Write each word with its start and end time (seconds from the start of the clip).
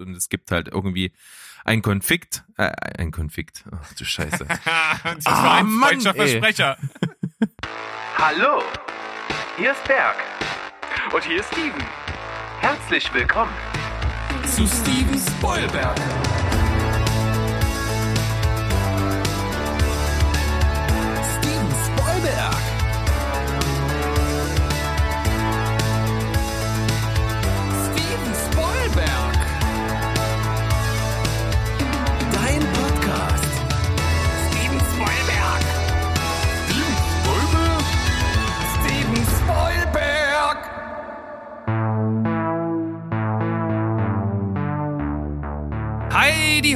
und 0.00 0.16
es 0.16 0.28
gibt 0.28 0.50
halt 0.50 0.68
irgendwie 0.68 1.12
ein 1.64 1.82
Konflikt, 1.82 2.44
äh, 2.56 2.70
ein 2.98 3.10
Konflikt. 3.10 3.64
Ach 3.70 3.92
du 3.94 4.04
Scheiße. 4.04 4.46
das 5.04 5.26
war 5.26 5.44
ah, 5.44 5.58
ein 5.58 5.66
Mann, 5.66 6.00
Versprecher. 6.00 6.76
Hallo, 8.18 8.62
hier 9.56 9.72
ist 9.72 9.84
Berg. 9.84 10.16
Und 11.12 11.24
hier 11.24 11.40
ist 11.40 11.52
Steven. 11.52 11.84
Herzlich 12.60 13.12
willkommen 13.12 13.52
zu 14.46 14.66
Steven 14.66 15.18
Spoilberg. 15.18 16.33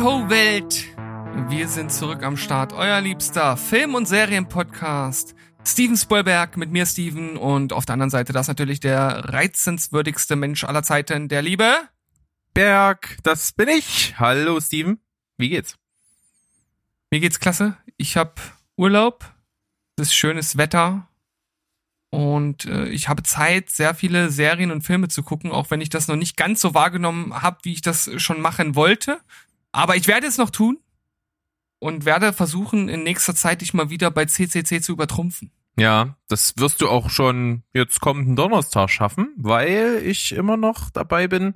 Ho 0.00 0.30
Welt! 0.30 0.86
Wir 1.48 1.66
sind 1.66 1.92
zurück 1.92 2.22
am 2.22 2.36
Start, 2.36 2.72
euer 2.72 3.00
liebster 3.00 3.56
Film- 3.56 3.96
und 3.96 4.06
Serienpodcast. 4.06 5.34
Steven 5.66 5.96
Spielberg 5.96 6.56
mit 6.56 6.70
mir, 6.70 6.86
Steven, 6.86 7.36
und 7.36 7.72
auf 7.72 7.84
der 7.84 7.94
anderen 7.94 8.10
Seite 8.10 8.32
das 8.32 8.46
natürlich 8.46 8.78
der 8.78 9.24
reizenswürdigste 9.32 10.36
Mensch 10.36 10.62
aller 10.62 10.84
Zeiten, 10.84 11.28
der 11.28 11.42
Liebe. 11.42 11.74
Berg, 12.54 13.18
das 13.24 13.50
bin 13.50 13.68
ich. 13.68 14.14
Hallo, 14.20 14.60
Steven. 14.60 15.00
Wie 15.36 15.48
geht's? 15.48 15.76
Mir 17.10 17.18
geht's 17.18 17.40
klasse. 17.40 17.76
Ich 17.96 18.16
hab 18.16 18.40
Urlaub. 18.76 19.24
Es 19.96 20.08
ist 20.08 20.14
schönes 20.14 20.56
Wetter. 20.56 21.08
Und 22.10 22.66
äh, 22.66 22.86
ich 22.86 23.08
habe 23.08 23.24
Zeit, 23.24 23.68
sehr 23.68 23.94
viele 23.94 24.30
Serien 24.30 24.70
und 24.70 24.82
Filme 24.82 25.08
zu 25.08 25.24
gucken, 25.24 25.50
auch 25.50 25.72
wenn 25.72 25.80
ich 25.80 25.90
das 25.90 26.06
noch 26.06 26.16
nicht 26.16 26.36
ganz 26.36 26.60
so 26.60 26.72
wahrgenommen 26.72 27.42
habe, 27.42 27.58
wie 27.62 27.72
ich 27.72 27.82
das 27.82 28.10
schon 28.16 28.40
machen 28.40 28.76
wollte. 28.76 29.20
Aber 29.72 29.96
ich 29.96 30.06
werde 30.06 30.26
es 30.26 30.38
noch 30.38 30.50
tun 30.50 30.78
und 31.78 32.04
werde 32.04 32.32
versuchen, 32.32 32.88
in 32.88 33.02
nächster 33.02 33.34
Zeit 33.34 33.60
dich 33.60 33.74
mal 33.74 33.90
wieder 33.90 34.10
bei 34.10 34.24
CCC 34.24 34.80
zu 34.80 34.92
übertrumpfen. 34.92 35.52
Ja, 35.78 36.16
das 36.26 36.54
wirst 36.56 36.80
du 36.80 36.88
auch 36.88 37.08
schon 37.08 37.62
jetzt 37.72 38.00
kommenden 38.00 38.34
Donnerstag 38.34 38.90
schaffen, 38.90 39.32
weil 39.36 40.02
ich 40.04 40.32
immer 40.32 40.56
noch 40.56 40.90
dabei 40.90 41.28
bin, 41.28 41.54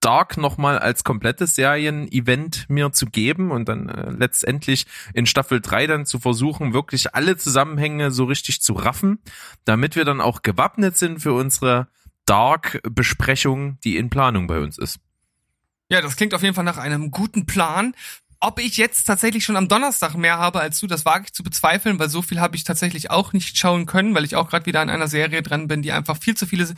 Dark 0.00 0.36
nochmal 0.36 0.78
als 0.78 1.02
komplettes 1.02 1.54
Serien-Event 1.54 2.66
mir 2.68 2.92
zu 2.92 3.06
geben 3.06 3.50
und 3.50 3.70
dann 3.70 3.88
äh, 3.88 4.10
letztendlich 4.10 4.86
in 5.14 5.24
Staffel 5.24 5.62
3 5.62 5.86
dann 5.86 6.04
zu 6.04 6.18
versuchen, 6.18 6.74
wirklich 6.74 7.14
alle 7.14 7.38
Zusammenhänge 7.38 8.10
so 8.10 8.24
richtig 8.24 8.60
zu 8.60 8.74
raffen, 8.74 9.20
damit 9.64 9.96
wir 9.96 10.04
dann 10.04 10.20
auch 10.20 10.42
gewappnet 10.42 10.98
sind 10.98 11.20
für 11.20 11.32
unsere 11.32 11.88
Dark-Besprechung, 12.26 13.78
die 13.82 13.96
in 13.96 14.10
Planung 14.10 14.46
bei 14.46 14.60
uns 14.60 14.76
ist. 14.76 14.98
Ja, 15.90 16.00
das 16.00 16.16
klingt 16.16 16.34
auf 16.34 16.42
jeden 16.42 16.54
Fall 16.54 16.64
nach 16.64 16.78
einem 16.78 17.10
guten 17.10 17.46
Plan. 17.46 17.94
Ob 18.40 18.58
ich 18.58 18.76
jetzt 18.76 19.04
tatsächlich 19.04 19.44
schon 19.44 19.56
am 19.56 19.68
Donnerstag 19.68 20.14
mehr 20.16 20.38
habe 20.38 20.60
als 20.60 20.78
du, 20.78 20.86
das 20.86 21.04
wage 21.04 21.24
ich 21.26 21.32
zu 21.32 21.42
bezweifeln, 21.42 21.98
weil 21.98 22.10
so 22.10 22.20
viel 22.20 22.40
habe 22.40 22.56
ich 22.56 22.64
tatsächlich 22.64 23.10
auch 23.10 23.32
nicht 23.32 23.56
schauen 23.56 23.86
können, 23.86 24.14
weil 24.14 24.24
ich 24.24 24.36
auch 24.36 24.50
gerade 24.50 24.66
wieder 24.66 24.80
an 24.80 24.90
einer 24.90 25.08
Serie 25.08 25.42
dran 25.42 25.66
bin, 25.66 25.82
die 25.82 25.92
einfach 25.92 26.18
viel 26.18 26.36
zu 26.36 26.46
viele 26.46 26.74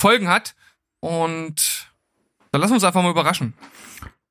Folgen 0.00 0.28
hat. 0.28 0.54
Und 1.00 1.88
dann 2.52 2.60
lassen 2.60 2.72
wir 2.72 2.76
uns 2.76 2.84
einfach 2.84 3.02
mal 3.02 3.10
überraschen. 3.10 3.54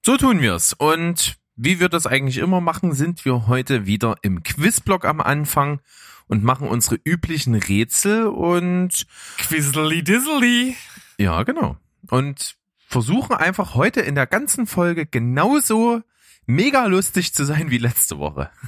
So 0.06 0.18
tun 0.18 0.42
wir's. 0.42 0.74
Und 0.74 1.38
wie 1.56 1.80
wir 1.80 1.90
das 1.90 2.08
eigentlich 2.08 2.38
immer 2.38 2.62
machen, 2.62 2.94
sind 2.94 3.26
wir 3.26 3.48
heute 3.48 3.86
wieder 3.86 4.16
im 4.22 4.44
Quizblock 4.44 5.06
am 5.06 5.20
Anfang 5.20 5.82
und 6.28 6.44
machen 6.44 6.68
unsere 6.68 7.00
üblichen 7.04 7.56
Rätsel 7.56 8.28
und 8.28 9.06
Quizzly 9.38 10.04
Dizzly. 10.04 10.76
Ja, 11.18 11.44
genau. 11.44 11.78
Und 12.10 12.57
versuchen 12.88 13.36
einfach 13.36 13.76
heute 13.76 14.02
in 14.02 14.16
der 14.16 14.28
ganzen 14.28 14.66
Folge 14.66 15.06
genauso 15.06 16.02
mega 16.46 16.86
lustig 16.86 17.34
zu 17.34 17.44
sein 17.46 17.70
wie 17.70 17.78
letzte 17.78 18.18
Woche. 18.18 18.50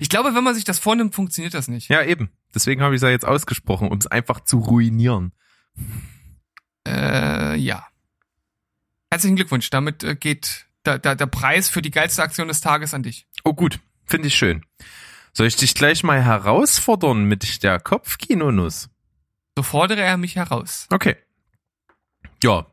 Ich 0.00 0.10
glaube, 0.10 0.34
wenn 0.34 0.44
man 0.44 0.54
sich 0.54 0.64
das 0.64 0.78
vornimmt, 0.80 1.14
funktioniert 1.14 1.54
das 1.54 1.68
nicht. 1.68 1.88
Ja, 1.88 2.02
eben. 2.02 2.30
Deswegen 2.54 2.82
habe 2.82 2.94
ich 2.94 2.98
es 2.98 3.02
ja 3.02 3.08
jetzt 3.08 3.24
ausgesprochen, 3.24 3.88
um 3.88 3.96
es 3.96 4.06
einfach 4.06 4.40
zu 4.40 4.58
ruinieren. 4.58 5.32
Äh, 6.86 7.56
ja. 7.56 7.86
Herzlichen 9.10 9.36
Glückwunsch. 9.36 9.70
Damit 9.70 10.02
äh, 10.04 10.14
geht 10.16 10.66
da, 10.82 10.98
da, 10.98 11.14
der 11.14 11.26
Preis 11.26 11.70
für 11.70 11.80
die 11.80 11.92
geilste 11.92 12.22
Aktion 12.22 12.48
des 12.48 12.60
Tages 12.60 12.92
an 12.92 13.02
dich. 13.02 13.28
Oh 13.44 13.54
gut, 13.54 13.78
finde 14.04 14.28
ich 14.28 14.34
schön. 14.34 14.66
Soll 15.32 15.46
ich 15.46 15.56
dich 15.56 15.74
gleich 15.74 16.02
mal 16.02 16.22
herausfordern 16.22 17.24
mit 17.24 17.62
der 17.62 17.80
Kopfkinonuss? 17.80 18.90
So 19.56 19.62
fordere 19.62 20.02
er 20.02 20.18
mich 20.18 20.36
heraus. 20.36 20.86
Okay. 20.90 21.16
Ja, 22.42 22.66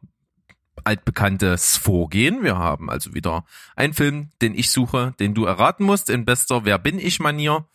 altbekanntes 0.83 1.77
Vorgehen. 1.77 2.43
Wir 2.43 2.57
haben 2.57 2.89
also 2.89 3.13
wieder 3.13 3.45
einen 3.75 3.93
Film, 3.93 4.29
den 4.41 4.55
ich 4.55 4.69
suche, 4.69 5.13
den 5.19 5.33
du 5.33 5.45
erraten 5.45 5.85
musst 5.85 6.09
in 6.09 6.25
bester 6.25 6.65
Wer 6.65 6.77
bin 6.77 6.99
ich 6.99 7.19
Manier. 7.19 7.67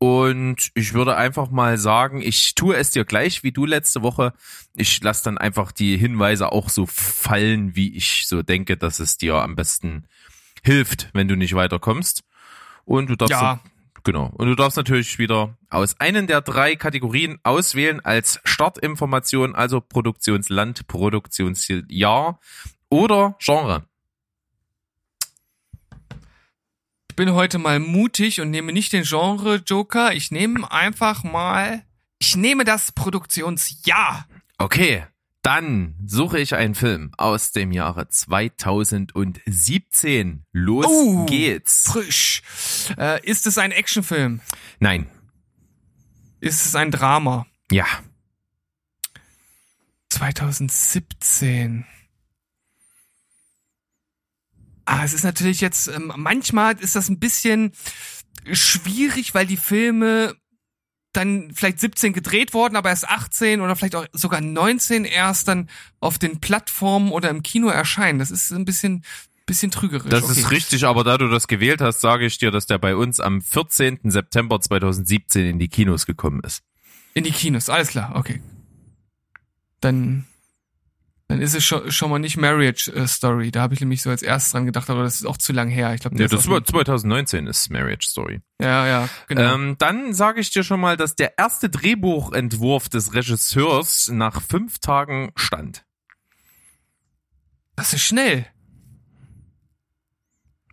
Und 0.00 0.70
ich 0.74 0.94
würde 0.94 1.16
einfach 1.16 1.50
mal 1.50 1.76
sagen, 1.76 2.22
ich 2.22 2.54
tue 2.54 2.76
es 2.76 2.90
dir 2.90 3.04
gleich 3.04 3.42
wie 3.42 3.50
du 3.50 3.66
letzte 3.66 4.02
Woche. 4.02 4.32
Ich 4.74 5.02
lasse 5.02 5.24
dann 5.24 5.38
einfach 5.38 5.72
die 5.72 5.96
Hinweise 5.96 6.52
auch 6.52 6.68
so 6.68 6.86
fallen, 6.86 7.74
wie 7.74 7.96
ich 7.96 8.26
so 8.28 8.42
denke, 8.42 8.76
dass 8.76 9.00
es 9.00 9.16
dir 9.16 9.36
am 9.36 9.56
besten 9.56 10.06
hilft, 10.62 11.10
wenn 11.14 11.26
du 11.26 11.36
nicht 11.36 11.54
weiterkommst. 11.54 12.22
Und 12.84 13.10
du 13.10 13.16
darfst 13.16 13.32
ja. 13.32 13.60
Genau. 14.08 14.30
Und 14.34 14.48
du 14.48 14.54
darfst 14.54 14.78
natürlich 14.78 15.18
wieder 15.18 15.54
aus 15.68 16.00
einen 16.00 16.26
der 16.26 16.40
drei 16.40 16.76
Kategorien 16.76 17.38
auswählen 17.42 18.00
als 18.00 18.40
Startinformation, 18.44 19.54
also 19.54 19.82
Produktionsland, 19.82 20.86
Produktionsjahr 20.88 22.40
oder 22.88 23.36
Genre. 23.38 23.84
bin 27.18 27.34
heute 27.34 27.58
mal 27.58 27.80
mutig 27.80 28.40
und 28.40 28.50
nehme 28.50 28.72
nicht 28.72 28.92
den 28.92 29.02
Genre 29.02 29.56
Joker. 29.56 30.12
Ich 30.12 30.30
nehme 30.30 30.70
einfach 30.70 31.24
mal, 31.24 31.82
ich 32.20 32.36
nehme 32.36 32.64
das 32.64 32.92
Produktionsjahr. 32.92 34.28
Okay, 34.56 35.04
dann 35.48 35.94
suche 36.04 36.38
ich 36.38 36.54
einen 36.54 36.74
Film 36.74 37.10
aus 37.16 37.52
dem 37.52 37.72
Jahre 37.72 38.06
2017. 38.06 40.44
Los 40.52 40.86
uh, 40.86 41.24
geht's. 41.24 41.90
Frisch. 41.90 42.42
Äh, 42.98 43.26
ist 43.26 43.46
es 43.46 43.56
ein 43.56 43.72
Actionfilm? 43.72 44.42
Nein. 44.78 45.06
Ist 46.40 46.66
es 46.66 46.74
ein 46.74 46.90
Drama? 46.90 47.46
Ja. 47.72 47.86
2017. 50.10 51.86
Ah, 54.84 55.02
es 55.02 55.14
ist 55.14 55.24
natürlich 55.24 55.62
jetzt, 55.62 55.88
ähm, 55.88 56.12
manchmal 56.14 56.78
ist 56.78 56.94
das 56.94 57.08
ein 57.08 57.20
bisschen 57.20 57.72
schwierig, 58.52 59.32
weil 59.32 59.46
die 59.46 59.56
Filme 59.56 60.36
dann 61.18 61.50
vielleicht 61.52 61.80
17 61.80 62.12
gedreht 62.12 62.54
worden, 62.54 62.76
aber 62.76 62.88
erst 62.88 63.08
18 63.08 63.60
oder 63.60 63.76
vielleicht 63.76 63.96
auch 63.96 64.06
sogar 64.12 64.40
19 64.40 65.04
erst 65.04 65.48
dann 65.48 65.68
auf 66.00 66.18
den 66.18 66.40
Plattformen 66.40 67.10
oder 67.10 67.28
im 67.28 67.42
Kino 67.42 67.68
erscheinen. 67.68 68.18
Das 68.18 68.30
ist 68.30 68.50
ein 68.52 68.64
bisschen 68.64 69.04
bisschen 69.48 69.70
trügerisch. 69.70 70.10
Das 70.10 70.24
okay. 70.24 70.38
ist 70.38 70.50
richtig, 70.50 70.84
aber 70.84 71.02
da 71.02 71.18
du 71.18 71.28
das 71.28 71.48
gewählt 71.48 71.80
hast, 71.80 72.00
sage 72.00 72.26
ich 72.26 72.38
dir, 72.38 72.50
dass 72.50 72.66
der 72.66 72.78
bei 72.78 72.94
uns 72.94 73.18
am 73.18 73.40
14. 73.40 73.98
September 74.04 74.60
2017 74.60 75.46
in 75.46 75.58
die 75.58 75.68
Kinos 75.68 76.06
gekommen 76.06 76.42
ist. 76.44 76.62
In 77.14 77.24
die 77.24 77.32
Kinos, 77.32 77.68
alles 77.68 77.88
klar, 77.88 78.14
okay. 78.14 78.40
Dann 79.80 80.26
dann 81.28 81.42
ist 81.42 81.54
es 81.54 81.62
schon, 81.62 81.92
schon 81.92 82.10
mal 82.10 82.18
nicht 82.18 82.38
Marriage 82.38 82.90
äh, 82.90 83.06
Story. 83.06 83.50
Da 83.50 83.60
habe 83.60 83.74
ich 83.74 83.80
nämlich 83.80 84.00
so 84.00 84.08
als 84.08 84.22
erstes 84.22 84.52
dran 84.52 84.64
gedacht, 84.64 84.88
aber 84.88 85.02
das 85.02 85.16
ist 85.16 85.26
auch 85.26 85.36
zu 85.36 85.52
lang 85.52 85.68
her. 85.68 85.92
Ich 85.92 86.00
glaube, 86.00 86.18
ja, 86.18 86.26
das 86.26 86.48
war 86.48 86.64
2019 86.64 87.46
ist 87.46 87.70
Marriage 87.70 88.08
Story. 88.08 88.40
Ja, 88.60 88.86
ja, 88.86 89.08
genau. 89.28 89.54
Ähm, 89.54 89.76
dann 89.78 90.14
sage 90.14 90.40
ich 90.40 90.50
dir 90.50 90.64
schon 90.64 90.80
mal, 90.80 90.96
dass 90.96 91.16
der 91.16 91.36
erste 91.38 91.68
Drehbuchentwurf 91.68 92.88
des 92.88 93.12
Regisseurs 93.12 94.08
nach 94.08 94.40
fünf 94.40 94.78
Tagen 94.78 95.32
stand. 95.36 95.84
Das 97.76 97.92
ist 97.92 98.02
schnell. 98.02 98.46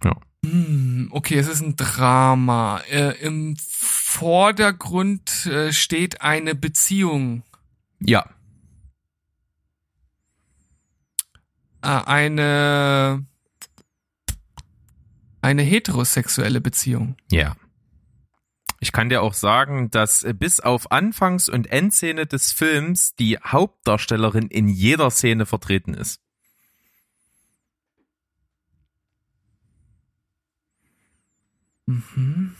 Ja. 0.05 0.15
Hm, 0.45 1.09
okay, 1.11 1.37
es 1.37 1.49
ist 1.49 1.61
ein 1.61 1.75
Drama. 1.75 2.79
Äh, 2.89 3.19
Im 3.19 3.57
Vordergrund 3.57 5.47
äh, 5.47 5.73
steht 5.73 6.21
eine 6.21 6.55
Beziehung. 6.55 7.43
Ja. 7.99 8.25
Ah, 11.85 11.99
eine 12.07 13.23
eine 15.39 15.61
heterosexuelle 15.61 16.59
Beziehung. 16.59 17.15
Ja. 17.29 17.55
Ich 18.79 18.91
kann 18.91 19.09
dir 19.09 19.21
auch 19.21 19.35
sagen, 19.35 19.91
dass 19.91 20.23
äh, 20.23 20.33
bis 20.33 20.59
auf 20.59 20.91
Anfangs- 20.91 21.47
und 21.47 21.67
Endszene 21.67 22.25
des 22.25 22.51
Films 22.51 23.13
die 23.13 23.37
Hauptdarstellerin 23.37 24.47
in 24.47 24.67
jeder 24.67 25.11
Szene 25.11 25.45
vertreten 25.45 25.93
ist. 25.93 26.21
Mhm. 31.85 32.55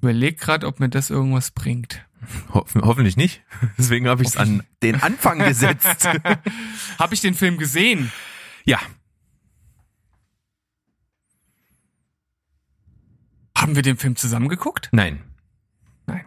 Überleg 0.00 0.40
gerade, 0.40 0.66
ob 0.66 0.80
mir 0.80 0.88
das 0.88 1.10
irgendwas 1.10 1.50
bringt. 1.50 2.06
Ho 2.54 2.66
hoffentlich 2.82 3.16
nicht. 3.16 3.42
Deswegen 3.78 4.08
habe 4.08 4.22
ich 4.22 4.28
es 4.30 4.36
an 4.36 4.62
den 4.82 5.00
Anfang 5.02 5.38
gesetzt. 5.38 6.08
Habe 6.98 7.14
ich 7.14 7.20
den 7.20 7.34
Film 7.34 7.56
gesehen? 7.58 8.10
ja, 8.64 8.80
Haben 13.56 13.74
wir 13.74 13.82
den 13.82 13.96
Film 13.96 14.16
zusammen 14.16 14.48
geguckt? 14.48 14.88
nein. 14.92 15.22
Nein. 16.06 16.24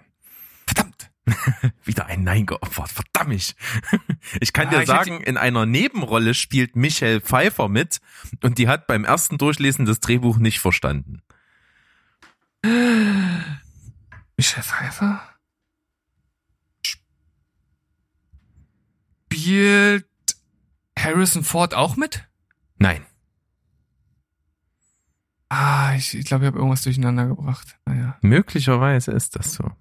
Verdammt. 0.65 1.11
Wieder 1.85 2.07
ein 2.07 2.23
Nein 2.23 2.45
geopfert. 2.47 2.89
Verdammt. 2.91 3.33
Ich, 3.33 3.55
ich 4.41 4.51
kann 4.53 4.67
Ah, 4.67 4.71
dir 4.71 4.81
ich 4.81 4.87
sagen, 4.87 5.21
in 5.21 5.37
einer 5.37 5.65
Nebenrolle 5.67 6.33
spielt 6.33 6.75
Michelle 6.75 7.21
Pfeiffer 7.21 7.69
mit 7.69 7.99
und 8.43 8.57
die 8.57 8.67
hat 8.67 8.87
beim 8.87 9.05
ersten 9.05 9.37
Durchlesen 9.37 9.85
das 9.85 9.99
Drehbuch 9.99 10.37
nicht 10.37 10.59
verstanden. 10.59 11.21
Michelle 12.63 14.63
Pfeiffer? 14.63 15.21
Spielt 19.27 20.05
Harrison 21.09 21.43
Ford 21.43 21.73
auch 21.73 21.95
mit? 21.95 22.27
Nein. 22.77 23.05
Ah, 25.49 25.95
ich, 25.95 26.15
ich 26.15 26.25
glaube, 26.25 26.45
ich 26.45 26.47
habe 26.47 26.59
irgendwas 26.59 26.83
durcheinander 26.83 27.27
gebracht. 27.27 27.79
Naja. 27.85 28.17
Möglicherweise 28.21 29.11
ist 29.11 29.35
das 29.35 29.53
so. 29.53 29.71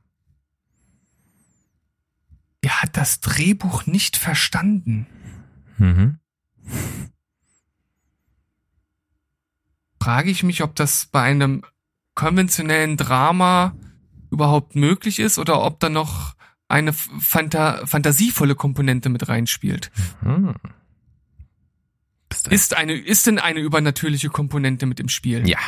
Er 2.63 2.83
hat 2.83 2.97
das 2.97 3.21
Drehbuch 3.21 3.87
nicht 3.87 4.17
verstanden. 4.17 5.07
Mhm. 5.77 6.19
Frage 10.03 10.31
ich 10.31 10.43
mich, 10.43 10.63
ob 10.63 10.75
das 10.75 11.07
bei 11.07 11.23
einem 11.23 11.65
konventionellen 12.15 12.97
Drama 12.97 13.77
überhaupt 14.31 14.75
möglich 14.75 15.19
ist 15.19 15.39
oder 15.39 15.63
ob 15.63 15.81
da 15.81 15.91
noch 15.91 16.35
eine 16.67 16.93
Fanta 16.93 17.87
fantasievolle 17.87 18.55
Komponente 18.55 19.09
mit 19.09 19.29
reinspielt. 19.29 19.91
Hm. 20.21 20.55
Du- 22.49 22.55
Ist 22.55 22.77
eine, 22.77 22.95
ist 22.95 23.27
denn 23.27 23.39
eine 23.39 23.61
übernatürliche 23.61 24.29
Komponente 24.29 24.87
mit 24.87 25.00
im 25.00 25.09
Spiel? 25.09 25.49
Ja. 25.49 25.59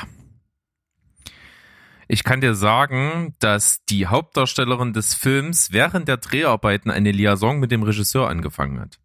Ich 2.09 2.25
kann 2.25 2.41
dir 2.41 2.55
sagen, 2.55 3.37
dass 3.38 3.85
die 3.88 4.06
Hauptdarstellerin 4.09 4.93
des 4.93 5.15
Films 5.15 5.71
während 5.71 6.09
der 6.09 6.17
Dreharbeiten 6.17 6.91
eine 6.91 7.12
Liaison 7.12 7.61
mit 7.61 7.71
dem 7.71 7.82
Regisseur 7.85 8.29
angefangen 8.29 8.81
hat. 8.81 8.99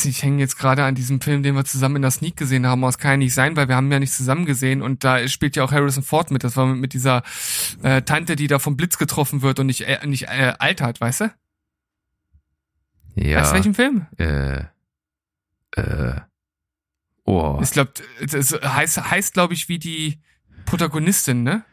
Weiß 0.00 0.06
nicht, 0.06 0.18
ich 0.18 0.22
hänge 0.22 0.40
jetzt 0.40 0.56
gerade 0.56 0.84
an 0.84 0.94
diesem 0.94 1.20
Film, 1.20 1.42
den 1.42 1.54
wir 1.54 1.64
zusammen 1.64 1.96
in 1.96 2.02
der 2.02 2.10
Sneak 2.10 2.36
gesehen 2.36 2.66
haben. 2.66 2.82
Aber 2.82 2.88
es 2.88 2.98
kann 2.98 3.12
ja 3.12 3.16
nicht 3.18 3.34
sein, 3.34 3.56
weil 3.56 3.68
wir 3.68 3.76
haben 3.76 3.92
ja 3.92 3.98
nicht 3.98 4.12
zusammen 4.12 4.46
gesehen 4.46 4.82
und 4.82 5.04
da 5.04 5.26
spielt 5.28 5.56
ja 5.56 5.64
auch 5.64 5.72
Harrison 5.72 6.02
Ford 6.02 6.30
mit. 6.30 6.42
Das 6.42 6.56
war 6.56 6.66
mit 6.66 6.94
dieser 6.94 7.22
äh, 7.82 8.02
Tante, 8.02 8.36
die 8.36 8.46
da 8.46 8.58
vom 8.58 8.76
Blitz 8.76 8.96
getroffen 8.98 9.42
wird 9.42 9.58
und 9.58 9.66
nicht, 9.66 9.82
äh, 9.82 10.06
nicht 10.06 10.24
äh, 10.24 10.54
altert, 10.58 11.00
weißt 11.00 11.20
du? 11.22 11.34
Ja. 13.16 13.40
Weißt 13.40 13.50
du 13.50 13.54
welchen 13.54 13.74
Film? 13.74 14.06
Äh. 14.16 14.64
Äh. 15.76 16.20
Oh. 17.24 17.60
Ich 17.62 17.70
glaube, 17.70 17.92
das 18.26 18.52
heißt, 18.52 19.10
heißt 19.10 19.34
glaube 19.34 19.54
ich, 19.54 19.68
wie 19.68 19.78
die 19.78 20.20
Protagonistin, 20.64 21.42
ne? 21.42 21.64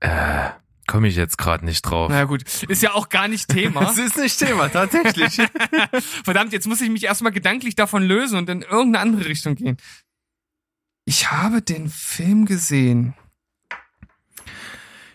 Äh. 0.00 0.50
Komme 0.86 1.08
ich 1.08 1.16
jetzt 1.16 1.38
gerade 1.38 1.64
nicht 1.64 1.82
drauf. 1.82 2.10
Naja 2.10 2.24
gut, 2.24 2.42
ist 2.68 2.82
ja 2.82 2.92
auch 2.92 3.08
gar 3.08 3.28
nicht 3.28 3.48
Thema. 3.48 3.80
Das 3.84 3.98
ist 3.98 4.18
nicht 4.18 4.38
Thema, 4.38 4.68
tatsächlich. 4.68 5.36
Verdammt, 6.24 6.52
jetzt 6.52 6.66
muss 6.66 6.80
ich 6.80 6.90
mich 6.90 7.04
erstmal 7.04 7.32
gedanklich 7.32 7.74
davon 7.74 8.02
lösen 8.02 8.38
und 8.38 8.50
in 8.50 8.62
irgendeine 8.62 9.00
andere 9.00 9.26
Richtung 9.26 9.54
gehen. 9.54 9.76
Ich 11.06 11.30
habe 11.30 11.62
den 11.62 11.88
Film 11.88 12.44
gesehen. 12.44 13.14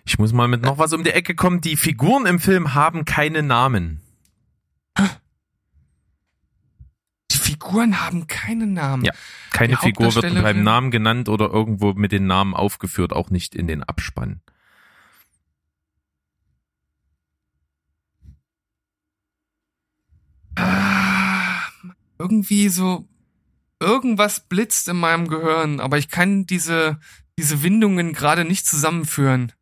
Ich 0.06 0.18
muss 0.18 0.34
mal 0.34 0.48
mit 0.48 0.64
noch 0.64 0.80
was 0.80 0.94
um 0.94 1.04
die 1.04 1.12
Ecke 1.12 1.36
kommen. 1.36 1.62
Die 1.62 1.76
Figuren 1.76 2.26
im 2.26 2.40
Film 2.40 2.74
haben 2.74 3.06
keine 3.06 3.44
Namen. 3.44 4.02
Die 7.32 7.38
Figuren 7.38 8.02
haben 8.02 8.26
keinen 8.26 8.74
Namen. 8.74 9.06
Ja. 9.06 9.14
Keine 9.52 9.76
Die 9.76 9.88
Figur 9.88 10.16
wird 10.16 10.34
beim 10.42 10.64
Namen 10.64 10.90
genannt 10.90 11.30
oder 11.30 11.52
irgendwo 11.52 11.94
mit 11.94 12.12
den 12.12 12.26
Namen 12.26 12.56
aufgeführt, 12.56 13.14
auch 13.14 13.30
nicht 13.30 13.56
in 13.56 13.68
den 13.68 13.84
Abspann. 13.84 14.42
Irgendwie 22.20 22.70
so 22.70 23.08
irgendwas 23.80 24.42
blitzt 24.42 24.88
in 24.90 24.98
meinem 24.98 25.28
Gehirn, 25.28 25.80
aber 25.80 25.98
ich 25.98 26.10
kann 26.10 26.46
diese 26.46 27.00
diese 27.40 27.64
Windungen 27.64 28.12
gerade 28.12 28.44
nicht 28.44 28.68
zusammenführen. 28.68 29.54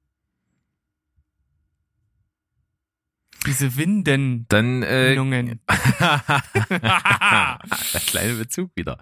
Diese 3.45 3.77
Winden. 3.77 4.47
Dann 4.49 4.81
äh, 4.81 5.11
Windungen. 5.11 5.61
der 6.69 7.59
kleine 8.07 8.33
Bezug 8.33 8.71
wieder. 8.75 8.97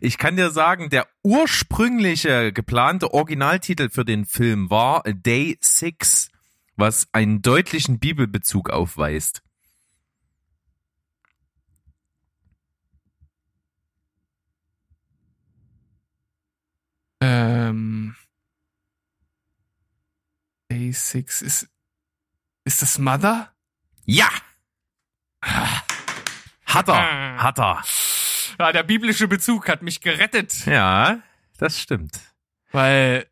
Ich 0.00 0.16
kann 0.16 0.36
dir 0.36 0.50
sagen, 0.50 0.88
der 0.88 1.06
ursprüngliche 1.22 2.50
geplante 2.54 3.12
Originaltitel 3.12 3.90
für 3.90 4.06
den 4.06 4.24
Film 4.24 4.70
war 4.70 5.02
Day 5.02 5.58
Six, 5.60 6.30
was 6.76 7.08
einen 7.12 7.42
deutlichen 7.42 7.98
Bibelbezug 7.98 8.70
aufweist. 8.70 9.42
Ähm, 17.20 18.14
Day 20.70 20.92
6 20.92 21.42
ist 21.42 21.68
ist 22.64 22.82
das 22.82 22.98
Mother? 22.98 23.50
Ja! 24.04 24.28
Hat 25.40 26.88
er, 26.88 27.42
hat 27.42 27.58
er. 27.58 27.82
Ja, 28.58 28.72
der 28.72 28.82
biblische 28.82 29.26
Bezug 29.28 29.68
hat 29.68 29.82
mich 29.82 30.00
gerettet, 30.00 30.66
Ja, 30.66 31.22
das 31.56 31.80
stimmt. 31.80 32.20
weil 32.72 33.26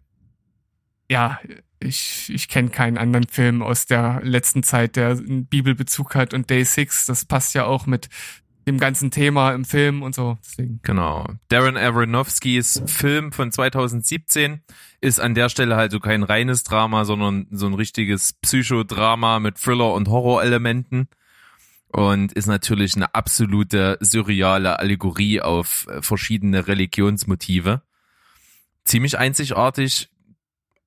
ja, 1.11 1.38
ich 1.79 2.31
ich 2.33 2.49
kenne 2.49 2.71
keinen 2.71 2.97
anderen 2.97 3.29
Film 3.29 3.62
aus 3.62 3.87
der 3.87 4.21
letzten 4.23 4.62
Zeit, 4.62 4.97
der 4.97 5.11
einen 5.11 5.47
Bibelbezug 5.47 6.14
hat 6.14 6.33
und 6.33 6.49
Day 6.49 6.64
6, 6.64 7.07
das 7.07 7.25
passt 7.26 7.55
ja 7.55 7.64
auch 7.64 7.87
mit 7.87 8.09
dem 8.66 8.78
ganzen 8.78 9.11
Thema 9.11 9.52
im 9.52 9.64
Film 9.64 10.02
und 10.02 10.14
so, 10.14 10.38
deswegen. 10.44 10.80
Genau. 10.82 11.26
Darren 11.49 11.76
Aronofskys 11.76 12.82
Film 12.87 13.32
von 13.32 13.52
2017 13.52 14.61
ist 15.00 15.20
an 15.20 15.35
der 15.35 15.49
Stelle 15.49 15.76
halt 15.76 15.92
so 15.92 16.00
kein 16.00 16.25
reines 16.25 16.64
Drama, 16.64 17.04
sondern 17.04 17.46
so 17.50 17.66
ein 17.66 17.75
richtiges 17.75 18.32
Psychodrama 18.32 19.38
mit 19.38 19.58
Thriller- 19.58 19.94
und 19.94 20.08
Horrorelementen. 20.08 21.08
Und 21.92 22.32
ist 22.32 22.46
natürlich 22.46 22.96
eine 22.96 23.14
absolute 23.14 23.96
surreale 24.00 24.80
Allegorie 24.80 25.40
auf 25.40 25.87
äh, 25.88 26.02
verschiedene 26.02 26.66
Religionsmotive. 26.66 27.82
Ziemlich 28.85 29.18
einzigartig, 29.18 30.11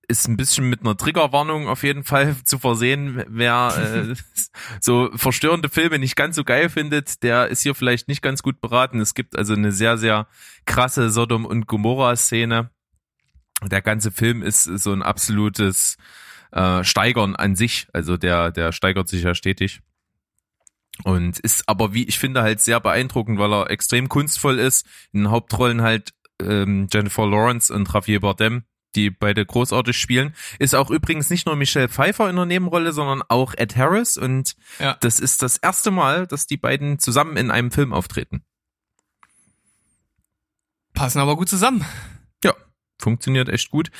ist 0.09 0.27
ein 0.27 0.37
bisschen 0.37 0.69
mit 0.69 0.81
einer 0.81 0.97
Triggerwarnung 0.97 1.67
auf 1.67 1.83
jeden 1.83 2.03
Fall 2.03 2.35
zu 2.43 2.59
versehen. 2.59 3.23
Wer 3.27 3.73
äh, 3.77 4.15
so 4.81 5.09
verstörende 5.15 5.69
Filme 5.69 5.99
nicht 5.99 6.15
ganz 6.15 6.35
so 6.35 6.43
geil 6.43 6.69
findet, 6.69 7.23
der 7.23 7.47
ist 7.47 7.61
hier 7.61 7.75
vielleicht 7.75 8.07
nicht 8.07 8.21
ganz 8.21 8.41
gut 8.41 8.59
beraten. 8.59 8.99
Es 8.99 9.13
gibt 9.13 9.37
also 9.37 9.53
eine 9.53 9.71
sehr, 9.71 9.97
sehr 9.97 10.27
krasse 10.65 11.09
Sodom- 11.11 11.45
und 11.45 11.67
Gomorra-Szene. 11.67 12.71
Der 13.63 13.81
ganze 13.81 14.11
Film 14.11 14.41
ist 14.41 14.63
so 14.63 14.91
ein 14.91 15.03
absolutes 15.03 15.97
äh, 16.51 16.83
Steigern 16.83 17.35
an 17.35 17.55
sich. 17.55 17.87
Also 17.93 18.17
der, 18.17 18.51
der 18.51 18.71
steigert 18.71 19.07
sich 19.07 19.23
ja 19.23 19.35
stetig. 19.35 19.81
Und 21.03 21.39
ist 21.39 21.63
aber, 21.67 21.93
wie 21.93 22.03
ich 22.03 22.19
finde, 22.19 22.41
halt 22.41 22.59
sehr 22.59 22.79
beeindruckend, 22.79 23.39
weil 23.39 23.53
er 23.53 23.69
extrem 23.69 24.09
kunstvoll 24.09 24.59
ist. 24.59 24.85
In 25.13 25.21
den 25.21 25.31
Hauptrollen 25.31 25.81
halt 25.81 26.13
ähm, 26.41 26.87
Jennifer 26.91 27.25
Lawrence 27.27 27.73
und 27.73 27.91
Javier 27.93 28.19
Bardem, 28.19 28.63
die 28.95 29.09
beide 29.11 29.45
großartig 29.45 29.97
spielen. 29.97 30.33
Ist 30.57 30.73
auch 30.75 30.89
übrigens 30.89 31.29
nicht 31.29 31.45
nur 31.45 31.55
Michelle 31.55 31.89
Pfeiffer 31.89 32.29
in 32.29 32.35
der 32.35 32.45
Nebenrolle, 32.45 32.91
sondern 32.91 33.21
auch 33.27 33.53
Ed 33.55 33.75
Harris. 33.75 34.17
Und 34.17 34.55
Ja. 34.79 34.95
das 35.01 35.19
ist 35.19 35.41
das 35.43 35.57
erste 35.57 35.91
Mal, 35.91 36.25
dass 36.27 36.47
die 36.47 36.57
beiden 36.57 36.97
zusammen 36.99 37.37
in 37.37 37.51
einem 37.51 37.71
Film 37.71 37.93
auftreten. 37.93 38.43
Passen 40.93 41.19
aber 41.19 41.35
gut 41.35 41.49
zusammen. 41.49 41.85
Ja, 42.43 42.53
funktioniert 42.99 43.47
echt 43.49 43.69
gut. 43.69 43.91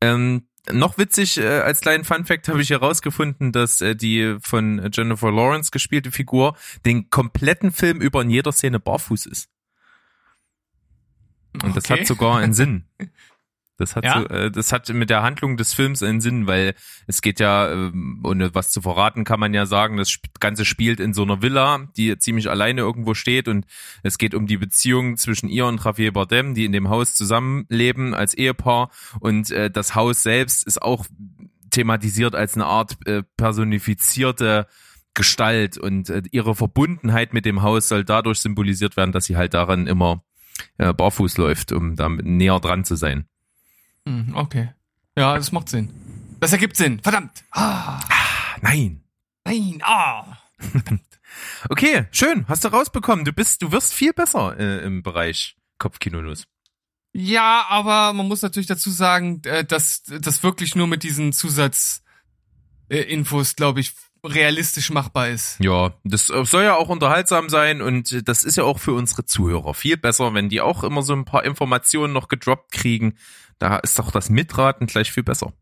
Ähm, 0.00 0.48
noch 0.70 0.98
witzig, 0.98 1.38
äh, 1.38 1.60
als 1.60 1.80
kleinen 1.80 2.04
Funfact 2.04 2.48
habe 2.48 2.60
ich 2.60 2.70
herausgefunden, 2.70 3.52
dass 3.52 3.80
äh, 3.80 3.94
die 3.96 4.36
von 4.42 4.90
Jennifer 4.92 5.30
Lawrence 5.30 5.70
gespielte 5.70 6.10
Figur 6.10 6.56
den 6.84 7.10
kompletten 7.10 7.70
Film 7.70 8.00
über 8.00 8.22
in 8.22 8.30
jeder 8.30 8.52
Szene 8.52 8.80
barfuß 8.80 9.26
ist. 9.26 9.48
Und 11.62 11.74
das 11.76 11.84
Okay. 11.84 12.00
hat 12.00 12.06
sogar 12.06 12.38
einen 12.38 12.54
Sinn. 12.54 12.84
Das 13.78 13.94
hat, 13.94 14.04
Ja? 14.04 14.20
so, 14.20 14.26
äh, 14.26 14.50
das 14.50 14.72
hat 14.72 14.88
mit 14.92 15.08
der 15.08 15.22
Handlung 15.22 15.56
des 15.56 15.72
Films 15.72 16.02
einen 16.02 16.20
Sinn, 16.20 16.48
weil 16.48 16.74
es 17.06 17.22
geht 17.22 17.38
ja, 17.38 17.70
ähm, 17.70 18.20
ohne 18.24 18.52
was 18.52 18.70
zu 18.70 18.82
verraten, 18.82 19.22
kann 19.22 19.38
man 19.38 19.54
ja 19.54 19.66
sagen, 19.66 19.96
das 19.96 20.18
Ganze 20.40 20.64
spielt 20.64 20.98
in 20.98 21.14
so 21.14 21.22
einer 21.22 21.42
Villa, 21.42 21.86
die 21.96 22.18
ziemlich 22.18 22.50
alleine 22.50 22.80
irgendwo 22.80 23.14
steht 23.14 23.46
und 23.46 23.66
es 24.02 24.18
geht 24.18 24.34
um 24.34 24.48
die 24.48 24.56
Beziehung 24.56 25.16
zwischen 25.16 25.48
ihr 25.48 25.66
und 25.66 25.82
Javier 25.84 26.12
Bardem, 26.12 26.54
die 26.54 26.64
in 26.64 26.72
dem 26.72 26.88
Haus 26.88 27.14
zusammenleben 27.14 28.14
als 28.14 28.34
Ehepaar 28.34 28.90
und 29.20 29.52
äh, 29.52 29.70
das 29.70 29.94
Haus 29.94 30.24
selbst 30.24 30.66
ist 30.66 30.82
auch 30.82 31.06
thematisiert 31.70 32.34
als 32.34 32.54
eine 32.54 32.66
Art 32.66 32.96
äh, 33.06 33.22
personifizierte 33.36 34.66
Gestalt 35.14 35.78
und 35.78 36.10
äh, 36.10 36.22
ihre 36.32 36.56
Verbundenheit 36.56 37.32
mit 37.32 37.44
dem 37.44 37.62
Haus 37.62 37.88
soll 37.88 38.04
dadurch 38.04 38.40
symbolisiert 38.40 38.96
werden, 38.96 39.12
dass 39.12 39.26
sie 39.26 39.36
halt 39.36 39.54
daran 39.54 39.86
immer 39.86 40.24
äh, 40.78 40.92
barfuß 40.92 41.38
läuft, 41.38 41.70
um 41.70 41.94
damit 41.94 42.26
näher 42.26 42.58
dran 42.58 42.84
zu 42.84 42.96
sein. 42.96 43.28
Hm, 44.08 44.34
okay. 44.36 44.72
Ja, 45.18 45.36
das 45.36 45.52
macht 45.52 45.68
Sinn. 45.68 45.90
Das 46.40 46.52
ergibt 46.52 46.76
Sinn. 46.76 47.00
Verdammt. 47.00 47.44
Ah, 47.50 48.00
Ah, 48.08 48.56
nein. 48.62 49.02
nein. 49.44 49.80
Ah. 49.82 50.38
Okay, 51.68 52.06
schön, 52.10 52.46
hast 52.48 52.64
du 52.64 52.68
rausbekommen. 52.68 53.24
Du 53.24 53.32
bist, 53.32 53.60
du 53.62 53.70
wirst 53.70 53.92
viel 53.92 54.12
besser 54.12 54.58
äh, 54.58 54.82
im 54.84 55.02
Bereich 55.02 55.56
Kopfkinonuss. 55.78 56.44
Ja, 57.12 57.66
aber 57.68 58.12
man 58.12 58.26
muss 58.28 58.42
natürlich 58.42 58.66
dazu 58.66 58.90
sagen, 58.90 59.42
äh, 59.44 59.64
dass 59.64 60.02
das 60.04 60.42
wirklich 60.42 60.74
nur 60.74 60.86
mit 60.86 61.02
diesen 61.02 61.32
Zusatzinfos, 61.32 62.02
äh, 62.88 63.54
glaube 63.56 63.80
ich, 63.80 63.92
realistisch 64.24 64.90
machbar 64.90 65.28
ist. 65.28 65.58
Ja, 65.60 65.92
das 66.04 66.30
äh, 66.30 66.44
soll 66.44 66.64
ja 66.64 66.74
auch 66.76 66.88
unterhaltsam 66.88 67.48
sein 67.48 67.82
und 67.82 68.26
das 68.28 68.42
ist 68.44 68.56
ja 68.56 68.64
auch 68.64 68.78
für 68.80 68.92
unsere 68.92 69.24
Zuhörer 69.24 69.74
viel 69.74 69.96
besser, 69.96 70.34
wenn 70.34 70.48
die 70.48 70.60
auch 70.60 70.82
immer 70.82 71.02
so 71.02 71.12
ein 71.14 71.24
paar 71.24 71.44
Informationen 71.44 72.12
noch 72.12 72.28
gedroppt 72.28 72.72
kriegen. 72.72 73.16
Da 73.58 73.76
ist 73.78 73.98
doch 73.98 74.10
das 74.10 74.30
Mitraten 74.30 74.86
gleich 74.86 75.12
viel 75.12 75.22
besser. 75.22 75.52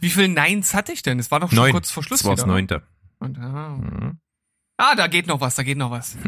Wie 0.00 0.10
viel 0.10 0.28
Neins 0.28 0.74
hatte 0.74 0.92
ich 0.92 1.02
denn? 1.02 1.18
Es 1.18 1.30
war 1.30 1.40
doch 1.40 1.50
schon 1.50 1.56
Neun. 1.56 1.72
kurz 1.72 1.90
vor 1.90 2.02
Schluss 2.02 2.20
Das 2.20 2.26
war 2.26 2.36
das 2.36 2.44
wieder, 2.44 2.46
ne? 2.46 2.52
neunte. 2.52 2.82
Und, 3.18 3.38
ah. 3.38 3.68
Mhm, 3.70 4.20
ah, 4.76 4.94
da 4.94 5.06
geht 5.06 5.26
noch 5.26 5.40
was, 5.40 5.54
da 5.54 5.62
geht 5.62 5.78
noch 5.78 5.90
was. 5.90 6.16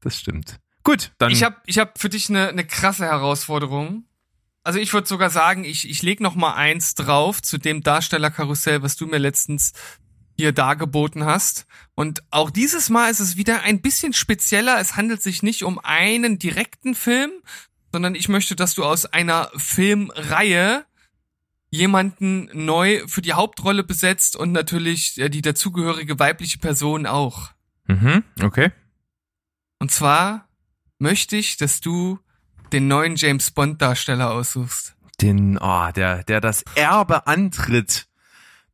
Das 0.00 0.20
stimmt. 0.20 0.60
Gut, 0.82 1.12
dann. 1.16 1.32
Ich 1.32 1.42
habe 1.42 1.56
ich 1.64 1.78
hab 1.78 1.98
für 1.98 2.10
dich 2.10 2.28
eine, 2.28 2.48
eine 2.48 2.66
krasse 2.66 3.06
Herausforderung. 3.06 4.04
Also 4.62 4.78
ich 4.78 4.92
würde 4.92 5.08
sogar 5.08 5.30
sagen, 5.30 5.64
ich, 5.64 5.88
ich 5.88 6.02
leg 6.02 6.20
noch 6.20 6.34
mal 6.34 6.54
eins 6.54 6.94
drauf 6.94 7.40
zu 7.40 7.56
dem 7.56 7.82
Darstellerkarussell, 7.82 8.82
was 8.82 8.96
du 8.96 9.06
mir 9.06 9.16
letztens 9.16 9.72
hier 10.36 10.52
dargeboten 10.52 11.24
hast. 11.24 11.66
Und 11.94 12.22
auch 12.30 12.50
dieses 12.50 12.90
Mal 12.90 13.10
ist 13.10 13.20
es 13.20 13.36
wieder 13.36 13.62
ein 13.62 13.80
bisschen 13.80 14.12
spezieller. 14.12 14.78
Es 14.78 14.96
handelt 14.96 15.22
sich 15.22 15.42
nicht 15.42 15.62
um 15.62 15.78
einen 15.78 16.38
direkten 16.38 16.94
Film, 16.94 17.30
sondern 17.94 18.16
ich 18.16 18.28
möchte, 18.28 18.56
dass 18.56 18.74
du 18.74 18.82
aus 18.82 19.06
einer 19.06 19.52
Filmreihe 19.56 20.84
jemanden 21.70 22.50
neu 22.52 23.06
für 23.06 23.22
die 23.22 23.34
Hauptrolle 23.34 23.84
besetzt 23.84 24.34
und 24.34 24.50
natürlich 24.50 25.14
die 25.14 25.42
dazugehörige 25.42 26.18
weibliche 26.18 26.58
Person 26.58 27.06
auch. 27.06 27.52
mhm, 27.86 28.24
okay. 28.42 28.72
Und 29.78 29.92
zwar 29.92 30.48
möchte 30.98 31.36
ich, 31.36 31.56
dass 31.56 31.80
du 31.80 32.18
den 32.72 32.88
neuen 32.88 33.14
James 33.14 33.52
Bond 33.52 33.80
Darsteller 33.80 34.32
aussuchst. 34.32 34.96
Den, 35.20 35.56
ah, 35.58 35.92
der, 35.92 36.24
der 36.24 36.40
das 36.40 36.64
Erbe 36.74 37.28
antritt. 37.28 38.08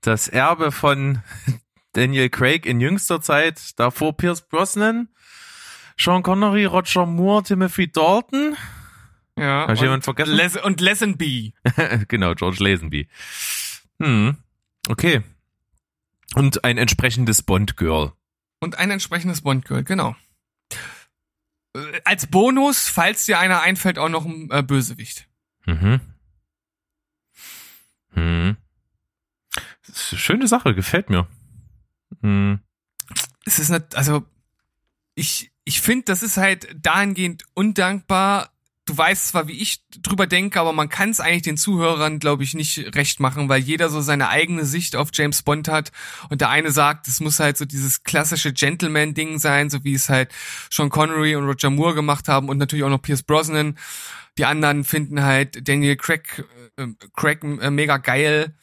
Das 0.01 0.29
Erbe 0.29 0.73
von 0.73 1.23
Daniel 1.93 2.31
Craig 2.31 2.65
in 2.65 2.81
jüngster 2.81 3.21
Zeit. 3.21 3.79
Davor 3.79 4.17
Pierce 4.17 4.49
Brosnan, 4.49 5.11
Sean 5.99 6.23
Connery, 6.23 6.65
Roger 6.65 7.05
Moore, 7.05 7.43
Timothy 7.43 7.93
Dalton. 7.93 8.57
Ja. 9.41 9.63
Hab 9.63 9.71
ich 9.71 9.81
und 9.81 9.85
jemanden 9.85 10.03
vergessen? 10.03 10.35
Les 10.35 10.57
und 10.57 10.81
Lesenby. 10.81 11.55
genau, 12.09 12.35
George 12.35 12.63
Lazenby. 12.63 13.09
Hm, 13.99 14.37
okay. 14.89 15.23
Und 16.35 16.65
ein 16.65 16.79
entsprechendes 16.79 17.43
Bond-Girl. 17.43 18.13
Und 18.61 18.79
ein 18.79 18.91
entsprechendes 18.91 19.41
Bond 19.41 19.65
Girl, 19.65 19.83
genau. 19.83 20.15
Äh, 21.75 22.01
Als 22.05 22.27
Bonus, 22.27 22.89
falls 22.89 23.25
dir 23.25 23.39
einer 23.39 23.63
einfällt, 23.63 23.99
auch 23.99 24.11
noch 24.11 24.27
ein 24.27 24.51
äh, 24.51 24.63
Bösewicht. 24.63 25.27
Mhm. 25.65 26.01
Hm. 28.13 28.57
Schöne 29.93 30.47
Sache, 30.47 30.75
gefällt 30.75 31.09
mir. 31.09 31.27
Hm. 32.21 32.61
Es 33.47 33.59
ist 33.59 33.71
nicht, 33.71 33.97
also 33.97 34.25
ich, 35.15 35.51
ich 35.65 35.81
finde, 35.81 36.05
das 36.05 36.23
ist 36.23 36.37
halt 36.37 36.69
dahingehend 36.75 37.45
undankbar. 37.55 38.51
Du 38.91 38.99
weißt 38.99 39.29
zwar, 39.29 39.47
wie 39.47 39.53
ich 39.53 39.85
drüber 40.03 40.27
denke, 40.27 40.59
aber 40.59 40.73
man 40.73 40.89
kann 40.89 41.11
es 41.11 41.21
eigentlich 41.21 41.43
den 41.43 41.57
Zuhörern, 41.57 42.19
glaube 42.19 42.43
ich, 42.43 42.55
nicht 42.55 42.97
recht 42.97 43.21
machen, 43.21 43.49
weil 43.49 43.61
jeder 43.61 43.89
so 43.89 44.01
seine 44.01 44.31
eigene 44.31 44.65
Sicht 44.65 44.97
auf 44.97 45.11
James 45.13 45.45
Bond 45.45 45.69
hat. 45.69 45.93
Und 46.29 46.41
der 46.41 46.51
eine 46.51 46.73
sagt, 46.73 47.07
es 47.07 47.21
muss 47.21 47.39
halt 47.39 47.57
so 47.57 47.65
dieses 47.65 48.03
klassische 48.03 48.53
Gentleman-Ding 48.53 49.39
sein, 49.39 49.71
so 49.71 49.85
wie 49.85 49.95
es 49.95 50.09
halt 50.09 50.33
Sean 50.73 50.91
Connery 50.91 51.37
und 51.37 51.45
Roger 51.45 51.71
Moore 51.71 51.95
gemacht 51.95 52.27
haben 52.27 52.49
und 52.49 52.59
natürlich 52.59 52.85
auch 52.85 52.91
noch 52.91 53.01
Pierce 53.01 53.23
Brosnan. 53.23 53.79
Die 54.39 54.45
anderen 54.45 54.83
finden 54.83 55.23
halt 55.23 55.69
Daniel 55.69 55.95
Craig, 55.95 56.45
äh, 56.77 56.89
Craig 57.15 57.45
äh, 57.45 57.71
mega 57.71 57.99
geil. 57.99 58.57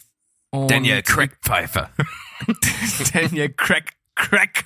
Und 0.50 0.70
Craig 1.04 1.38
Pfeiffer. 1.42 1.90
Daniel 3.14 3.54
Craig, 3.54 3.94
Craig, 4.14 4.66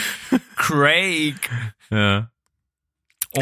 Craig. 0.56 1.36
Ja. 1.90 2.32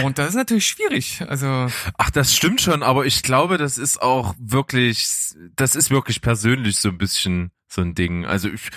Und 0.02 0.18
das 0.18 0.30
ist 0.30 0.34
natürlich 0.34 0.66
schwierig. 0.66 1.22
Also, 1.28 1.68
Ach, 1.98 2.10
das 2.10 2.34
stimmt 2.34 2.60
schon, 2.60 2.82
aber 2.82 3.06
ich 3.06 3.22
glaube, 3.22 3.58
das 3.58 3.78
ist 3.78 4.02
auch 4.02 4.34
wirklich, 4.38 5.34
das 5.56 5.76
ist 5.76 5.90
wirklich 5.90 6.20
persönlich 6.20 6.76
so 6.76 6.88
ein 6.88 6.98
bisschen 6.98 7.50
so 7.68 7.82
ein 7.82 7.94
Ding. 7.94 8.24
Also 8.24 8.48
ich, 8.48 8.70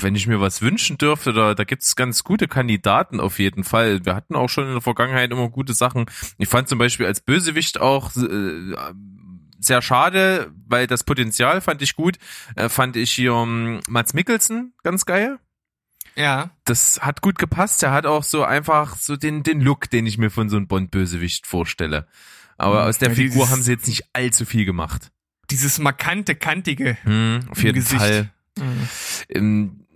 wenn 0.00 0.14
ich 0.14 0.26
mir 0.26 0.40
was 0.40 0.62
wünschen 0.62 0.98
dürfte, 0.98 1.32
da, 1.32 1.54
da 1.54 1.64
gibt's 1.64 1.96
ganz 1.96 2.24
gute 2.24 2.48
Kandidaten 2.48 3.20
auf 3.20 3.38
jeden 3.38 3.62
Fall. 3.62 4.04
Wir 4.04 4.14
hatten 4.14 4.34
auch 4.34 4.48
schon 4.48 4.66
in 4.66 4.72
der 4.72 4.80
Vergangenheit 4.80 5.30
immer 5.30 5.48
gute 5.50 5.74
Sachen. 5.74 6.06
Ich 6.38 6.48
fand 6.48 6.68
zum 6.68 6.78
Beispiel 6.78 7.06
als 7.06 7.20
Bösewicht 7.20 7.80
auch 7.80 8.10
äh, 8.16 8.74
sehr 9.60 9.82
schade, 9.82 10.50
weil 10.66 10.86
das 10.86 11.04
Potenzial 11.04 11.60
fand 11.60 11.82
ich 11.82 11.94
gut. 11.94 12.16
Äh, 12.56 12.68
fand 12.68 12.96
ich 12.96 13.12
hier 13.12 13.32
ähm, 13.32 13.80
Mats 13.88 14.14
Mikkelsen 14.14 14.74
ganz 14.82 15.04
geil 15.04 15.38
ja. 16.16 16.50
das 16.64 17.00
hat 17.02 17.22
gut 17.22 17.38
gepasst. 17.38 17.82
Er 17.82 17.92
hat 17.92 18.06
auch 18.06 18.22
so 18.24 18.44
einfach 18.44 18.96
so 18.96 19.16
den, 19.16 19.42
den 19.42 19.60
Look, 19.60 19.90
den 19.90 20.06
ich 20.06 20.18
mir 20.18 20.30
von 20.30 20.48
so 20.48 20.56
einem 20.56 20.66
Bond-Bösewicht 20.68 21.46
vorstelle. 21.46 22.06
Aber 22.58 22.82
Hm, 22.82 22.88
aus 22.88 22.98
der 22.98 23.08
ja, 23.10 23.14
Figur 23.14 23.34
dieses- 23.44 23.50
haben 23.50 23.62
sie 23.62 23.72
jetzt 23.72 23.88
nicht 23.88 24.04
allzu 24.12 24.44
viel 24.44 24.64
gemacht. 24.64 25.10
Dieses 25.50 25.78
markante, 25.78 26.34
kantige. 26.34 26.96
Hm, 27.02 27.40
auf 27.50 27.62
jeden 27.62 27.74
Gesicht. 27.74 28.00
Fall. 28.00 28.30
Ähm, 29.28 29.86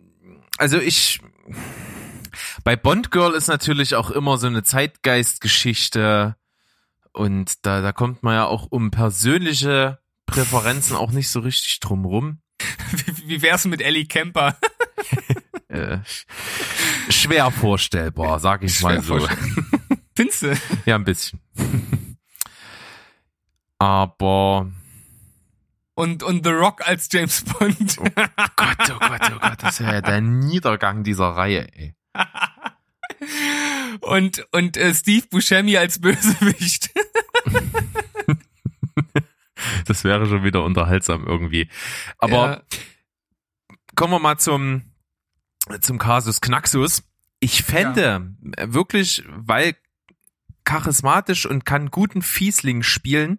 Also 0.58 0.78
ich, 0.78 1.20
bei 2.64 2.76
Bond 2.76 3.10
Girl 3.10 3.34
ist 3.34 3.48
natürlich 3.48 3.94
auch 3.94 4.10
immer 4.10 4.38
so 4.38 4.46
eine 4.46 4.62
Zeitgeistgeschichte 4.62 6.36
und 7.12 7.64
da, 7.66 7.80
da 7.82 7.92
kommt 7.92 8.22
man 8.22 8.34
ja 8.34 8.44
auch 8.46 8.66
um 8.70 8.90
persönliche 8.90 9.98
Präferenzen 10.26 10.96
auch 10.96 11.12
nicht 11.12 11.28
so 11.28 11.40
richtig 11.40 11.80
drum 11.80 12.04
rum. 12.04 12.40
Wie, 13.06 13.28
wie 13.28 13.42
wär's 13.42 13.66
mit 13.66 13.80
Ellie 13.82 14.06
Kemper? 14.06 14.56
Äh, 15.76 15.98
schwer 17.10 17.50
vorstellbar, 17.50 18.40
sag 18.40 18.62
ich 18.62 18.80
mal 18.80 19.02
Schwer 19.02 19.20
so. 19.20 19.28
Findest 20.16 20.42
du? 20.42 20.56
Ja, 20.86 20.94
ein 20.96 21.04
bisschen. 21.04 21.40
Aber 23.78 24.70
Und, 25.94 26.22
und 26.22 26.44
The 26.44 26.50
Rock 26.52 26.86
als 26.86 27.08
James 27.12 27.42
Bond. 27.44 27.96
Gott, 27.96 28.10
oh 28.16 28.98
Gott, 28.98 29.32
oh 29.34 29.38
Gott, 29.40 29.62
das 29.62 29.80
wäre 29.80 29.94
ja 29.94 30.00
der 30.00 30.20
Niedergang 30.20 31.04
dieser 31.04 31.28
Reihe, 31.28 31.68
ey. 31.74 31.94
und 34.00 34.46
und 34.52 34.76
äh, 34.76 34.94
Steve 34.94 35.26
Buscemi 35.28 35.76
als 35.76 36.00
Bösewicht. 36.00 36.90
Das 39.86 40.04
wäre 40.04 40.26
schon 40.26 40.44
wieder 40.44 40.62
unterhaltsam 40.64 41.26
irgendwie. 41.26 41.68
Aber 42.18 42.62
Ja. 42.70 42.78
kommen 43.94 44.12
wir 44.12 44.18
mal 44.18 44.38
zum, 44.38 44.82
zum 45.80 45.98
Kasus 45.98 46.40
Knaxus. 46.40 47.02
Ich 47.40 47.62
fände 47.62 48.32
äh, 48.56 48.66
wirklich, 48.70 49.24
weil 49.28 49.76
charismatisch 50.64 51.46
und 51.46 51.64
kann 51.64 51.90
guten 51.90 52.22
Fiesling 52.22 52.82
spielen, 52.82 53.38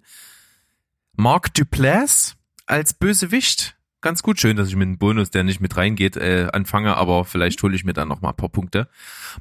Mark 1.13 1.53
Duplass 1.53 2.37
als 2.65 2.93
Bösewicht. 2.93 3.75
Ganz 4.01 4.21
gut, 4.21 4.39
schön, 4.39 4.55
dass 4.55 4.67
ich 4.67 4.75
mit 4.75 4.87
einem 4.87 4.99
Bonus, 4.99 5.31
der 5.31 5.43
nicht 5.43 5.59
mit 5.59 5.75
reingeht, 5.75 6.15
äh, 6.15 6.47
anfange, 6.53 6.95
aber 6.95 7.25
vielleicht 7.25 7.61
hole 7.63 7.75
ich 7.75 7.83
mir 7.83 7.93
dann 7.93 8.07
noch 8.07 8.21
mal 8.21 8.29
ein 8.29 8.35
paar 8.35 8.49
Punkte. 8.49 8.87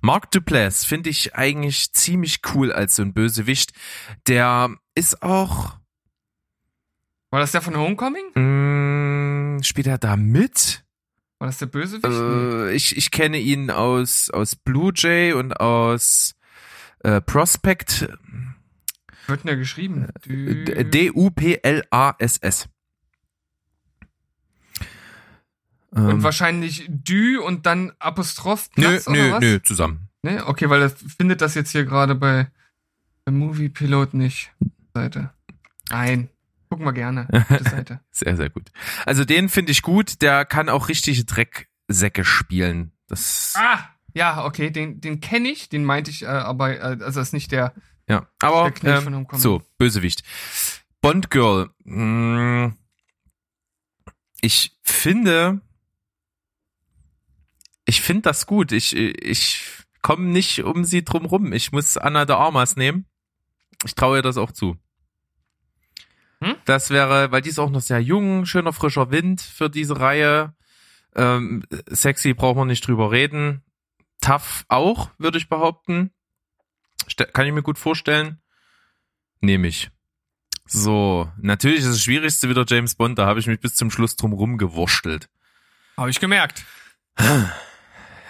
Mark 0.01 0.31
Duplass 0.31 0.85
finde 0.85 1.11
ich 1.11 1.37
eigentlich 1.37 1.93
ziemlich 1.93 2.41
cool 2.55 2.73
als 2.73 2.97
so 2.97 3.03
ein 3.03 3.13
Bösewicht. 3.13 3.73
Der 4.27 4.75
ist 4.95 5.23
auch, 5.23 5.77
War 7.31 7.41
das 7.41 7.53
der 7.53 7.61
von 7.61 7.77
Homecoming? 7.77 9.57
mh, 9.59 9.63
spielt 9.63 9.87
er 9.87 9.99
da 9.99 10.17
mit? 10.17 10.86
War 11.39 11.49
das 11.49 11.59
der 11.59 11.67
Bösewicht? 11.67 12.05
Äh, 12.07 12.73
ich, 12.73 12.97
ich 12.97 13.11
kenne 13.11 13.39
ihn 13.39 13.71
aus, 13.71 14.31
aus 14.31 14.57
Blue 14.57 14.93
Jay 14.95 15.33
und 15.33 15.53
aus 15.61 16.35
äh, 17.01 17.21
Prospect. 17.21 18.09
Wird 19.27 19.43
denn 19.43 19.49
da 19.49 19.55
geschrieben? 19.55 20.09
D- 20.25 20.85
D-U-P-L-A-S-S. 20.85 22.69
Und 25.91 26.11
Ähm, 26.11 26.23
wahrscheinlich 26.23 26.85
Dü 26.89 27.39
und 27.39 27.65
dann 27.67 27.93
Apostroph 27.99 28.69
nö, 28.77 28.83
Platz 28.89 29.09
oder 29.09 29.17
nö, 29.17 29.33
was? 29.33 29.41
nö, 29.41 29.59
zusammen. 29.63 30.09
Nee, 30.23 30.41
okay, 30.41 30.69
weil 30.69 30.81
das 30.81 30.95
findet 31.17 31.41
das 31.41 31.55
jetzt 31.55 31.71
hier 31.71 31.85
gerade 31.85 32.15
bei, 32.15 32.51
bei 33.25 33.33
Movie 33.33 33.69
Pilot 33.69 34.13
nicht. 34.15 34.53
Seite. 34.95 35.31
Nein. 35.91 36.29
Gucken 36.77 36.85
wir 36.89 36.93
gerne. 36.93 37.27
Seite. 37.71 38.01
Sehr, 38.11 38.37
sehr 38.37 38.51
gut. 38.51 38.71
Also 39.07 39.25
den 39.25 39.49
finde 39.49 39.73
ich 39.73 39.81
gut. 39.81 40.21
Der 40.21 40.45
kann 40.45 40.69
auch 40.69 40.91
richtige 40.91 41.25
Drecksäcke 41.25 42.23
spielen. 42.23 42.93
Das, 43.07 43.55
Ah! 43.57 43.89
Ja, 44.13 44.45
okay, 44.45 44.71
den, 44.71 45.01
den 45.01 45.21
kenne 45.21 45.49
ich, 45.49 45.71
den 45.71 45.85
meinte 45.85 46.11
ich, 46.11 46.23
äh, 46.25 46.27
aber 46.27 46.79
äh, 46.79 47.03
also 47.03 47.19
ist 47.21 47.33
nicht 47.33 47.51
der. 47.51 47.73
ja. 48.09 48.27
Aber, 48.41 48.71
Der 48.71 48.99
ähm, 49.07 49.27
so, 49.33 49.63
Bösewicht. 49.79 50.23
Bond 51.01 51.31
Girl. 51.31 51.71
mh, 51.85 52.75
Ich 54.43 54.77
finde, 54.83 55.63
ich 57.87 58.03
finde 58.03 58.23
das 58.23 58.47
gut. 58.47 58.73
Ich, 58.73 58.95
ich 58.95 59.63
komme 60.03 60.27
nicht 60.27 60.63
um 60.63 60.85
sie 60.85 61.05
drum 61.07 61.25
rum. 61.25 61.55
Ich 61.55 61.73
muss 61.73 61.97
Anna 61.97 62.27
de 62.27 62.37
Armas 62.37 62.77
nehmen. 62.77 63.07
Ich 63.85 63.95
traue 63.95 64.19
ihr 64.19 64.23
das 64.23 64.37
auch 64.37 64.53
zu. 64.53 64.77
Hm? 66.41 66.57
Das 66.65 66.91
wäre, 66.91 67.33
weil 67.33 67.43
die 67.43 67.51
ist 67.51 67.59
auch 67.59 67.71
noch 67.71 67.81
sehr 67.81 68.01
jung, 68.01 68.47
schöner 68.47 68.73
frischer 68.73 69.11
Wind 69.11 69.41
für 69.41 69.71
diese 69.71 70.01
Reihe. 70.01 70.55
Ähm, 71.15 71.65
sexy 71.87 72.35
braucht 72.35 72.57
man 72.57 72.69
nicht 72.69 72.87
drüber 72.87 73.11
reden. 73.11 73.63
Tough 74.21 74.65
auch, 74.69 75.11
würde 75.19 75.39
ich 75.39 75.49
behaupten. 75.49 76.11
Kann 77.33 77.47
ich 77.47 77.53
mir 77.53 77.63
gut 77.63 77.79
vorstellen. 77.79 78.41
Nehme 79.41 79.69
ich. 79.69 79.91
So, 80.67 81.31
natürlich 81.41 81.81
ist 81.81 81.89
das 81.89 82.03
Schwierigste 82.03 82.49
wieder 82.49 82.65
James 82.67 82.97
Bond, 82.97 83.19
da 83.19 83.27
habe 83.27 83.39
ich 83.39 83.47
mich 83.47 83.61
bis 83.61 83.77
zum 83.77 83.91
Schluss 83.91 84.17
drum 84.17 84.33
rumgewurschtelt. 84.33 85.29
Habe 85.97 86.11
ich 86.11 86.21
gemerkt. 86.21 86.65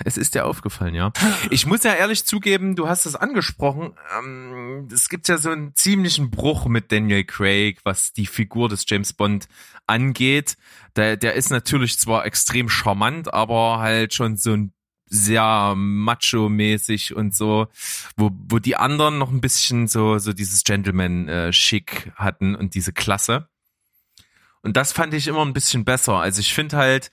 Es 0.04 0.16
ist 0.16 0.34
dir 0.34 0.46
aufgefallen, 0.46 0.94
ja. 0.94 1.12
Ich 1.50 1.66
muss 1.66 1.82
ja 1.82 1.94
ehrlich 1.94 2.24
zugeben, 2.24 2.76
du 2.76 2.88
hast 2.88 3.06
es 3.06 3.16
angesprochen. 3.16 3.94
Ähm, 4.18 4.88
es 4.92 5.08
gibt 5.08 5.28
ja 5.28 5.38
so 5.38 5.50
einen 5.50 5.74
ziemlichen 5.74 6.30
Bruch 6.30 6.66
mit 6.66 6.92
Daniel 6.92 7.24
Craig, 7.24 7.80
was 7.84 8.12
die 8.12 8.26
Figur 8.26 8.68
des 8.68 8.84
James 8.86 9.12
Bond 9.12 9.48
angeht. 9.86 10.56
Der, 10.96 11.16
der 11.16 11.34
ist 11.34 11.50
natürlich 11.50 11.98
zwar 11.98 12.26
extrem 12.26 12.68
charmant, 12.68 13.32
aber 13.32 13.78
halt 13.78 14.14
schon 14.14 14.36
so 14.36 14.52
ein 14.52 14.72
sehr 15.08 15.74
macho-mäßig 15.76 17.14
und 17.14 17.34
so, 17.34 17.68
wo, 18.16 18.30
wo 18.32 18.58
die 18.58 18.76
anderen 18.76 19.18
noch 19.18 19.30
ein 19.30 19.40
bisschen 19.40 19.86
so, 19.86 20.18
so 20.18 20.32
dieses 20.32 20.64
Gentleman-Schick 20.64 22.12
hatten 22.16 22.54
und 22.56 22.74
diese 22.74 22.92
Klasse. 22.92 23.48
Und 24.62 24.76
das 24.76 24.92
fand 24.92 25.14
ich 25.14 25.28
immer 25.28 25.44
ein 25.44 25.52
bisschen 25.52 25.84
besser. 25.84 26.14
Also 26.14 26.40
ich 26.40 26.52
finde 26.52 26.76
halt 26.76 27.12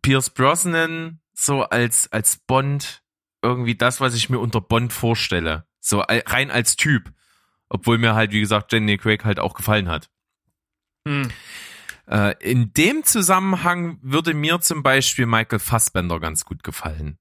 Pierce 0.00 0.30
Brosnan 0.30 1.18
so 1.40 1.62
als, 1.62 2.10
als 2.10 2.36
Bond 2.36 3.02
irgendwie 3.42 3.76
das, 3.76 4.00
was 4.00 4.14
ich 4.14 4.28
mir 4.28 4.40
unter 4.40 4.60
Bond 4.60 4.92
vorstelle. 4.92 5.66
So 5.78 6.00
rein 6.00 6.50
als 6.50 6.76
Typ. 6.76 7.12
Obwohl 7.68 7.98
mir 7.98 8.14
halt, 8.14 8.32
wie 8.32 8.40
gesagt, 8.40 8.72
Jenny 8.72 8.98
Craig 8.98 9.24
halt 9.24 9.38
auch 9.38 9.54
gefallen 9.54 9.88
hat. 9.88 10.10
Hm. 11.06 11.30
Äh, 12.08 12.34
in 12.40 12.72
dem 12.72 13.04
Zusammenhang 13.04 13.98
würde 14.02 14.34
mir 14.34 14.60
zum 14.60 14.82
Beispiel 14.82 15.26
Michael 15.26 15.60
Fassbender 15.60 16.18
ganz 16.18 16.44
gut 16.44 16.64
gefallen. 16.64 17.18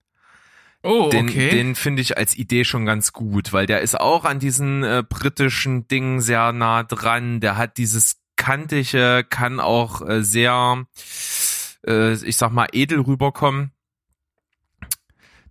Oh, 0.81 1.09
Den, 1.11 1.29
okay. 1.29 1.49
den 1.49 1.75
finde 1.75 2.01
ich 2.01 2.17
als 2.17 2.35
Idee 2.35 2.63
schon 2.63 2.85
ganz 2.85 3.13
gut, 3.13 3.53
weil 3.53 3.65
der 3.65 3.81
ist 3.81 3.99
auch 3.99 4.25
an 4.25 4.39
diesen 4.39 4.83
äh, 4.83 5.03
britischen 5.07 5.87
Dingen 5.87 6.21
sehr 6.21 6.53
nah 6.53 6.83
dran. 6.83 7.39
Der 7.39 7.57
hat 7.57 7.77
dieses 7.77 8.21
kantige, 8.35 9.25
kann 9.29 9.59
auch 9.59 10.07
äh, 10.07 10.23
sehr, 10.23 10.85
äh, 11.85 12.13
ich 12.13 12.37
sag 12.37 12.51
mal, 12.51 12.67
edel 12.71 13.01
rüberkommen. 13.01 13.73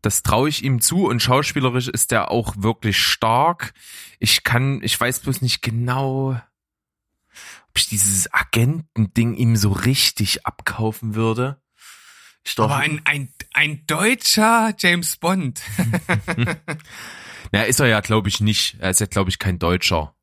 Das 0.02 0.22
traue 0.22 0.48
ich 0.48 0.62
ihm 0.64 0.80
zu 0.80 1.06
und 1.06 1.20
schauspielerisch 1.20 1.88
ist 1.88 2.10
der 2.10 2.30
auch 2.30 2.54
wirklich 2.58 2.98
stark. 2.98 3.72
Ich 4.18 4.44
kann, 4.44 4.80
ich 4.82 4.98
weiß 4.98 5.20
bloß 5.20 5.42
nicht 5.42 5.62
genau, 5.62 6.30
ob 7.68 7.76
ich 7.76 7.88
dieses 7.88 8.32
Agentending 8.32 9.34
ihm 9.34 9.56
so 9.56 9.70
richtig 9.72 10.46
abkaufen 10.46 11.14
würde. 11.14 11.60
Glaub- 12.44 12.70
aber 12.70 12.76
ein, 12.80 13.02
ein, 13.04 13.32
ein 13.54 13.84
deutscher 13.86 14.72
James 14.78 15.16
Bond. 15.16 15.60
Na, 17.52 17.62
ist 17.62 17.80
er 17.80 17.86
ja, 17.86 18.00
glaube 18.00 18.28
ich, 18.28 18.40
nicht. 18.40 18.76
Er 18.80 18.90
ist 18.90 19.00
ja, 19.00 19.06
glaube 19.06 19.30
ich, 19.30 19.38
kein 19.38 19.58
Deutscher. 19.58 20.14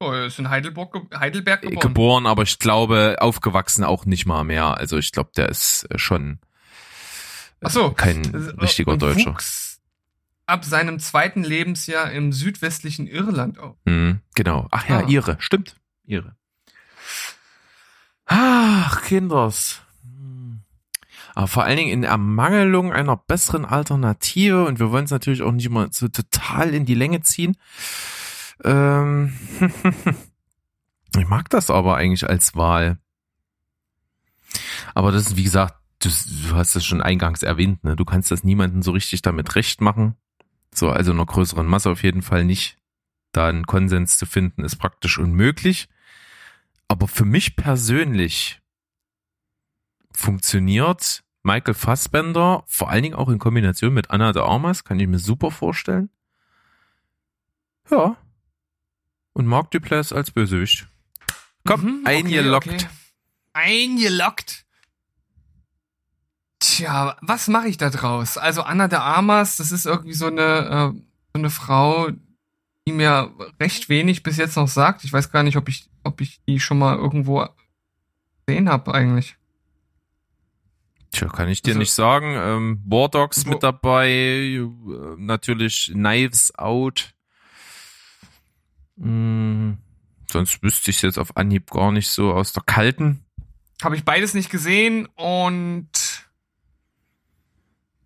Oh, 0.00 0.10
er 0.10 0.26
ist 0.26 0.38
in 0.40 0.50
Heidelberg, 0.50 0.92
ge- 0.92 1.18
Heidelberg 1.18 1.62
geboren. 1.62 1.80
Geboren, 1.80 2.26
aber 2.26 2.42
ich 2.42 2.58
glaube, 2.58 3.16
aufgewachsen 3.20 3.84
auch 3.84 4.04
nicht 4.06 4.26
mal 4.26 4.42
mehr. 4.44 4.76
Also 4.76 4.98
ich 4.98 5.12
glaube, 5.12 5.30
der 5.36 5.48
ist 5.48 5.86
äh, 5.90 5.98
schon 5.98 6.40
Ach 7.62 7.70
so. 7.70 7.90
kein 7.92 8.22
Äh, 8.34 8.60
richtiger 8.60 8.96
Deutscher. 8.96 9.36
Ab 10.46 10.64
seinem 10.64 10.98
zweiten 10.98 11.44
Lebensjahr 11.44 12.10
im 12.10 12.32
südwestlichen 12.32 13.06
Irland 13.06 13.58
auf. 13.58 13.76
Mhm, 13.84 14.20
genau. 14.34 14.66
Ach 14.70 14.88
ja, 14.88 14.98
Ah. 15.00 15.06
ihre, 15.08 15.36
stimmt. 15.40 15.76
Ihre. 16.04 16.34
Ach, 18.26 19.02
Kinders. 19.02 19.80
Hm. 20.02 20.60
Aber 21.34 21.46
vor 21.48 21.64
allen 21.64 21.76
Dingen 21.76 21.90
in 21.92 22.04
Ermangelung 22.04 22.92
einer 22.92 23.16
besseren 23.16 23.64
Alternative 23.64 24.64
und 24.66 24.78
wir 24.78 24.90
wollen 24.90 25.04
es 25.04 25.10
natürlich 25.10 25.42
auch 25.42 25.52
nicht 25.52 25.66
immer 25.66 25.88
so 25.92 26.08
total 26.08 26.74
in 26.74 26.84
die 26.84 26.94
Länge 26.94 27.20
ziehen. 27.22 27.56
Ähm, 28.64 29.32
ich 31.16 31.26
mag 31.28 31.48
das 31.50 31.70
aber 31.70 31.96
eigentlich 31.96 32.28
als 32.28 32.54
Wahl. 32.54 32.98
Aber 34.94 35.10
das 35.12 35.28
ist, 35.28 35.36
wie 35.36 35.44
gesagt, 35.44 35.74
du, 36.04 36.08
du 36.48 36.54
hast 36.56 36.74
es 36.76 36.84
schon 36.84 37.00
eingangs 37.02 37.42
erwähnt, 37.42 37.82
ne? 37.84 37.96
Du 37.96 38.04
kannst 38.04 38.30
das 38.30 38.44
niemandem 38.44 38.82
so 38.82 38.90
richtig 38.92 39.22
damit 39.22 39.54
recht 39.56 39.80
machen. 39.80 40.16
So, 40.74 40.90
also 40.90 41.12
einer 41.12 41.26
größeren 41.26 41.66
Masse 41.66 41.90
auf 41.90 42.02
jeden 42.02 42.22
Fall 42.22 42.44
nicht 42.44 42.78
da 43.32 43.48
einen 43.48 43.66
Konsens 43.66 44.18
zu 44.18 44.26
finden, 44.26 44.64
ist 44.64 44.76
praktisch 44.76 45.18
unmöglich. 45.18 45.88
Aber 46.88 47.08
für 47.08 47.24
mich 47.24 47.56
persönlich 47.56 48.60
funktioniert 50.12 51.22
Michael 51.42 51.74
Fassbender, 51.74 52.64
vor 52.66 52.90
allen 52.90 53.02
Dingen 53.02 53.14
auch 53.14 53.28
in 53.28 53.38
Kombination 53.38 53.94
mit 53.94 54.10
Anna 54.10 54.32
de 54.32 54.42
Armas, 54.42 54.84
kann 54.84 55.00
ich 55.00 55.08
mir 55.08 55.18
super 55.18 55.50
vorstellen. 55.50 56.10
Ja. 57.90 58.16
Und 59.32 59.46
Mark 59.46 59.70
Duplass 59.70 60.12
als 60.12 60.30
Bösewicht. 60.30 60.86
Komm, 61.64 61.80
Mhm, 61.82 62.00
okay, 62.04 62.16
eingeloggt. 62.16 62.68
okay. 62.68 62.86
Eingeloggt. 63.54 64.61
Tja, 66.62 67.16
was 67.22 67.48
mache 67.48 67.66
ich 67.66 67.76
da 67.76 67.90
draus? 67.90 68.38
Also 68.38 68.62
Anna 68.62 68.86
de 68.86 69.00
Armas, 69.00 69.56
das 69.56 69.72
ist 69.72 69.84
irgendwie 69.84 70.12
so 70.14 70.26
eine, 70.26 70.42
äh, 70.42 70.92
so 71.34 71.34
eine 71.34 71.50
Frau, 71.50 72.10
die 72.86 72.92
mir 72.92 73.32
recht 73.58 73.88
wenig 73.88 74.22
bis 74.22 74.36
jetzt 74.36 74.54
noch 74.56 74.68
sagt. 74.68 75.02
Ich 75.02 75.12
weiß 75.12 75.32
gar 75.32 75.42
nicht, 75.42 75.56
ob 75.56 75.68
ich, 75.68 75.90
ob 76.04 76.20
ich 76.20 76.40
die 76.46 76.60
schon 76.60 76.78
mal 76.78 76.96
irgendwo 76.96 77.44
gesehen 78.46 78.68
habe 78.68 78.94
eigentlich. 78.94 79.36
Tja, 81.10 81.26
kann 81.28 81.48
ich 81.48 81.62
dir 81.62 81.70
Also- 81.70 81.80
nicht 81.80 81.92
sagen. 81.92 82.34
Ähm, 82.36 82.80
War 82.86 83.08
Dogs 83.08 83.44
mit 83.44 83.64
dabei, 83.64 84.08
äh, 84.10 84.68
natürlich 85.18 85.90
Knives 85.92 86.56
Out. 86.56 87.12
Mm, 88.96 89.72
sonst 90.30 90.62
wüsste 90.62 90.90
ich 90.92 91.02
jetzt 91.02 91.18
auf 91.18 91.36
Anhieb 91.36 91.72
gar 91.72 91.90
nicht 91.90 92.08
so 92.08 92.32
aus 92.32 92.52
der 92.52 92.62
kalten. 92.62 93.24
Habe 93.82 93.96
ich 93.96 94.04
beides 94.04 94.32
nicht 94.32 94.48
gesehen 94.48 95.06
und 95.16 95.88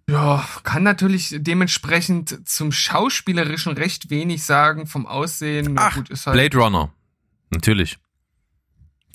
ja, 0.08 0.46
kann 0.62 0.82
natürlich 0.82 1.34
dementsprechend 1.38 2.48
zum 2.48 2.72
Schauspielerischen 2.72 3.72
recht 3.72 4.10
wenig 4.10 4.44
sagen, 4.44 4.86
vom 4.86 5.06
Aussehen. 5.06 5.76
Ach, 5.78 5.96
gut, 5.96 6.10
ist 6.10 6.26
halt. 6.26 6.34
Blade 6.34 6.56
Runner. 6.58 6.92
Natürlich. 7.50 7.98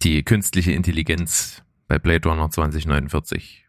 Die 0.03 0.23
künstliche 0.23 0.71
Intelligenz 0.71 1.63
bei 1.87 1.99
Blade 1.99 2.27
Runner 2.27 2.49
2049. 2.49 3.67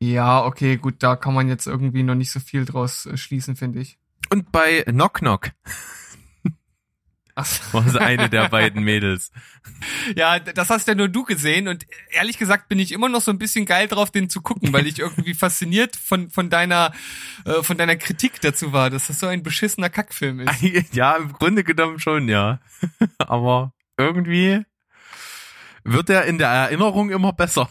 Ja, 0.00 0.44
okay, 0.44 0.76
gut, 0.76 0.96
da 0.98 1.16
kann 1.16 1.34
man 1.34 1.48
jetzt 1.48 1.66
irgendwie 1.66 2.02
noch 2.02 2.14
nicht 2.14 2.30
so 2.30 2.40
viel 2.40 2.64
draus 2.64 3.06
äh, 3.06 3.16
schließen, 3.16 3.56
finde 3.56 3.80
ich. 3.80 3.98
Und 4.30 4.52
bei 4.52 4.82
Knock 4.82 5.14
Knock 5.14 5.52
Ach, 7.38 7.46
war 7.72 7.86
es 7.86 7.96
eine 7.96 8.30
der 8.30 8.48
beiden 8.48 8.82
Mädels. 8.82 9.30
ja, 10.16 10.38
das 10.38 10.70
hast 10.70 10.88
ja 10.88 10.94
nur 10.94 11.08
du 11.08 11.22
gesehen 11.22 11.68
und 11.68 11.86
ehrlich 12.10 12.38
gesagt 12.38 12.68
bin 12.68 12.78
ich 12.78 12.92
immer 12.92 13.10
noch 13.10 13.20
so 13.20 13.30
ein 13.30 13.38
bisschen 13.38 13.66
geil 13.66 13.88
drauf, 13.88 14.10
den 14.10 14.30
zu 14.30 14.40
gucken, 14.40 14.72
weil 14.72 14.86
ich 14.86 14.98
irgendwie 14.98 15.34
fasziniert 15.34 15.96
von, 15.96 16.30
von 16.30 16.48
deiner, 16.48 16.92
äh, 17.44 17.62
von 17.62 17.76
deiner 17.76 17.96
Kritik 17.96 18.40
dazu 18.40 18.72
war, 18.72 18.88
dass 18.88 19.08
das 19.08 19.20
so 19.20 19.26
ein 19.26 19.42
beschissener 19.42 19.90
Kackfilm 19.90 20.40
ist. 20.40 20.94
Ja, 20.94 21.16
im 21.16 21.32
Grunde 21.32 21.62
genommen 21.62 22.00
schon, 22.00 22.28
ja. 22.28 22.58
Aber 23.18 23.74
irgendwie 23.98 24.64
wird 25.84 26.08
er 26.08 26.24
in 26.24 26.38
der 26.38 26.48
Erinnerung 26.48 27.10
immer 27.10 27.34
besser. 27.34 27.68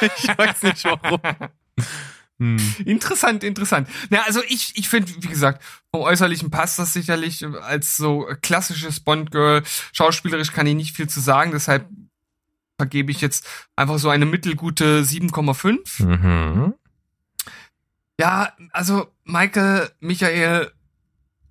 ich 0.00 0.28
weiß 0.36 0.62
nicht 0.64 0.84
warum. 0.84 1.20
Hm. 2.40 2.58
Interessant, 2.84 3.44
interessant. 3.44 3.88
Na, 4.10 4.22
also 4.22 4.42
ich, 4.48 4.72
ich 4.76 4.88
finde, 4.88 5.12
wie 5.20 5.28
gesagt, 5.28 5.62
vom 5.90 6.02
Äußerlichen 6.02 6.50
passt 6.50 6.78
das 6.78 6.92
sicherlich 6.92 7.46
als 7.62 7.96
so 7.96 8.28
klassisches 8.42 9.00
Bond-Girl. 9.00 9.62
Schauspielerisch 9.92 10.52
kann 10.52 10.66
ich 10.66 10.74
nicht 10.74 10.96
viel 10.96 11.08
zu 11.08 11.20
sagen, 11.20 11.52
deshalb 11.52 11.88
vergebe 12.76 13.12
ich 13.12 13.20
jetzt 13.20 13.46
einfach 13.76 13.98
so 13.98 14.08
eine 14.08 14.26
mittelgute 14.26 15.02
7,5. 15.02 16.04
Mhm. 16.04 16.74
Ja, 18.18 18.52
also 18.72 19.08
Michael 19.24 19.90
Michael 20.00 20.70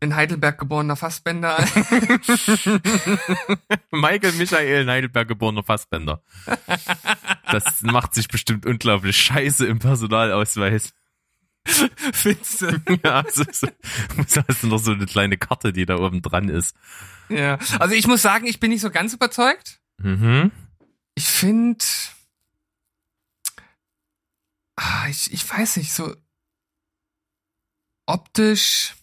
in 0.04 0.16
Heidelberg 0.16 0.60
geborener 0.60 0.96
Fassbender. 0.96 1.58
Michael 3.92 4.34
Michael 4.34 4.82
in 4.84 4.90
Heidelberg 4.90 5.28
geborener 5.28 5.64
Fassbender. 5.64 6.22
Das 7.52 7.82
macht 7.82 8.14
sich 8.14 8.28
bestimmt 8.28 8.66
unglaublich 8.66 9.18
scheiße 9.18 9.66
im 9.66 9.80
Personalausweis. 9.80 10.94
Findest 11.66 12.62
du? 12.62 12.82
Ja, 13.04 13.22
also, 13.22 13.44
so, 13.52 13.68
hast 14.48 14.64
du 14.64 14.68
noch 14.68 14.80
so 14.80 14.92
eine 14.92 15.06
kleine 15.06 15.38
Karte, 15.38 15.72
die 15.74 15.86
da 15.86 15.98
oben 15.98 16.22
dran 16.22 16.50
ist. 16.50 16.76
Ja, 17.30 17.58
also 17.80 17.96
ich 17.96 18.06
muss 18.06 18.22
sagen, 18.22 18.46
ich 18.46 18.60
bin 18.60 18.72
nicht 18.72 18.82
so 18.82 18.92
ganz 18.92 19.14
überzeugt. 19.14 19.80
Mhm. 19.98 20.52
Ich 21.16 21.26
finde, 21.26 21.86
ah, 24.76 25.08
ich, 25.10 25.32
ich 25.32 25.50
weiß 25.50 25.78
nicht, 25.78 25.94
so 25.94 26.14
optisch 28.06 28.96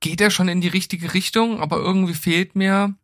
geht 0.00 0.20
er 0.20 0.30
schon 0.30 0.48
in 0.48 0.60
die 0.60 0.68
richtige 0.68 1.14
Richtung, 1.14 1.60
aber 1.60 1.78
irgendwie 1.78 2.14
fehlt 2.14 2.54
mir 2.54 2.94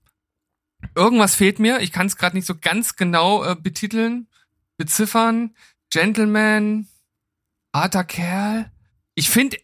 irgendwas 0.94 1.35
fehlt 1.35 1.59
mir. 1.59 1.80
Ich 1.80 1.92
kann 1.92 2.07
es 2.07 2.16
gerade 2.16 2.37
nicht 2.37 2.46
so 2.46 2.54
ganz 2.59 2.96
genau 2.96 3.44
äh, 3.44 3.57
betiteln, 3.57 4.28
beziffern. 4.76 5.54
Gentleman, 5.90 6.88
harter 7.72 8.04
Kerl. 8.04 8.70
Ich 9.14 9.30
finde, 9.30 9.59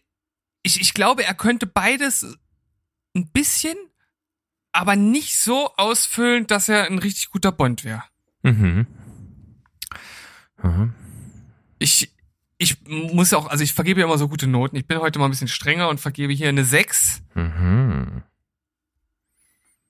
ich, 0.63 0.79
ich 0.79 0.93
glaube, 0.93 1.23
er 1.25 1.33
könnte 1.33 1.67
beides 1.67 2.37
ein 3.15 3.29
bisschen, 3.31 3.75
aber 4.71 4.95
nicht 4.95 5.37
so 5.37 5.73
ausfüllen, 5.75 6.47
dass 6.47 6.69
er 6.69 6.85
ein 6.85 6.99
richtig 6.99 7.29
guter 7.29 7.51
Bond 7.51 7.83
wäre. 7.83 8.03
Mhm. 8.43 8.87
Mhm. 10.63 10.93
Ich, 11.79 12.13
ich 12.61 12.77
muss 12.87 13.33
auch, 13.33 13.47
also 13.47 13.63
ich 13.63 13.73
vergebe 13.73 14.01
ja 14.01 14.05
immer 14.05 14.19
so 14.19 14.27
gute 14.27 14.45
Noten. 14.45 14.75
Ich 14.75 14.85
bin 14.85 14.99
heute 14.99 15.17
mal 15.17 15.25
ein 15.25 15.31
bisschen 15.31 15.47
strenger 15.47 15.89
und 15.89 15.99
vergebe 15.99 16.31
hier 16.31 16.49
eine 16.49 16.63
6. 16.63 17.23
Mhm. 17.33 18.21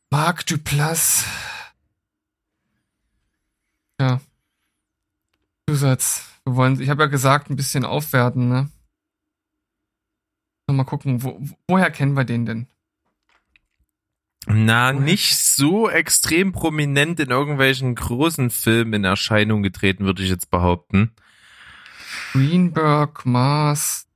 Marc 0.10 0.46
Duplass. 0.46 1.26
Ja. 4.00 4.22
Zusatz. 5.68 6.30
Wir 6.46 6.56
wollen, 6.56 6.80
ich 6.80 6.90
habe 6.90 7.04
ja 7.04 7.08
gesagt, 7.10 7.50
ein 7.50 7.58
bisschen 7.58 7.84
aufwerten, 7.84 8.48
ne? 8.48 8.70
Mal 10.68 10.86
gucken, 10.86 11.22
wo, 11.24 11.42
woher 11.68 11.92
kennen 11.92 12.14
wir 12.14 12.24
den 12.24 12.46
denn? 12.46 12.68
Na, 14.48 14.94
nicht 14.94 15.38
so 15.38 15.90
extrem 15.90 16.54
prominent 16.54 17.20
in 17.20 17.32
irgendwelchen 17.32 17.96
großen 17.96 18.50
Filmen 18.50 18.94
in 18.94 19.04
Erscheinung 19.04 19.62
getreten, 19.62 20.06
würde 20.06 20.24
ich 20.24 20.30
jetzt 20.30 20.50
behaupten. 20.50 21.12
Greenberg, 22.32 23.26
Mars, 23.26 24.08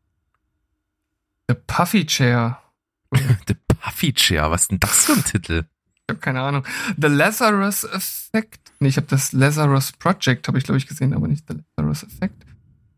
The 1.47 1.55
Puffy 1.67 2.05
Chair. 2.05 2.61
The 3.11 3.55
Puffy 3.67 4.13
Chair, 4.13 4.49
was 4.51 4.63
ist 4.63 4.71
denn 4.71 4.79
das 4.79 5.05
für 5.05 5.13
ein 5.13 5.23
Titel? 5.23 5.65
Ich 6.07 6.13
habe 6.13 6.19
keine 6.19 6.41
Ahnung. 6.41 6.65
The 6.97 7.07
Lazarus 7.07 7.83
Effect. 7.83 8.71
Nee, 8.79 8.89
ich 8.89 8.97
habe 8.97 9.07
das 9.07 9.31
Lazarus 9.33 9.91
Project, 9.93 10.47
habe 10.47 10.57
ich 10.57 10.63
glaube 10.63 10.77
ich 10.77 10.87
gesehen, 10.87 11.13
aber 11.13 11.27
nicht 11.27 11.45
The 11.47 11.57
Lazarus 11.77 12.03
Effect. 12.03 12.45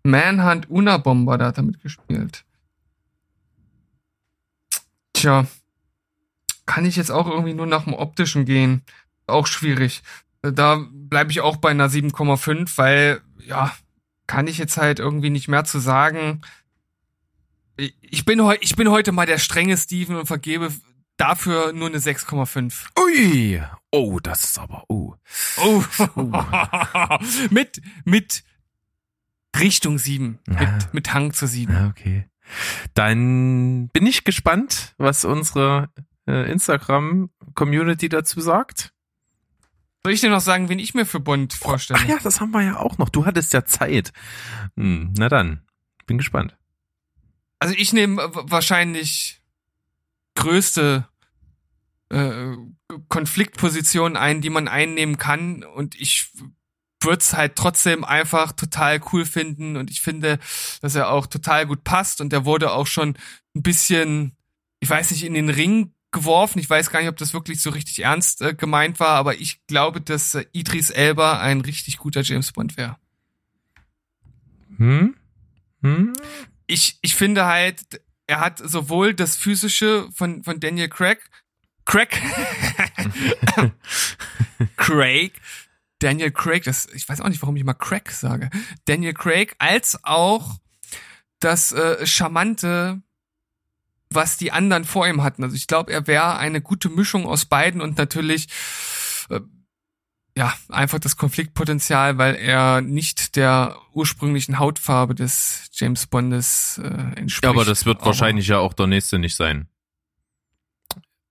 Manhunt 0.04 0.70
Una 0.70 0.98
Bomber, 0.98 1.38
da 1.38 1.48
hat 1.48 1.58
er 1.58 1.64
mitgespielt. 1.64 2.46
Tja, 5.14 5.48
kann 6.66 6.86
ich 6.86 6.96
jetzt 6.96 7.12
auch 7.12 7.28
irgendwie 7.28 7.54
nur 7.54 7.66
nach 7.66 7.86
dem 7.86 7.94
optischen 7.94 8.46
gehen. 8.46 8.84
Auch 9.26 9.48
schwierig. 9.48 10.04
Da 10.42 10.86
bleibe 10.92 11.32
ich 11.32 11.42
auch 11.42 11.58
bei 11.58 11.72
einer 11.72 11.90
7,5, 11.90 12.78
weil 12.78 13.22
ja, 13.40 13.74
kann 14.28 14.48
ich 14.48 14.58
jetzt 14.58 14.78
halt 14.78 15.00
irgendwie 15.00 15.30
nicht 15.30 15.48
mehr 15.48 15.64
zu 15.64 15.80
sagen. 15.80 16.42
Ich 18.02 18.26
bin, 18.26 18.42
heu 18.44 18.58
ich 18.62 18.76
bin 18.76 18.90
heute 18.90 19.12
mal 19.12 19.26
der 19.26 19.38
strenge 19.38 19.78
Steven 19.78 20.18
und 20.18 20.26
vergebe 20.26 20.72
dafür 21.18 21.74
nur 21.74 21.88
eine 21.88 21.98
6,5. 21.98 22.74
Ui! 23.00 23.62
Oh, 23.92 24.20
das 24.20 24.44
ist 24.44 24.60
aber, 24.60 24.84
oh. 24.88 25.16
Oh. 25.58 25.84
oh. 26.16 27.18
mit, 27.50 27.82
mit 28.06 28.44
Richtung 29.60 29.98
7. 29.98 30.40
Ja. 30.48 30.60
Mit, 30.60 30.94
mit 30.94 31.14
Hang 31.14 31.34
zu 31.34 31.48
7. 31.48 31.74
Ja, 31.74 31.88
okay. 31.88 32.28
Dann 32.94 33.90
bin 33.90 34.06
ich 34.06 34.24
gespannt, 34.24 34.94
was 34.98 35.26
unsere 35.26 35.90
äh, 36.28 36.50
Instagram-Community 36.52 38.10
dazu 38.10 38.40
sagt. 38.42 38.94
Soll 40.04 40.14
ich 40.14 40.22
dir 40.22 40.30
noch 40.30 40.42
sagen, 40.42 40.70
wen 40.70 40.80
ich 40.80 40.94
mir 40.94 41.06
für 41.06 41.20
Bond 41.20 41.54
vorstelle? 41.54 42.00
Ach 42.02 42.08
ja, 42.08 42.18
das 42.24 42.40
haben 42.40 42.52
wir 42.52 42.64
ja 42.64 42.78
auch 42.78 42.98
noch. 42.98 43.10
Du 43.10 43.26
hattest 43.26 43.54
ja 43.54 43.66
Zeit. 43.66 44.14
Hm, 44.76 45.14
na 45.18 45.28
dann, 45.30 45.62
bin 46.06 46.18
gespannt. 46.18 46.56
Also 47.60 47.74
ich 47.76 47.92
nehme 47.94 48.30
wahrscheinlich 48.34 49.42
größte 50.36 51.08
äh, 52.10 52.56
Konfliktposition 53.10 54.16
ein, 54.16 54.42
die 54.42 54.50
man 54.50 54.68
einnehmen 54.68 55.18
kann. 55.18 55.64
Und 55.64 55.96
ich 55.96 56.32
würde 57.02 57.20
es 57.20 57.34
halt 57.34 57.56
trotzdem 57.56 58.04
einfach 58.06 58.52
total 58.52 59.02
cool 59.12 59.26
finden. 59.26 59.76
Und 59.76 59.90
ich 59.90 60.02
finde, 60.02 60.40
dass 60.82 60.96
er 60.96 61.10
auch 61.10 61.28
total 61.28 61.66
gut 61.66 61.84
passt. 61.84 62.22
Und 62.22 62.32
er 62.32 62.46
wurde 62.46 62.72
auch 62.72 62.88
schon 62.88 63.18
ein 63.56 63.64
bisschen, 63.64 64.38
ich 64.80 64.90
weiß 64.90 65.12
nicht, 65.12 65.24
in 65.24 65.34
den 65.34 65.50
Ring 65.50 65.94
geworfen. 66.18 66.60
Ich 66.60 66.70
weiß 66.70 66.90
gar 66.90 67.00
nicht, 67.00 67.10
ob 67.10 67.18
das 67.18 67.34
wirklich 67.34 67.62
so 67.62 67.70
richtig 67.70 68.00
ernst 68.00 68.42
äh, 68.42 68.54
gemeint 68.54 69.00
war, 69.00 69.10
aber 69.10 69.36
ich 69.36 69.66
glaube, 69.68 70.02
dass 70.02 70.34
äh, 70.34 70.46
Idris 70.52 70.90
Elba 70.90 71.40
ein 71.40 71.62
richtig 71.62 71.98
guter 71.98 72.22
James 72.22 72.52
Bond 72.52 72.76
wäre. 72.76 72.98
Hm? 74.78 75.16
Hm? 75.82 76.14
Ich, 76.66 76.98
ich 77.02 77.16
finde 77.16 77.46
halt, 77.46 77.82
er 78.26 78.40
hat 78.40 78.60
sowohl 78.60 79.14
das 79.14 79.36
physische 79.36 80.10
von, 80.14 80.44
von 80.44 80.60
Daniel 80.60 80.90
Craig, 80.90 81.20
Craig, 81.86 82.10
Craig, 84.76 85.34
Daniel 86.00 86.32
Craig, 86.32 86.64
das, 86.64 86.88
ich 86.94 87.08
weiß 87.08 87.22
auch 87.22 87.30
nicht, 87.30 87.42
warum 87.42 87.56
ich 87.56 87.64
mal 87.64 87.74
Craig 87.74 88.12
sage, 88.12 88.50
Daniel 88.86 89.14
Craig, 89.14 89.56
als 89.60 90.04
auch 90.04 90.58
das 91.40 91.72
äh, 91.72 92.06
charmante 92.06 93.02
was 94.10 94.38
die 94.38 94.52
anderen 94.52 94.86
vor 94.86 95.08
ihm 95.08 95.24
hatten. 95.24 95.44
Also 95.44 95.56
ich 95.56 95.68
glaube, 95.68 95.92
er 95.92 96.08
wäre 96.08 96.38
eine 96.38 96.62
gute 96.62 96.90
Mischung 96.90 97.26
aus 97.26 97.46
beiden 97.46 97.82
und 97.82 97.98
natürlich 97.98 98.48
äh, 99.30 99.42
ja 100.38 100.54
einfach 100.70 101.00
das 101.00 101.18
Konfliktpotenzial, 101.18 102.18
weil 102.18 102.36
er 102.36 102.82
nicht 102.82 103.36
der 103.36 103.78
ursprünglichen 103.94 104.60
Hautfarbe 104.60 105.16
des 105.16 105.70
James 105.74 106.08
Bondes 106.08 106.80
äh, 106.84 106.88
entspricht. 106.88 107.44
Ja, 107.44 107.50
aber 107.50 107.66
das 107.66 107.86
wird 107.86 107.98
aber 107.98 108.08
wahrscheinlich 108.08 108.48
ja 108.48 108.60
auch 108.60 108.74
der 108.74 108.88
nächste 108.88 109.20
nicht 109.20 109.36
sein. 109.36 109.68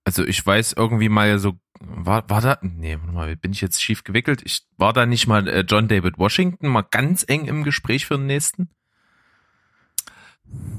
Also 0.03 0.23
ich 0.23 0.45
weiß 0.45 0.73
irgendwie 0.73 1.09
mal 1.09 1.37
so 1.37 1.59
war 1.79 2.29
war 2.29 2.41
da 2.41 2.57
nee 2.61 2.97
warte 2.97 3.11
mal 3.11 3.35
bin 3.35 3.51
ich 3.51 3.61
jetzt 3.61 3.83
schief 3.83 4.03
gewickelt 4.03 4.41
ich 4.43 4.65
war 4.77 4.93
da 4.93 5.05
nicht 5.05 5.27
mal 5.27 5.47
äh, 5.47 5.65
John 5.67 5.87
David 5.87 6.17
Washington 6.17 6.69
mal 6.69 6.81
ganz 6.81 7.25
eng 7.27 7.45
im 7.45 7.63
Gespräch 7.63 8.05
für 8.05 8.15
den 8.15 8.25
nächsten 8.25 8.69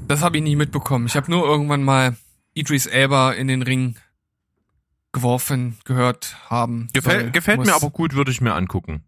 das 0.07 0.21
habe 0.21 0.37
ich 0.37 0.43
nie 0.43 0.55
mitbekommen. 0.55 1.07
Ich 1.07 1.15
habe 1.15 1.29
nur 1.29 1.45
irgendwann 1.45 1.83
mal 1.83 2.17
Idris 2.53 2.85
Elba 2.85 3.31
in 3.33 3.47
den 3.47 3.61
Ring 3.61 3.97
geworfen, 5.11 5.77
gehört 5.85 6.35
haben. 6.49 6.89
Gefällt, 6.93 7.33
gefällt 7.33 7.65
mir 7.65 7.73
aber 7.73 7.89
gut, 7.89 8.13
würde 8.13 8.31
ich 8.31 8.41
mir 8.41 8.53
angucken. 8.53 9.03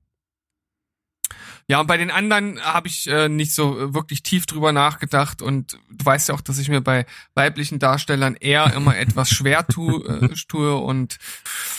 Ja, 1.68 1.80
und 1.80 1.88
bei 1.88 1.98
den 1.98 2.12
anderen 2.12 2.60
habe 2.62 2.88
ich 2.88 3.08
äh, 3.08 3.30
nicht 3.30 3.54
so 3.54 3.94
wirklich 3.94 4.24
tief 4.24 4.46
drüber 4.46 4.74
nachgedacht 4.74 5.42
und 5.42 5.80
du 5.90 6.06
weißt 6.06 6.28
ja 6.30 6.36
auch, 6.36 6.42
dass 6.42 6.58
ich 6.58 6.70
mir 6.70 6.82
bei 6.82 7.06
weiblichen 7.34 7.80
Darstellern 7.80 8.36
eher 8.36 8.74
immer 8.74 8.98
etwas 9.00 9.30
schwer 9.30 9.66
tu, 9.66 10.04
äh, 10.04 10.30
tue 10.48 10.76
und 10.76 11.18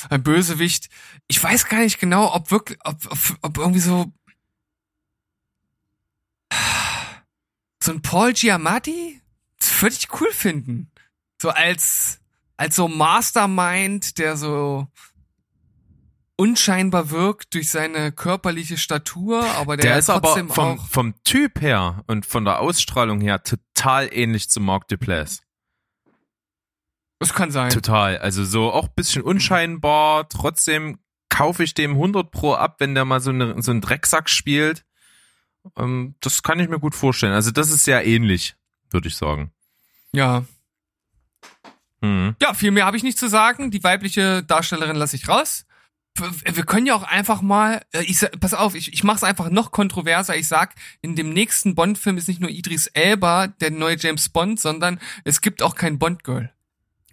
ein 0.08 0.22
Bösewicht. 0.22 0.88
Ich 1.28 1.42
weiß 1.42 1.68
gar 1.68 1.80
nicht 1.80 2.00
genau, 2.00 2.34
ob 2.34 2.50
wirklich, 2.50 2.78
ob, 2.84 2.96
ob, 3.10 3.18
ob 3.42 3.58
irgendwie 3.58 3.80
so 3.80 4.12
so 7.92 7.98
ein 7.98 8.02
Paul 8.02 8.32
Giamatti, 8.32 9.20
das 9.58 9.82
würde 9.82 9.96
ich 9.98 10.08
cool 10.20 10.30
finden. 10.32 10.90
So 11.40 11.50
als, 11.50 12.20
als 12.56 12.76
so 12.76 12.88
Mastermind, 12.88 14.18
der 14.18 14.36
so 14.36 14.86
unscheinbar 16.36 17.10
wirkt 17.10 17.54
durch 17.54 17.70
seine 17.70 18.10
körperliche 18.10 18.78
Statur, 18.78 19.44
aber 19.56 19.76
der, 19.76 19.90
der 19.90 19.98
ist 19.98 20.06
trotzdem 20.06 20.46
aber 20.50 20.54
vom, 20.54 20.78
auch 20.78 20.88
vom 20.88 21.14
Typ 21.24 21.60
her 21.60 22.02
und 22.06 22.24
von 22.24 22.44
der 22.44 22.60
Ausstrahlung 22.60 23.20
her 23.20 23.42
total 23.42 24.08
ähnlich 24.10 24.48
zu 24.48 24.60
Mark 24.60 24.88
Duplass. 24.88 25.42
Das 27.18 27.34
kann 27.34 27.52
sein. 27.52 27.70
Total. 27.70 28.18
Also 28.18 28.44
so 28.44 28.72
auch 28.72 28.88
bisschen 28.88 29.22
unscheinbar. 29.22 30.28
Trotzdem 30.28 30.98
kaufe 31.28 31.62
ich 31.62 31.74
dem 31.74 31.92
100 31.92 32.30
pro 32.32 32.54
ab, 32.54 32.76
wenn 32.78 32.94
der 32.94 33.04
mal 33.04 33.20
so, 33.20 33.30
eine, 33.30 33.62
so 33.62 33.70
einen 33.70 33.80
Drecksack 33.80 34.28
spielt. 34.28 34.84
Ähm, 35.76 36.14
das 36.20 36.42
kann 36.42 36.58
ich 36.60 36.68
mir 36.68 36.78
gut 36.78 36.94
vorstellen. 36.94 37.32
Also 37.32 37.50
das 37.50 37.70
ist 37.70 37.84
sehr 37.84 38.04
ähnlich, 38.06 38.54
würde 38.90 39.08
ich 39.08 39.16
sagen. 39.16 39.52
Ja. 40.12 40.44
Mhm. 42.00 42.36
Ja, 42.40 42.54
viel 42.54 42.70
mehr 42.70 42.86
habe 42.86 42.96
ich 42.96 43.02
nicht 43.02 43.18
zu 43.18 43.28
sagen. 43.28 43.70
Die 43.70 43.82
weibliche 43.84 44.42
Darstellerin 44.42 44.96
lasse 44.96 45.16
ich 45.16 45.28
raus. 45.28 45.64
Wir 46.44 46.64
können 46.64 46.84
ja 46.84 46.94
auch 46.94 47.04
einfach 47.04 47.40
mal, 47.40 47.80
äh, 47.92 48.02
ich, 48.02 48.18
pass 48.38 48.52
auf, 48.52 48.74
ich, 48.74 48.92
ich 48.92 49.02
mache 49.02 49.16
es 49.16 49.24
einfach 49.24 49.48
noch 49.48 49.70
kontroverser. 49.70 50.36
Ich 50.36 50.46
sag, 50.46 50.74
in 51.00 51.16
dem 51.16 51.30
nächsten 51.32 51.74
Bond-Film 51.74 52.18
ist 52.18 52.28
nicht 52.28 52.40
nur 52.40 52.50
Idris 52.50 52.86
Elba 52.88 53.46
der 53.46 53.70
neue 53.70 53.96
James 53.98 54.28
Bond, 54.28 54.60
sondern 54.60 55.00
es 55.24 55.40
gibt 55.40 55.62
auch 55.62 55.74
kein 55.74 55.98
Bond-Girl. 55.98 56.52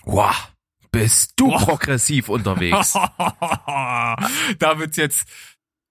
Wow, 0.04 0.52
bist 0.92 1.34
du 1.38 1.48
Wow. 1.52 1.64
progressiv 1.64 2.28
unterwegs. 2.28 2.92
da 4.60 4.76
wird's 4.80 4.98
jetzt 4.98 5.30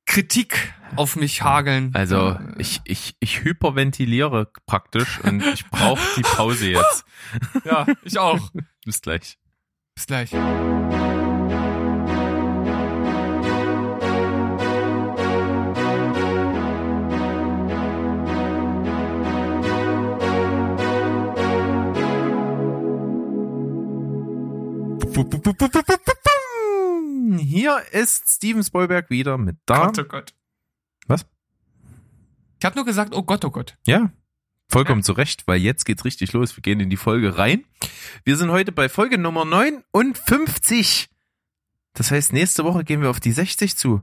Kritik 0.09 0.73
auf 0.97 1.17
mich 1.17 1.43
hageln. 1.43 1.91
Also 1.93 2.39
ich, 2.57 2.81
ich, 2.85 3.15
ich 3.21 3.45
hyperventiliere 3.45 4.51
praktisch 4.67 5.21
und 5.23 5.45
ich 5.45 5.69
brauche 5.69 6.01
die 6.17 6.23
Pause 6.23 6.71
jetzt. 6.71 7.05
ja, 7.65 7.87
ich 8.03 8.19
auch. 8.19 8.51
Bis 8.85 9.03
gleich. 9.03 9.39
Bis 9.95 10.07
gleich. 10.07 10.31
Hier 27.59 27.83
ist 27.91 28.29
Steven 28.29 28.63
Spielberg 28.63 29.11
wieder 29.11 29.37
mit 29.37 29.57
da. 29.67 29.87
Gott, 29.87 29.99
oh 29.99 30.05
Gott. 30.05 30.33
Was? 31.09 31.27
Ich 32.61 32.65
habe 32.65 32.77
nur 32.77 32.85
gesagt, 32.85 33.13
oh 33.13 33.25
Gott, 33.25 33.45
oh 33.45 33.51
Gott. 33.51 33.77
Ja, 33.85 34.13
vollkommen 34.69 35.03
zu 35.03 35.11
Recht, 35.11 35.49
weil 35.49 35.59
jetzt 35.61 35.85
geht's 35.85 36.05
richtig 36.05 36.33
los. 36.35 36.57
Wir 36.57 36.63
gehen 36.63 36.79
in 36.79 36.89
die 36.89 36.97
Folge 36.97 37.37
rein. 37.37 37.65
Wir 38.23 38.37
sind 38.37 38.53
heute 38.53 38.71
bei 38.71 38.89
Folge 38.89 39.19
Nummer 39.19 39.45
59. 39.45 41.09
Das 41.95 42.13
heißt, 42.13 42.33
nächste 42.33 42.63
Woche 42.63 42.85
gehen 42.85 43.03
wir 43.03 43.11
auf 43.11 43.19
die 43.19 43.33
60 43.33 43.77
zu. 43.77 44.03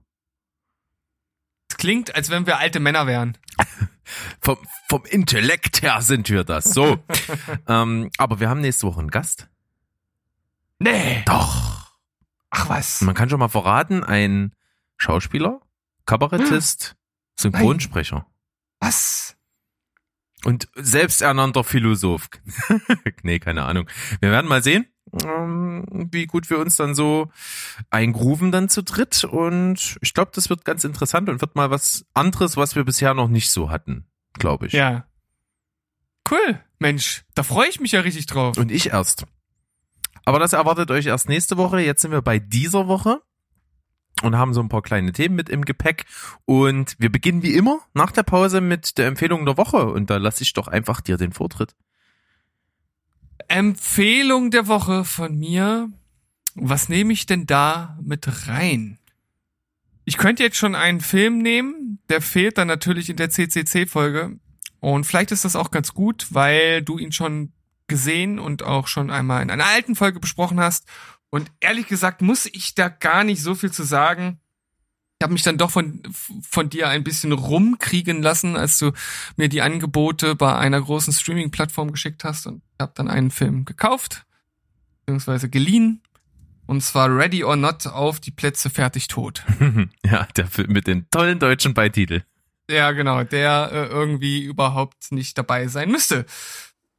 Es 1.69 1.77
klingt, 1.77 2.13
als 2.13 2.29
wenn 2.29 2.45
wir 2.45 2.57
alte 2.57 2.81
Männer 2.81 3.07
wären. 3.07 3.37
Vom, 4.41 4.57
vom 4.87 5.03
Intellekt 5.05 5.81
her 5.81 5.99
sind 6.01 6.29
wir 6.29 6.43
das. 6.43 6.65
So. 6.65 6.99
ähm, 7.67 8.11
aber 8.17 8.39
wir 8.39 8.49
haben 8.49 8.61
nächste 8.61 8.85
Woche 8.85 8.99
einen 8.99 9.09
Gast. 9.09 9.47
Nee. 10.77 11.23
Doch. 11.25 11.74
Ach 12.55 12.69
was. 12.69 13.01
Man 13.01 13.15
kann 13.15 13.29
schon 13.29 13.39
mal 13.39 13.49
verraten, 13.49 14.03
ein 14.03 14.53
Schauspieler, 14.97 15.59
Kabarettist, 16.05 16.95
Synchronsprecher 17.37 18.25
Was? 18.79 19.35
und 20.45 20.69
selbsternannter 20.75 21.65
Philosoph. 21.65 22.29
nee, 23.23 23.39
keine 23.39 23.63
Ahnung. 23.63 23.89
Wir 24.21 24.31
werden 24.31 24.47
mal 24.47 24.63
sehen, 24.63 24.85
ähm, 25.25 25.85
wie 26.11 26.27
gut 26.27 26.49
wir 26.49 26.59
uns 26.59 26.77
dann 26.77 26.95
so 26.95 27.29
eingrooven 27.89 28.53
dann 28.53 28.69
zu 28.69 28.83
dritt 28.83 29.25
und 29.25 29.97
ich 30.01 30.13
glaube, 30.13 30.31
das 30.33 30.49
wird 30.49 30.63
ganz 30.63 30.85
interessant 30.85 31.27
und 31.27 31.41
wird 31.41 31.55
mal 31.55 31.71
was 31.71 32.05
anderes, 32.13 32.55
was 32.55 32.75
wir 32.75 32.85
bisher 32.85 33.13
noch 33.13 33.27
nicht 33.27 33.51
so 33.51 33.69
hatten, 33.69 34.05
glaube 34.33 34.67
ich. 34.67 34.73
Ja. 34.73 35.07
Cool. 36.29 36.61
Mensch, 36.79 37.25
da 37.35 37.43
freue 37.43 37.67
ich 37.67 37.81
mich 37.81 37.91
ja 37.91 37.99
richtig 37.99 38.27
drauf. 38.27 38.57
Und 38.57 38.71
ich 38.71 38.91
erst. 38.91 39.25
Aber 40.25 40.39
das 40.39 40.53
erwartet 40.53 40.89
euch 40.91 41.05
erst 41.05 41.29
nächste 41.29 41.57
Woche. 41.57 41.79
Jetzt 41.79 42.01
sind 42.01 42.11
wir 42.11 42.21
bei 42.21 42.39
dieser 42.39 42.87
Woche 42.87 43.21
und 44.23 44.35
haben 44.35 44.53
so 44.53 44.61
ein 44.61 44.69
paar 44.69 44.81
kleine 44.81 45.11
Themen 45.11 45.35
mit 45.35 45.49
im 45.49 45.63
Gepäck. 45.63 46.05
Und 46.45 46.95
wir 46.99 47.11
beginnen 47.11 47.43
wie 47.43 47.53
immer 47.53 47.79
nach 47.93 48.11
der 48.11 48.23
Pause 48.23 48.59
mit 48.59 48.97
der 48.97 49.07
Empfehlung 49.07 49.45
der 49.45 49.57
Woche. 49.57 49.85
Und 49.85 50.09
da 50.09 50.17
lasse 50.17 50.43
ich 50.43 50.53
doch 50.53 50.67
einfach 50.67 50.99
dir 51.01 51.17
den 51.17 51.31
Vortritt. 51.31 51.75
Empfehlung 53.47 54.49
der 54.49 54.67
Woche 54.67 55.05
von 55.05 55.37
mir. 55.37 55.89
Was 56.55 56.89
nehme 56.89 57.13
ich 57.13 57.25
denn 57.25 57.45
da 57.45 57.99
mit 58.01 58.47
rein? 58.47 58.97
Ich 60.05 60.17
könnte 60.17 60.43
jetzt 60.43 60.57
schon 60.57 60.75
einen 60.75 61.01
Film 61.01 61.39
nehmen, 61.39 61.99
der 62.09 62.21
fehlt 62.21 62.57
dann 62.57 62.67
natürlich 62.67 63.09
in 63.09 63.17
der 63.17 63.29
CCC-Folge. 63.29 64.39
Und 64.79 65.03
vielleicht 65.05 65.31
ist 65.31 65.45
das 65.45 65.55
auch 65.55 65.71
ganz 65.71 65.93
gut, 65.93 66.27
weil 66.29 66.81
du 66.81 66.97
ihn 66.97 67.11
schon 67.11 67.51
gesehen 67.87 68.39
und 68.39 68.63
auch 68.63 68.87
schon 68.87 69.09
einmal 69.09 69.41
in 69.41 69.51
einer 69.51 69.65
alten 69.65 69.95
Folge 69.95 70.19
besprochen 70.19 70.59
hast. 70.59 70.85
Und 71.29 71.51
ehrlich 71.59 71.87
gesagt 71.87 72.21
muss 72.21 72.45
ich 72.45 72.75
da 72.75 72.89
gar 72.89 73.23
nicht 73.23 73.41
so 73.41 73.55
viel 73.55 73.71
zu 73.71 73.83
sagen. 73.83 74.39
Ich 75.19 75.23
habe 75.23 75.33
mich 75.33 75.43
dann 75.43 75.57
doch 75.57 75.71
von, 75.71 76.01
von 76.41 76.69
dir 76.69 76.89
ein 76.89 77.03
bisschen 77.03 77.31
rumkriegen 77.31 78.21
lassen, 78.21 78.57
als 78.57 78.79
du 78.79 78.91
mir 79.37 79.47
die 79.47 79.61
Angebote 79.61 80.35
bei 80.35 80.55
einer 80.55 80.81
großen 80.81 81.13
Streaming-Plattform 81.13 81.91
geschickt 81.91 82.23
hast 82.23 82.47
und 82.47 82.61
habe 82.79 82.91
dann 82.95 83.07
einen 83.07 83.31
Film 83.31 83.63
gekauft, 83.63 84.25
beziehungsweise 84.99 85.49
geliehen. 85.49 86.01
Und 86.67 86.81
zwar 86.81 87.15
Ready 87.15 87.43
or 87.43 87.55
Not 87.55 87.87
auf 87.87 88.19
die 88.19 88.31
Plätze 88.31 88.69
fertig 88.69 89.07
tot. 89.07 89.43
ja, 90.05 90.27
der 90.35 90.47
Film 90.47 90.73
mit 90.73 90.87
den 90.87 91.09
tollen 91.11 91.39
deutschen 91.39 91.73
Beititel. 91.73 92.23
Ja, 92.69 92.91
genau, 92.91 93.23
der 93.23 93.69
äh, 93.71 93.85
irgendwie 93.85 94.43
überhaupt 94.43 95.11
nicht 95.11 95.37
dabei 95.37 95.67
sein 95.67 95.91
müsste. 95.91 96.25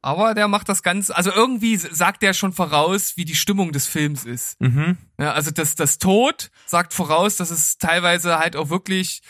Aber 0.07 0.33
der 0.33 0.47
macht 0.47 0.69
das 0.69 0.83
ganz, 0.83 1.09
also 1.09 1.33
irgendwie 1.33 1.75
sagt 1.75 2.23
der 2.23 2.31
schon 2.31 2.53
voraus, 2.53 3.17
wie 3.17 3.25
die 3.25 3.35
Stimmung 3.35 3.73
des 3.73 3.87
Films 3.87 4.23
ist. 4.23 4.55
Mhm. 4.61 4.95
Ja, 5.19 5.33
also 5.33 5.51
das, 5.51 5.75
das 5.75 5.97
Tod 5.97 6.49
sagt 6.65 6.93
voraus, 6.93 7.35
dass 7.35 7.51
es 7.51 7.77
teilweise 7.77 8.39
halt 8.39 8.55
auch 8.55 8.69
wirklich 8.69 9.21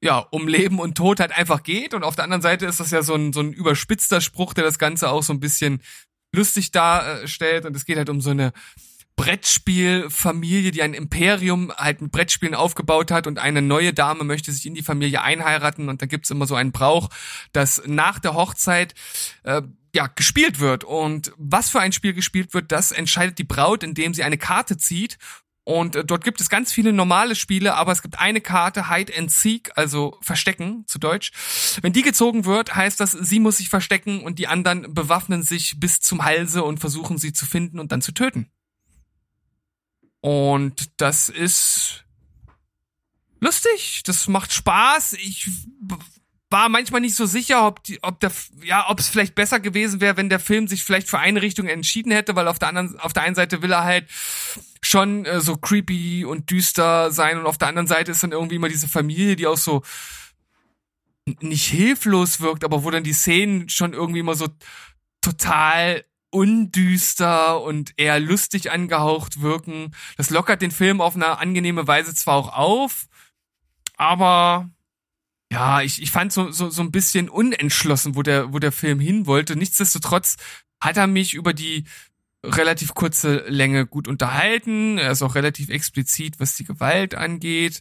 ja, 0.00 0.20
um 0.30 0.48
Leben 0.48 0.78
und 0.78 0.96
Tod 0.96 1.20
halt 1.20 1.36
einfach 1.36 1.62
geht. 1.62 1.92
Und 1.92 2.04
auf 2.04 2.16
der 2.16 2.24
anderen 2.24 2.40
Seite 2.40 2.64
ist 2.64 2.80
das 2.80 2.90
ja 2.90 3.02
so 3.02 3.16
ein, 3.16 3.34
so 3.34 3.40
ein 3.40 3.52
überspitzter 3.52 4.22
Spruch, 4.22 4.54
der 4.54 4.64
das 4.64 4.78
Ganze 4.78 5.10
auch 5.10 5.22
so 5.22 5.34
ein 5.34 5.40
bisschen 5.40 5.82
lustig 6.34 6.70
darstellt. 6.70 7.66
Und 7.66 7.76
es 7.76 7.84
geht 7.84 7.98
halt 7.98 8.08
um 8.08 8.22
so 8.22 8.30
eine 8.30 8.54
Brettspielfamilie, 9.16 10.70
die 10.70 10.80
ein 10.80 10.94
Imperium 10.94 11.70
halt 11.76 12.00
mit 12.00 12.12
Brettspielen 12.12 12.54
aufgebaut 12.54 13.10
hat 13.10 13.26
und 13.26 13.38
eine 13.38 13.60
neue 13.60 13.92
Dame 13.92 14.24
möchte 14.24 14.52
sich 14.52 14.64
in 14.64 14.74
die 14.74 14.82
Familie 14.82 15.20
einheiraten 15.20 15.90
und 15.90 16.00
da 16.00 16.06
gibt's 16.06 16.30
immer 16.30 16.46
so 16.46 16.54
einen 16.54 16.72
Brauch, 16.72 17.10
dass 17.52 17.82
nach 17.84 18.20
der 18.20 18.34
Hochzeit 18.34 18.94
äh, 19.42 19.60
ja 19.94 20.06
gespielt 20.06 20.60
wird 20.60 20.84
und 20.84 21.32
was 21.36 21.70
für 21.70 21.80
ein 21.80 21.92
Spiel 21.92 22.12
gespielt 22.12 22.54
wird, 22.54 22.72
das 22.72 22.92
entscheidet 22.92 23.38
die 23.38 23.44
Braut, 23.44 23.82
indem 23.82 24.14
sie 24.14 24.22
eine 24.22 24.38
Karte 24.38 24.76
zieht 24.76 25.18
und 25.68 25.96
äh, 25.96 26.04
dort 26.04 26.24
gibt 26.24 26.40
es 26.40 26.48
ganz 26.48 26.72
viele 26.72 26.94
normale 26.94 27.34
Spiele, 27.34 27.74
aber 27.74 27.92
es 27.92 28.00
gibt 28.00 28.18
eine 28.18 28.40
Karte, 28.40 28.88
Hide 28.88 29.12
and 29.14 29.30
Seek, 29.30 29.70
also 29.76 30.16
Verstecken 30.22 30.84
zu 30.86 30.98
Deutsch. 30.98 31.30
Wenn 31.82 31.92
die 31.92 32.00
gezogen 32.00 32.46
wird, 32.46 32.74
heißt 32.74 32.98
das, 32.98 33.12
sie 33.12 33.38
muss 33.38 33.58
sich 33.58 33.68
verstecken 33.68 34.22
und 34.22 34.38
die 34.38 34.46
anderen 34.46 34.94
bewaffnen 34.94 35.42
sich 35.42 35.78
bis 35.78 36.00
zum 36.00 36.24
Halse 36.24 36.64
und 36.64 36.80
versuchen 36.80 37.18
sie 37.18 37.34
zu 37.34 37.44
finden 37.44 37.80
und 37.80 37.92
dann 37.92 38.00
zu 38.00 38.12
töten. 38.12 38.50
Und 40.20 40.90
das 40.96 41.28
ist 41.28 42.06
lustig, 43.38 44.04
das 44.06 44.26
macht 44.26 44.54
Spaß. 44.54 45.12
Ich 45.12 45.50
war 46.50 46.68
manchmal 46.68 47.02
nicht 47.02 47.14
so 47.14 47.26
sicher, 47.26 47.66
ob 47.66 47.82
die, 47.82 48.02
ob 48.02 48.20
der, 48.20 48.32
ja, 48.62 48.88
ob 48.88 49.00
es 49.00 49.08
vielleicht 49.08 49.34
besser 49.34 49.60
gewesen 49.60 50.00
wäre, 50.00 50.16
wenn 50.16 50.30
der 50.30 50.40
Film 50.40 50.66
sich 50.66 50.82
vielleicht 50.82 51.08
für 51.08 51.18
eine 51.18 51.42
Richtung 51.42 51.66
entschieden 51.66 52.10
hätte, 52.10 52.36
weil 52.36 52.48
auf 52.48 52.58
der 52.58 52.68
anderen, 52.68 52.98
auf 52.98 53.12
der 53.12 53.24
einen 53.24 53.34
Seite 53.34 53.60
will 53.60 53.72
er 53.72 53.84
halt 53.84 54.08
schon 54.82 55.26
äh, 55.26 55.40
so 55.40 55.56
creepy 55.56 56.24
und 56.24 56.50
düster 56.50 57.10
sein 57.10 57.38
und 57.38 57.46
auf 57.46 57.58
der 57.58 57.68
anderen 57.68 57.86
Seite 57.86 58.12
ist 58.12 58.22
dann 58.22 58.32
irgendwie 58.32 58.56
immer 58.56 58.68
diese 58.68 58.88
Familie, 58.88 59.36
die 59.36 59.46
auch 59.46 59.58
so 59.58 59.82
nicht 61.40 61.66
hilflos 61.66 62.40
wirkt, 62.40 62.64
aber 62.64 62.84
wo 62.84 62.90
dann 62.90 63.04
die 63.04 63.12
Szenen 63.12 63.68
schon 63.68 63.92
irgendwie 63.92 64.20
immer 64.20 64.34
so 64.34 64.48
total 65.20 66.04
undüster 66.30 67.62
und 67.62 67.92
eher 67.96 68.20
lustig 68.20 68.70
angehaucht 68.70 69.42
wirken. 69.42 69.94
Das 70.16 70.30
lockert 70.30 70.62
den 70.62 70.70
Film 70.70 71.00
auf 71.00 71.14
eine 71.14 71.38
angenehme 71.38 71.86
Weise 71.86 72.14
zwar 72.14 72.36
auch 72.36 72.52
auf, 72.52 73.06
aber 73.96 74.70
ja, 75.50 75.80
ich, 75.80 76.02
ich 76.02 76.10
fand 76.10 76.32
so, 76.32 76.50
so, 76.50 76.68
so 76.68 76.82
ein 76.82 76.90
bisschen 76.90 77.28
unentschlossen, 77.28 78.14
wo 78.14 78.22
der, 78.22 78.52
wo 78.52 78.58
der 78.58 78.72
Film 78.72 79.00
hin 79.00 79.26
wollte. 79.26 79.56
Nichtsdestotrotz 79.56 80.36
hat 80.80 80.96
er 80.96 81.06
mich 81.06 81.34
über 81.34 81.54
die 81.54 81.84
relativ 82.44 82.94
kurze 82.94 83.44
Länge 83.48 83.86
gut 83.86 84.08
unterhalten. 84.08 84.98
Er 84.98 85.12
ist 85.12 85.22
auch 85.22 85.34
relativ 85.34 85.70
explizit, 85.70 86.38
was 86.38 86.54
die 86.54 86.64
Gewalt 86.64 87.14
angeht. 87.14 87.80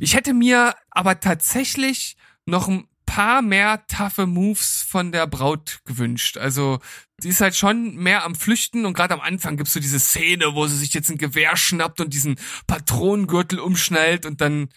Ich 0.00 0.14
hätte 0.14 0.34
mir 0.34 0.74
aber 0.90 1.18
tatsächlich 1.20 2.16
noch 2.46 2.68
ein 2.68 2.86
paar 3.06 3.42
mehr 3.42 3.86
taffe 3.86 4.26
Moves 4.26 4.82
von 4.82 5.12
der 5.12 5.26
Braut 5.26 5.80
gewünscht. 5.86 6.36
Also 6.36 6.78
sie 7.18 7.30
ist 7.30 7.40
halt 7.40 7.56
schon 7.56 7.96
mehr 7.96 8.24
am 8.24 8.34
Flüchten 8.34 8.84
und 8.84 8.92
gerade 8.92 9.14
am 9.14 9.20
Anfang 9.20 9.56
gibt's 9.56 9.72
so 9.72 9.80
diese 9.80 9.98
Szene, 9.98 10.54
wo 10.54 10.66
sie 10.66 10.76
sich 10.76 10.92
jetzt 10.92 11.10
ein 11.10 11.18
Gewehr 11.18 11.56
schnappt 11.56 12.00
und 12.00 12.12
diesen 12.12 12.36
Patronengürtel 12.66 13.58
umschnallt 13.60 14.26
und 14.26 14.42
dann 14.42 14.68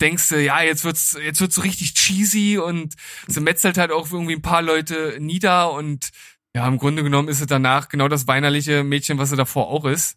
denkst 0.00 0.28
du, 0.28 0.40
ja, 0.42 0.60
jetzt 0.62 0.84
wird's, 0.84 1.16
jetzt 1.20 1.40
wird's 1.40 1.54
so 1.56 1.62
richtig 1.62 1.94
cheesy 1.94 2.58
und 2.58 2.94
sie 3.26 3.40
metzelt 3.40 3.78
halt 3.78 3.90
auch 3.92 4.10
irgendwie 4.12 4.34
ein 4.34 4.42
paar 4.42 4.62
Leute 4.62 5.16
nieder 5.20 5.72
und 5.72 6.10
ja, 6.54 6.66
im 6.66 6.78
Grunde 6.78 7.02
genommen 7.02 7.28
ist 7.28 7.38
sie 7.38 7.46
danach 7.46 7.88
genau 7.88 8.08
das 8.08 8.26
weinerliche 8.26 8.82
Mädchen, 8.84 9.18
was 9.18 9.30
sie 9.30 9.36
davor 9.36 9.68
auch 9.68 9.84
ist. 9.84 10.16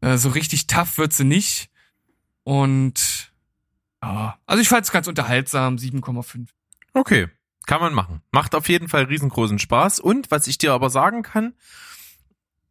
Äh, 0.00 0.16
so 0.16 0.30
richtig 0.30 0.66
tough 0.66 0.96
wird 0.98 1.12
sie 1.12 1.24
nicht. 1.24 1.68
Und 2.44 3.30
ja, 4.02 4.38
also 4.46 4.62
ich 4.62 4.68
fand 4.68 4.84
es 4.84 4.92
ganz 4.92 5.06
unterhaltsam, 5.06 5.76
7,5. 5.76 6.48
Okay, 6.94 7.28
kann 7.66 7.80
man 7.80 7.92
machen. 7.94 8.22
Macht 8.32 8.54
auf 8.54 8.68
jeden 8.68 8.88
Fall 8.88 9.04
riesengroßen 9.04 9.58
Spaß. 9.58 10.00
Und 10.00 10.30
was 10.30 10.46
ich 10.46 10.58
dir 10.58 10.72
aber 10.72 10.88
sagen 10.90 11.22
kann, 11.22 11.54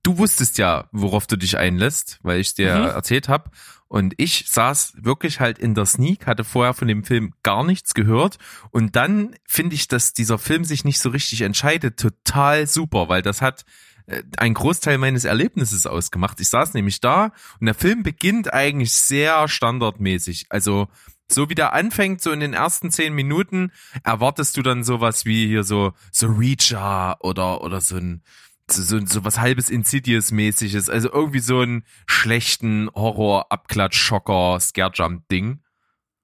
du 0.04 0.18
wusstest 0.18 0.58
ja, 0.58 0.90
worauf 0.92 1.28
du 1.28 1.38
dich 1.38 1.58
einlässt, 1.58 2.20
weil 2.24 2.40
ich 2.40 2.56
dir 2.56 2.76
Mhm. 2.76 2.86
erzählt 2.88 3.30
habe. 3.30 3.52
Und 3.90 4.14
ich 4.18 4.46
saß 4.48 4.94
wirklich 5.02 5.40
halt 5.40 5.58
in 5.58 5.74
der 5.74 5.88
Sneak, 5.88 6.28
hatte 6.28 6.44
vorher 6.44 6.76
von 6.76 6.88
dem 6.88 7.04
Film 7.04 7.34
gar 7.42 7.64
nichts 7.64 7.96
gehört. 7.96 8.38
Und 8.70 8.96
dann 8.96 9.36
finde 9.46 9.76
ich, 9.76 9.88
dass 9.88 10.14
dieser 10.14 10.38
Film 10.38 10.64
sich 10.64 10.86
nicht 10.86 11.00
so 11.00 11.10
richtig 11.10 11.42
entscheidet, 11.42 12.00
total 12.00 12.68
super, 12.68 13.10
weil 13.10 13.24
das 13.24 13.42
hat 13.42 13.66
äh, 14.06 14.22
ein 14.38 14.54
Großteil 14.54 15.00
meines 15.00 15.26
Erlebnisses 15.26 15.88
ausgemacht. 15.88 16.40
Ich 16.40 16.50
saß 16.50 16.76
nämlich 16.76 17.02
da 17.02 17.32
und 17.60 17.66
der 17.66 17.74
Film 17.74 18.04
beginnt 18.04 18.54
eigentlich 18.54 18.94
sehr 18.94 19.48
standardmäßig. 19.48 20.46
Also 20.50 20.88
so 21.28 21.50
wie 21.50 21.56
der 21.56 21.74
anfängt, 21.74 22.22
so 22.22 22.32
in 22.32 22.40
den 22.40 22.54
ersten 22.54 22.92
zehn 22.92 23.14
Minuten, 23.14 23.72
erwartest 24.04 24.56
du 24.58 24.62
dann 24.62 24.84
sowas 24.84 25.26
wie 25.26 25.48
hier 25.48 25.64
so, 25.64 25.94
so 26.12 26.28
Reacher 26.28 27.18
oder, 27.22 27.62
oder 27.62 27.82
so 27.82 27.98
ein, 27.98 28.24
so, 28.72 29.06
so, 29.06 29.26
was 29.26 29.40
halbes 29.40 29.70
Insidious-mäßiges, 29.70 30.90
also 30.90 31.12
irgendwie 31.12 31.40
so 31.40 31.60
einen 31.60 31.84
schlechten 32.08 32.90
Horror-Abklatsch-Schocker, 32.94 34.60
Scare-Jump-Ding. 34.60 35.62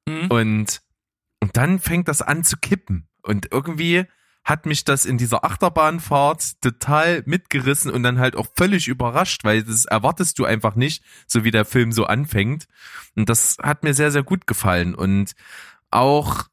Mhm. 0.07 0.27
Und, 0.29 0.81
und 1.41 1.57
dann 1.57 1.79
fängt 1.79 2.07
das 2.07 2.21
an 2.21 2.43
zu 2.43 2.57
kippen. 2.57 3.07
Und 3.21 3.51
irgendwie 3.51 4.05
hat 4.45 4.67
mich 4.67 4.83
das 4.83 5.05
in 5.05 5.17
dieser 5.17 5.43
Achterbahnfahrt 5.43 6.61
total 6.61 7.23
mitgerissen 7.25 7.91
und 7.91 8.03
dann 8.03 8.19
halt 8.19 8.35
auch 8.35 8.45
völlig 8.55 8.87
überrascht, 8.87 9.43
weil 9.43 9.63
das 9.63 9.85
erwartest 9.85 10.37
du 10.37 10.45
einfach 10.45 10.75
nicht, 10.75 11.03
so 11.25 11.43
wie 11.43 11.51
der 11.51 11.65
Film 11.65 11.91
so 11.91 12.05
anfängt. 12.05 12.67
Und 13.15 13.27
das 13.27 13.57
hat 13.61 13.83
mir 13.83 13.95
sehr, 13.95 14.11
sehr 14.11 14.21
gut 14.21 14.45
gefallen. 14.45 14.93
Und 14.93 15.33
auch, 15.89 16.43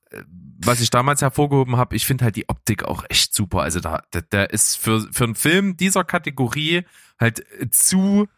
was 0.65 0.81
ich 0.81 0.91
damals 0.91 1.23
hervorgehoben 1.23 1.77
habe, 1.77 1.97
ich 1.97 2.07
finde 2.07 2.25
halt 2.25 2.37
die 2.37 2.49
Optik 2.49 2.85
auch 2.85 3.05
echt 3.09 3.35
super. 3.35 3.63
Also 3.63 3.81
da, 3.81 4.03
der, 4.13 4.23
der 4.23 4.51
ist 4.51 4.77
für, 4.77 5.09
für 5.13 5.25
einen 5.25 5.35
Film 5.35 5.77
dieser 5.77 6.05
Kategorie 6.05 6.83
halt 7.19 7.45
zu 7.71 8.29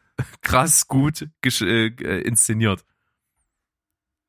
krass 0.43 0.89
gut 0.89 1.29
äh, 1.43 1.89
inszeniert. 2.21 2.85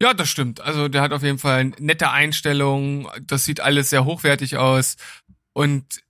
Ja, 0.02 0.14
das 0.14 0.30
stimmt. 0.30 0.60
Also 0.62 0.90
der 0.90 1.02
hat 1.02 1.14
auf 1.14 1.24
jeden 1.24 1.40
Fall 1.40 1.66
nette 1.80 2.12
Einstellungen. 2.12 3.08
Das 3.22 3.46
sieht 3.46 3.62
alles 3.62 3.90
sehr 3.90 4.04
hochwertig 4.04 4.58
aus. 4.58 4.98
Und 5.54 6.04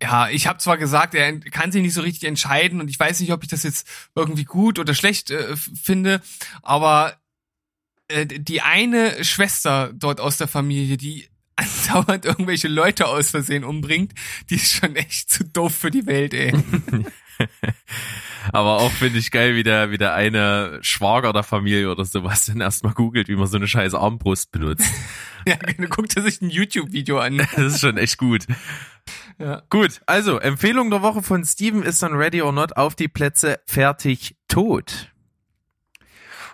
ja, 0.00 0.28
ich 0.28 0.46
habe 0.46 0.58
zwar 0.58 0.78
gesagt, 0.78 1.14
er 1.14 1.38
kann 1.40 1.72
sich 1.72 1.82
nicht 1.82 1.92
so 1.92 2.00
richtig 2.00 2.28
entscheiden 2.28 2.80
und 2.80 2.88
ich 2.88 2.98
weiß 2.98 3.20
nicht, 3.20 3.32
ob 3.32 3.42
ich 3.42 3.48
das 3.48 3.64
jetzt 3.64 3.86
irgendwie 4.14 4.44
gut 4.44 4.78
oder 4.78 4.94
schlecht 4.94 5.30
äh, 5.30 5.56
finde, 5.56 6.22
aber 6.62 7.16
äh, 8.08 8.26
die 8.26 8.60
eine 8.60 9.24
Schwester 9.24 9.92
dort 9.94 10.20
aus 10.20 10.36
der 10.36 10.48
Familie, 10.48 10.96
die 10.96 11.28
andauernd 11.56 12.24
irgendwelche 12.24 12.68
Leute 12.68 13.08
aus 13.08 13.30
Versehen 13.30 13.64
umbringt, 13.64 14.12
die 14.50 14.56
ist 14.56 14.72
schon 14.72 14.96
echt 14.96 15.30
zu 15.30 15.44
doof 15.44 15.74
für 15.74 15.90
die 15.90 16.06
Welt, 16.06 16.34
ey. 16.34 16.52
Aber 18.52 18.78
auch 18.78 18.90
finde 18.92 19.18
ich 19.18 19.30
geil, 19.30 19.54
wie 19.54 19.62
der, 19.62 19.90
wie 19.90 19.98
der 19.98 20.14
eine 20.14 20.78
Schwager 20.82 21.32
der 21.32 21.42
Familie 21.42 21.90
oder 21.90 22.04
sowas 22.04 22.46
dann 22.46 22.60
erstmal 22.60 22.94
googelt, 22.94 23.28
wie 23.28 23.36
man 23.36 23.46
so 23.46 23.56
eine 23.56 23.68
scheiß 23.68 23.94
Armbrust 23.94 24.50
benutzt. 24.50 24.90
ja, 25.46 25.56
dann 25.56 25.88
guckt 25.88 26.16
er 26.16 26.22
sich 26.22 26.40
ein 26.40 26.50
YouTube-Video 26.50 27.18
an. 27.18 27.38
Das 27.38 27.74
ist 27.74 27.80
schon 27.80 27.98
echt 27.98 28.18
gut. 28.18 28.46
Ja. 29.38 29.62
Gut, 29.70 30.00
also 30.06 30.38
Empfehlung 30.38 30.90
der 30.90 31.02
Woche 31.02 31.22
von 31.22 31.44
Steven 31.44 31.82
ist 31.82 32.02
dann 32.02 32.14
Ready 32.14 32.42
or 32.42 32.52
Not 32.52 32.76
auf 32.76 32.94
die 32.94 33.08
Plätze 33.08 33.60
fertig 33.66 34.36
tot. 34.48 35.12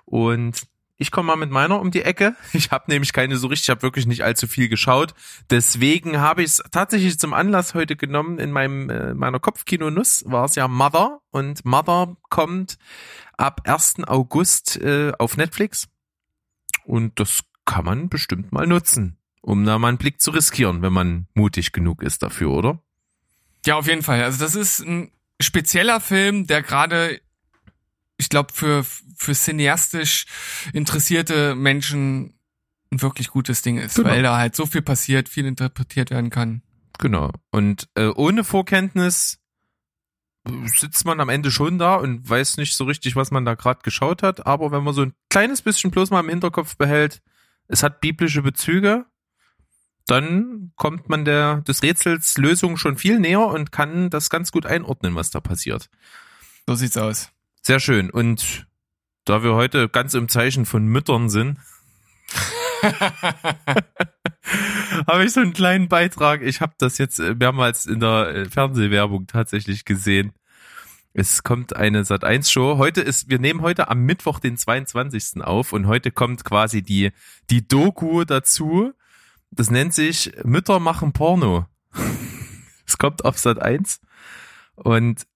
Und 0.04 0.62
ich 1.04 1.10
komme 1.10 1.26
mal 1.26 1.36
mit 1.36 1.50
meiner 1.50 1.80
um 1.80 1.90
die 1.90 2.02
Ecke. 2.02 2.34
Ich 2.54 2.70
habe 2.70 2.84
nämlich 2.88 3.12
keine 3.12 3.36
so 3.36 3.48
richtig, 3.48 3.66
ich 3.66 3.70
habe 3.70 3.82
wirklich 3.82 4.06
nicht 4.06 4.24
allzu 4.24 4.46
viel 4.46 4.68
geschaut. 4.68 5.14
Deswegen 5.50 6.18
habe 6.18 6.42
ich 6.42 6.52
es 6.52 6.62
tatsächlich 6.70 7.18
zum 7.18 7.34
Anlass 7.34 7.74
heute 7.74 7.94
genommen. 7.94 8.38
In 8.38 8.50
meinem 8.50 8.88
äh, 8.88 9.12
meiner 9.12 9.38
Kopfkino-Nuss 9.38 10.24
war 10.26 10.46
es 10.46 10.54
ja 10.54 10.66
Mother 10.66 11.20
und 11.30 11.62
Mother 11.66 12.16
kommt 12.30 12.78
ab 13.36 13.60
1. 13.64 14.04
August 14.06 14.80
äh, 14.80 15.12
auf 15.18 15.36
Netflix. 15.36 15.88
Und 16.84 17.20
das 17.20 17.40
kann 17.66 17.84
man 17.84 18.08
bestimmt 18.08 18.50
mal 18.50 18.66
nutzen, 18.66 19.18
um 19.42 19.66
da 19.66 19.78
mal 19.78 19.88
einen 19.88 19.98
Blick 19.98 20.22
zu 20.22 20.30
riskieren, 20.30 20.80
wenn 20.80 20.92
man 20.92 21.26
mutig 21.34 21.72
genug 21.72 22.02
ist 22.02 22.22
dafür, 22.22 22.50
oder? 22.50 22.82
Ja, 23.66 23.76
auf 23.76 23.86
jeden 23.86 24.02
Fall. 24.02 24.22
Also 24.22 24.42
das 24.42 24.54
ist 24.54 24.80
ein 24.80 25.10
spezieller 25.38 26.00
Film, 26.00 26.46
der 26.46 26.62
gerade, 26.62 27.20
ich 28.16 28.28
glaube, 28.28 28.52
für, 28.52 28.84
für 29.16 29.34
cineastisch 29.34 30.26
interessierte 30.72 31.54
Menschen 31.54 32.38
ein 32.92 33.02
wirklich 33.02 33.28
gutes 33.28 33.62
Ding 33.62 33.78
ist, 33.78 33.96
Genau. 33.96 34.10
weil 34.10 34.22
da 34.22 34.36
halt 34.38 34.54
so 34.54 34.66
viel 34.66 34.82
passiert, 34.82 35.28
viel 35.28 35.46
interpretiert 35.46 36.10
werden 36.10 36.30
kann. 36.30 36.62
Genau. 36.98 37.32
Und 37.50 37.88
äh, 37.96 38.06
ohne 38.06 38.44
Vorkenntnis 38.44 39.40
sitzt 40.66 41.06
man 41.06 41.20
am 41.20 41.30
Ende 41.30 41.50
schon 41.50 41.78
da 41.78 41.94
und 41.96 42.28
weiß 42.28 42.58
nicht 42.58 42.76
so 42.76 42.84
richtig, 42.84 43.16
was 43.16 43.30
man 43.30 43.44
da 43.44 43.54
gerade 43.54 43.80
geschaut 43.82 44.22
hat. 44.22 44.46
Aber 44.46 44.70
wenn 44.70 44.84
man 44.84 44.94
so 44.94 45.02
ein 45.02 45.14
kleines 45.30 45.62
bisschen 45.62 45.90
bloß 45.90 46.10
mal 46.10 46.20
im 46.20 46.28
Hinterkopf 46.28 46.76
behält, 46.76 47.22
es 47.66 47.82
hat 47.82 48.00
biblische 48.02 48.42
Bezüge, 48.42 49.06
dann 50.06 50.72
kommt 50.76 51.08
man 51.08 51.24
der 51.24 51.62
des 51.62 51.82
Rätsels 51.82 52.36
Lösung 52.36 52.76
schon 52.76 52.98
viel 52.98 53.18
näher 53.18 53.46
und 53.46 53.72
kann 53.72 54.10
das 54.10 54.28
ganz 54.28 54.52
gut 54.52 54.66
einordnen, 54.66 55.14
was 55.14 55.30
da 55.30 55.40
passiert. 55.40 55.88
So 56.66 56.74
sieht's 56.74 56.98
aus. 56.98 57.30
Sehr 57.66 57.80
schön. 57.80 58.10
Und 58.10 58.66
da 59.24 59.42
wir 59.42 59.54
heute 59.54 59.88
ganz 59.88 60.12
im 60.12 60.28
Zeichen 60.28 60.66
von 60.66 60.84
Müttern 60.84 61.30
sind, 61.30 61.58
habe 65.06 65.24
ich 65.24 65.32
so 65.32 65.40
einen 65.40 65.54
kleinen 65.54 65.88
Beitrag. 65.88 66.42
Ich 66.42 66.60
habe 66.60 66.74
das 66.76 66.98
jetzt 66.98 67.20
äh, 67.20 67.34
mehrmals 67.34 67.86
in 67.86 68.00
der 68.00 68.28
äh, 68.28 68.44
Fernsehwerbung 68.44 69.26
tatsächlich 69.28 69.86
gesehen. 69.86 70.32
Es 71.14 71.42
kommt 71.42 71.74
eine 71.74 72.02
Sat1 72.02 72.50
Show. 72.50 72.76
Heute 72.76 73.00
ist, 73.00 73.30
wir 73.30 73.38
nehmen 73.38 73.62
heute 73.62 73.88
am 73.88 74.00
Mittwoch 74.00 74.40
den 74.40 74.58
22. 74.58 75.42
auf 75.42 75.72
und 75.72 75.86
heute 75.86 76.10
kommt 76.10 76.44
quasi 76.44 76.82
die, 76.82 77.12
die 77.48 77.66
Doku 77.66 78.24
dazu. 78.24 78.92
Das 79.50 79.70
nennt 79.70 79.94
sich 79.94 80.32
Mütter 80.44 80.80
machen 80.80 81.14
Porno. 81.14 81.66
Es 82.86 82.98
kommt 82.98 83.24
auf 83.24 83.36
Sat1 83.36 84.00
und 84.74 85.26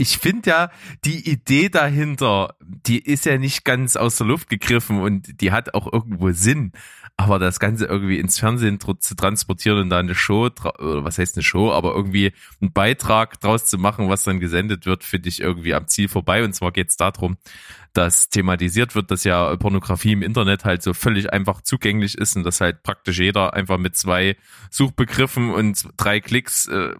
ich 0.00 0.18
finde 0.18 0.50
ja, 0.50 0.70
die 1.04 1.28
Idee 1.28 1.68
dahinter, 1.68 2.54
die 2.60 3.00
ist 3.00 3.26
ja 3.26 3.36
nicht 3.36 3.64
ganz 3.64 3.96
aus 3.96 4.16
der 4.16 4.28
Luft 4.28 4.48
gegriffen 4.48 5.00
und 5.00 5.40
die 5.40 5.50
hat 5.50 5.74
auch 5.74 5.92
irgendwo 5.92 6.30
Sinn. 6.30 6.72
Aber 7.16 7.40
das 7.40 7.58
Ganze 7.58 7.86
irgendwie 7.86 8.20
ins 8.20 8.38
Fernsehen 8.38 8.78
tr 8.78 9.00
zu 9.00 9.16
transportieren 9.16 9.80
und 9.80 9.90
da 9.90 9.98
eine 9.98 10.14
Show, 10.14 10.50
oder 10.78 11.02
was 11.02 11.18
heißt 11.18 11.36
eine 11.36 11.42
Show, 11.42 11.72
aber 11.72 11.96
irgendwie 11.96 12.32
einen 12.60 12.72
Beitrag 12.72 13.40
draus 13.40 13.64
zu 13.64 13.76
machen, 13.76 14.08
was 14.08 14.22
dann 14.22 14.38
gesendet 14.38 14.86
wird, 14.86 15.02
finde 15.02 15.28
ich 15.28 15.40
irgendwie 15.40 15.74
am 15.74 15.88
Ziel 15.88 16.08
vorbei. 16.08 16.44
Und 16.44 16.52
zwar 16.52 16.70
geht 16.70 16.90
es 16.90 16.96
darum, 16.96 17.36
dass 17.92 18.28
thematisiert 18.28 18.94
wird, 18.94 19.10
dass 19.10 19.24
ja 19.24 19.56
Pornografie 19.56 20.12
im 20.12 20.22
Internet 20.22 20.64
halt 20.64 20.84
so 20.84 20.94
völlig 20.94 21.32
einfach 21.32 21.60
zugänglich 21.62 22.16
ist 22.16 22.36
und 22.36 22.44
dass 22.44 22.60
halt 22.60 22.84
praktisch 22.84 23.18
jeder 23.18 23.52
einfach 23.52 23.78
mit 23.78 23.96
zwei 23.96 24.36
Suchbegriffen 24.70 25.50
und 25.50 25.88
drei 25.96 26.20
Klicks 26.20 26.68
äh, 26.68 26.94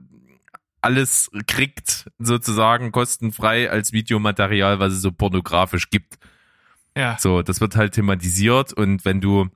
alles 0.81 1.31
kriegt, 1.47 2.11
sozusagen 2.19 2.93
kostenfrei 2.93 3.71
als 3.71 3.93
Videomaterial, 3.93 4.79
was 4.79 4.93
es 4.93 5.03
so 5.03 5.13
pornografisch 5.13 5.91
gibt. 5.91 6.19
Ja. 6.97 7.17
So, 7.19 7.43
das 7.43 7.61
wird 7.61 7.77
halt 7.77 7.95
thematisiert 7.95 8.73
und 8.73 9.05
wenn 9.05 9.21
du 9.21 9.49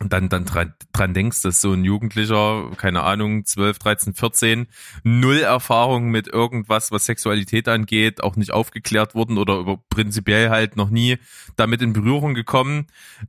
dann, 0.00 0.28
dann 0.28 0.44
dran, 0.44 0.74
dran 0.92 1.14
denkst, 1.14 1.42
dass 1.42 1.60
so 1.60 1.72
ein 1.72 1.84
Jugendlicher, 1.84 2.70
keine 2.76 3.04
Ahnung, 3.04 3.44
12, 3.44 3.78
13, 3.78 4.14
14, 4.14 4.66
null 5.04 5.38
Erfahrung 5.38 6.10
mit 6.10 6.26
irgendwas, 6.26 6.90
was 6.90 7.06
Sexualität 7.06 7.68
angeht, 7.68 8.22
auch 8.22 8.34
nicht 8.34 8.50
aufgeklärt 8.52 9.14
wurden 9.14 9.38
oder 9.38 9.56
über 9.58 9.78
prinzipiell 9.88 10.50
halt 10.50 10.76
noch 10.76 10.90
nie 10.90 11.18
damit 11.56 11.80
in 11.80 11.92
Berührung 11.92 12.34
gekommen, 12.34 12.88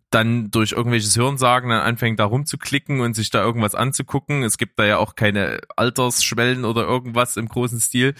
dann 0.10 0.50
durch 0.50 0.72
irgendwelches 0.72 1.16
Hörensagen 1.16 1.70
dann 1.70 1.82
anfängt 1.82 2.20
da 2.20 2.26
rumzuklicken 2.26 3.00
und 3.00 3.16
sich 3.16 3.30
da 3.30 3.44
irgendwas 3.44 3.76
anzugucken. 3.76 4.44
Es 4.44 4.58
gibt 4.58 4.80
da 4.80 4.86
ja 4.86 4.98
auch 4.98 5.16
keine 5.16 5.60
Altersschwellen 5.76 6.66
oder 6.66 6.84
irgendwas 6.84 7.38
im 7.38 7.48
großen 7.48 7.80
Stil 7.80 8.16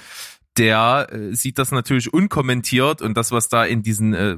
der 0.58 1.08
äh, 1.12 1.36
sieht 1.36 1.58
das 1.58 1.72
natürlich 1.72 2.14
unkommentiert 2.14 3.02
und 3.02 3.16
das, 3.16 3.32
was 3.32 3.50
da 3.50 3.66
in 3.66 3.84
diesen 3.84 4.14
äh, 4.14 4.38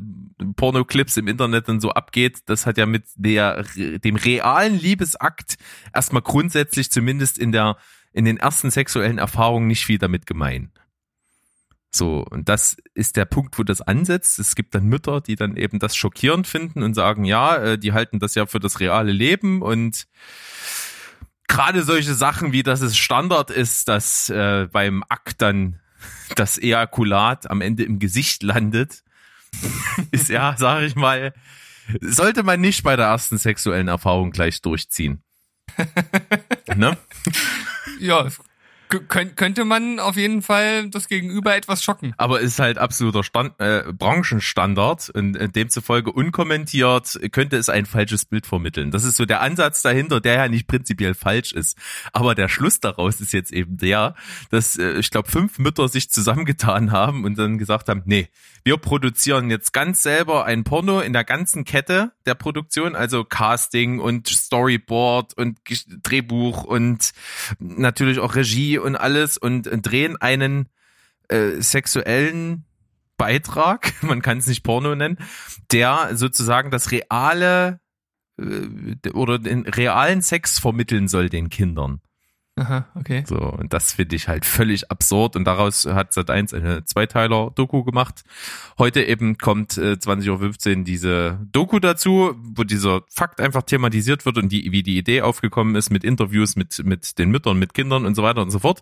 Pornoclips 0.55 1.17
im 1.17 1.27
Internet 1.27 1.67
dann 1.67 1.79
so 1.79 1.91
abgeht, 1.91 2.39
das 2.45 2.65
hat 2.65 2.77
ja 2.77 2.85
mit 2.85 3.05
der 3.15 3.63
dem 3.75 4.15
realen 4.15 4.79
Liebesakt 4.79 5.57
erstmal 5.93 6.21
grundsätzlich 6.21 6.91
zumindest 6.91 7.37
in 7.37 7.51
der 7.51 7.77
in 8.13 8.25
den 8.25 8.37
ersten 8.37 8.71
sexuellen 8.71 9.19
Erfahrungen 9.19 9.67
nicht 9.67 9.85
viel 9.85 9.99
damit 9.99 10.25
gemein. 10.25 10.71
So, 11.91 12.25
und 12.29 12.49
das 12.49 12.77
ist 12.93 13.15
der 13.15 13.25
Punkt, 13.25 13.57
wo 13.57 13.63
das 13.63 13.81
ansetzt. 13.81 14.39
Es 14.39 14.55
gibt 14.55 14.75
dann 14.75 14.85
Mütter, 14.85 15.21
die 15.21 15.35
dann 15.35 15.55
eben 15.55 15.79
das 15.79 15.95
schockierend 15.95 16.45
finden 16.45 16.83
und 16.83 16.93
sagen, 16.93 17.25
ja, 17.25 17.55
äh, 17.57 17.77
die 17.77 17.93
halten 17.93 18.19
das 18.19 18.35
ja 18.35 18.45
für 18.45 18.59
das 18.59 18.79
reale 18.79 19.11
Leben 19.11 19.61
und 19.61 20.07
gerade 21.47 21.83
solche 21.83 22.13
Sachen 22.13 22.51
wie, 22.51 22.63
dass 22.63 22.81
es 22.81 22.97
Standard 22.97 23.51
ist, 23.51 23.87
dass 23.87 24.29
äh, 24.29 24.67
beim 24.71 25.03
Akt 25.07 25.41
dann 25.41 25.79
das 26.35 26.57
Ejakulat 26.57 27.49
am 27.49 27.61
Ende 27.61 27.83
im 27.83 27.99
Gesicht 27.99 28.43
landet, 28.43 29.03
ist 30.11 30.29
ja, 30.29 30.55
sage 30.57 30.85
ich 30.85 30.95
mal, 30.95 31.33
sollte 32.01 32.43
man 32.43 32.59
nicht 32.61 32.83
bei 32.83 32.95
der 32.95 33.07
ersten 33.07 33.37
sexuellen 33.37 33.87
Erfahrung 33.87 34.31
gleich 34.31 34.61
durchziehen. 34.61 35.23
ne? 36.75 36.97
Ja, 37.99 38.27
könnte 38.89 39.65
man 39.65 39.99
auf 39.99 40.15
jeden 40.15 40.41
Fall 40.41 40.89
das 40.89 41.07
Gegenüber 41.07 41.55
etwas 41.55 41.83
schocken. 41.83 42.13
Aber 42.17 42.39
ist 42.39 42.59
halt 42.59 42.77
absoluter 42.77 43.23
Stand, 43.23 43.59
äh, 43.59 43.83
Branchenstandard 43.91 45.09
und 45.09 45.55
demzufolge 45.55 46.11
unkommentiert 46.11 47.19
könnte 47.31 47.57
es 47.57 47.69
ein 47.69 47.85
falsches 47.85 48.25
Bild 48.25 48.45
vermitteln. 48.45 48.91
Das 48.91 49.03
ist 49.03 49.17
so 49.17 49.25
der 49.25 49.41
Ansatz 49.41 49.81
dahinter, 49.81 50.21
der 50.21 50.35
ja 50.35 50.47
nicht 50.47 50.67
prinzipiell 50.67 51.13
falsch 51.13 51.53
ist. 51.53 51.77
Aber 52.13 52.35
der 52.35 52.49
Schluss 52.49 52.79
daraus 52.79 53.19
ist 53.21 53.33
jetzt 53.33 53.51
eben 53.51 53.77
der, 53.77 54.15
dass 54.49 54.77
äh, 54.77 54.93
ich 54.93 55.11
glaube 55.11 55.29
fünf 55.29 55.59
Mütter 55.59 55.87
sich 55.87 56.09
zusammengetan 56.09 56.91
haben 56.91 57.25
und 57.25 57.37
dann 57.37 57.57
gesagt 57.57 57.89
haben, 57.89 58.03
nee, 58.05 58.29
wir 58.67 58.75
produzieren 58.75 59.49
jetzt 59.49 59.71
ganz 59.71 60.03
selber 60.03 60.43
ein 60.43 60.65
Porno 60.65 60.99
in 60.99 61.13
der 61.13 61.23
ganzen 61.23 61.63
Kette 61.63 62.11
der 62.25 62.35
Produktion, 62.35 62.97
also 62.97 63.23
Casting 63.23 63.99
und 64.01 64.27
Storyboard 64.27 65.37
und 65.37 65.57
Drehbuch 66.03 66.65
und 66.65 67.13
natürlich 67.59 68.19
auch 68.19 68.35
Regie 68.35 68.77
und 68.77 68.97
alles 68.97 69.37
und 69.37 69.69
drehen 69.85 70.17
einen 70.17 70.67
äh, 71.29 71.61
sexuellen 71.61 72.65
Beitrag, 73.15 73.93
man 74.01 74.21
kann 74.21 74.39
es 74.39 74.47
nicht 74.47 74.63
Porno 74.63 74.95
nennen, 74.95 75.17
der 75.71 76.17
sozusagen 76.17 76.69
das 76.69 76.91
reale 76.91 77.79
äh, 78.37 79.09
oder 79.11 79.39
den 79.39 79.65
realen 79.65 80.21
Sex 80.21 80.59
vermitteln 80.59 81.07
soll 81.07 81.29
den 81.29 81.47
Kindern. 81.47 82.01
Aha, 82.57 82.87
okay. 82.95 83.23
So, 83.27 83.37
und 83.37 83.71
das 83.71 83.93
finde 83.93 84.15
ich 84.15 84.27
halt 84.27 84.43
völlig 84.43 84.89
absurd 84.89 85.35
und 85.35 85.45
daraus 85.45 85.85
hat 85.85 86.13
Sat1 86.13 86.55
eine 86.55 86.83
Zweiteiler-Doku 86.83 87.83
gemacht. 87.83 88.23
Heute 88.79 89.03
eben 89.03 89.37
kommt 89.37 89.77
äh, 89.77 89.93
20.15 89.93 90.77
Uhr 90.79 90.83
diese 90.83 91.39
Doku 91.51 91.77
dazu, 91.77 92.33
wo 92.35 92.63
dieser 92.63 93.03
Fakt 93.09 93.41
einfach 93.41 93.61
thematisiert 93.61 94.25
wird 94.25 94.39
und 94.39 94.51
die, 94.51 94.71
wie 94.71 94.81
die 94.81 94.97
Idee 94.97 95.21
aufgekommen 95.21 95.75
ist 95.75 95.91
mit 95.91 96.03
Interviews 96.03 96.55
mit, 96.55 96.83
mit 96.83 97.19
den 97.19 97.29
Müttern, 97.29 97.59
mit 97.59 97.75
Kindern 97.75 98.07
und 98.07 98.15
so 98.15 98.23
weiter 98.23 98.41
und 98.41 98.49
so 98.49 98.57
fort. 98.57 98.81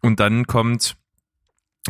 Und 0.00 0.20
dann 0.20 0.46
kommt 0.46 0.96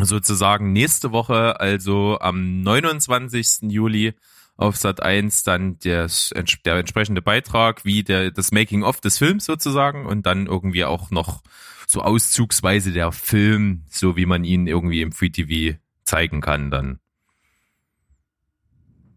sozusagen 0.01 0.73
nächste 0.73 1.13
Woche, 1.13 1.61
also 1.61 2.19
am 2.21 2.63
29. 2.63 3.71
Juli, 3.71 4.15
auf 4.59 4.77
Sat 4.77 5.03
1 5.03 5.45
dann 5.45 5.79
des, 5.79 6.35
der 6.65 6.75
entsprechende 6.77 7.23
Beitrag, 7.23 7.85
wie 7.85 8.03
der, 8.03 8.33
das 8.33 8.51
Making 8.51 8.83
of 8.83 9.01
des 9.01 9.17
Films 9.17 9.45
sozusagen 9.45 10.05
und 10.05 10.27
dann 10.27 10.47
irgendwie 10.47 10.85
auch 10.85 11.11
noch 11.11 11.43
so 11.87 12.03
auszugsweise 12.03 12.93
der 12.93 13.13
Film, 13.13 13.85
so 13.89 14.17
wie 14.17 14.27
man 14.27 14.45
ihn 14.45 14.67
irgendwie 14.67 15.01
im 15.01 15.13
Free 15.13 15.31
TV 15.31 15.79
zeigen 16.05 16.41
kann 16.41 16.71
dann. 16.71 16.99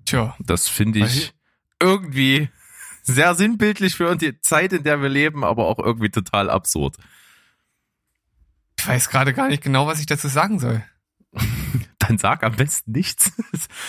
Tja. 0.06 0.36
Das 0.40 0.70
finde 0.70 1.00
ich 1.00 1.34
irgendwie 1.82 2.50
sehr 3.02 3.34
sinnbildlich 3.34 3.96
für 3.96 4.16
die 4.16 4.40
Zeit, 4.42 4.74
in 4.74 4.84
der 4.84 5.02
wir 5.02 5.10
leben, 5.10 5.44
aber 5.44 5.66
auch 5.66 5.80
irgendwie 5.80 6.10
total 6.10 6.52
absurd. 6.52 6.98
Ich 8.78 8.88
weiß 8.88 9.10
gerade 9.10 9.34
gar 9.34 9.48
nicht 9.48 9.64
genau, 9.64 9.88
was 9.88 10.00
ich 10.00 10.06
dazu 10.06 10.28
sagen 10.28 10.60
soll. 10.60 10.84
Dann 12.12 12.18
sag 12.18 12.44
am 12.44 12.56
besten 12.56 12.92
nichts. 12.92 13.32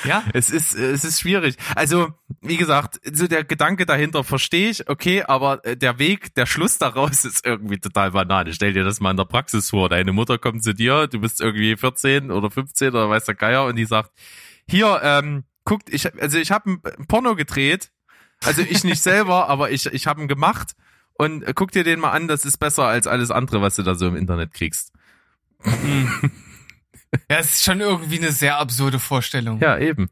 Ja. 0.05 0.25
Es 0.33 0.51
ist, 0.51 0.75
es 0.75 1.05
ist 1.05 1.21
schwierig. 1.21 1.57
Also, 1.77 2.13
wie 2.41 2.57
gesagt, 2.57 3.01
so 3.13 3.27
der 3.27 3.45
Gedanke 3.45 3.87
dahinter 3.87 4.25
verstehe 4.25 4.71
ich, 4.71 4.89
okay, 4.89 5.23
aber 5.23 5.65
äh, 5.65 5.77
der 5.77 5.99
Weg, 5.99 6.35
der 6.35 6.47
Schluss 6.47 6.79
daraus 6.79 7.25
ist 7.25 7.47
irgendwie 7.47 7.79
total 7.79 8.13
banal. 8.13 8.53
Stell 8.53 8.73
dir 8.73 8.85
das 8.85 9.01
mal 9.01 9.13
in 9.13 9.17
der 9.17 9.25
Praxis 9.25 9.71
vor. 9.71 9.89
Deine 9.89 10.13
Mutter 10.13 10.39
kommt 10.39 10.63
zu 10.63 10.75
dir, 10.75 11.07
du 11.07 11.21
bist 11.21 11.41
irgendwie 11.41 11.77
14 11.77 12.31
oder 12.31 12.51
15 12.51 12.89
oder 12.89 13.09
weiß 13.11 13.25
der 13.25 13.35
Geier 13.35 13.65
und 13.65 13.77
die 13.77 13.85
sagt, 13.85 14.11
hier, 14.69 15.01
ähm, 15.03 15.45
guckt, 15.65 15.93
ich, 15.93 16.13
also 16.21 16.39
ich 16.39 16.51
habe 16.51 16.71
ein 16.71 17.07
Porno 17.07 17.35
gedreht. 17.37 17.91
Also 18.45 18.63
ich 18.63 18.85
nicht 18.85 19.03
selber, 19.03 19.49
aber 19.49 19.71
ich, 19.71 19.87
ich 19.87 20.07
habe 20.07 20.21
ihn 20.21 20.29
gemacht 20.29 20.73
und 21.15 21.43
äh, 21.43 21.53
guck 21.55 21.71
dir 21.73 21.85
den 21.85 22.01
mal 22.01 22.11
an, 22.11 22.29
das 22.29 22.45
ist 22.45 22.59
besser 22.59 22.85
als 22.85 23.07
alles 23.07 23.31
andere, 23.31 23.63
was 23.63 23.77
du 23.77 23.83
da 23.83 23.95
so 23.95 24.07
im 24.07 24.17
Internet 24.17 24.53
kriegst. 24.53 24.93
Ja, 27.31 27.39
es 27.39 27.55
ist 27.55 27.65
schon 27.65 27.81
irgendwie 27.81 28.19
eine 28.19 28.33
sehr 28.33 28.59
absurde 28.59 28.99
Vorstellung. 28.99 29.61
Ja, 29.61 29.79
eben. 29.79 30.11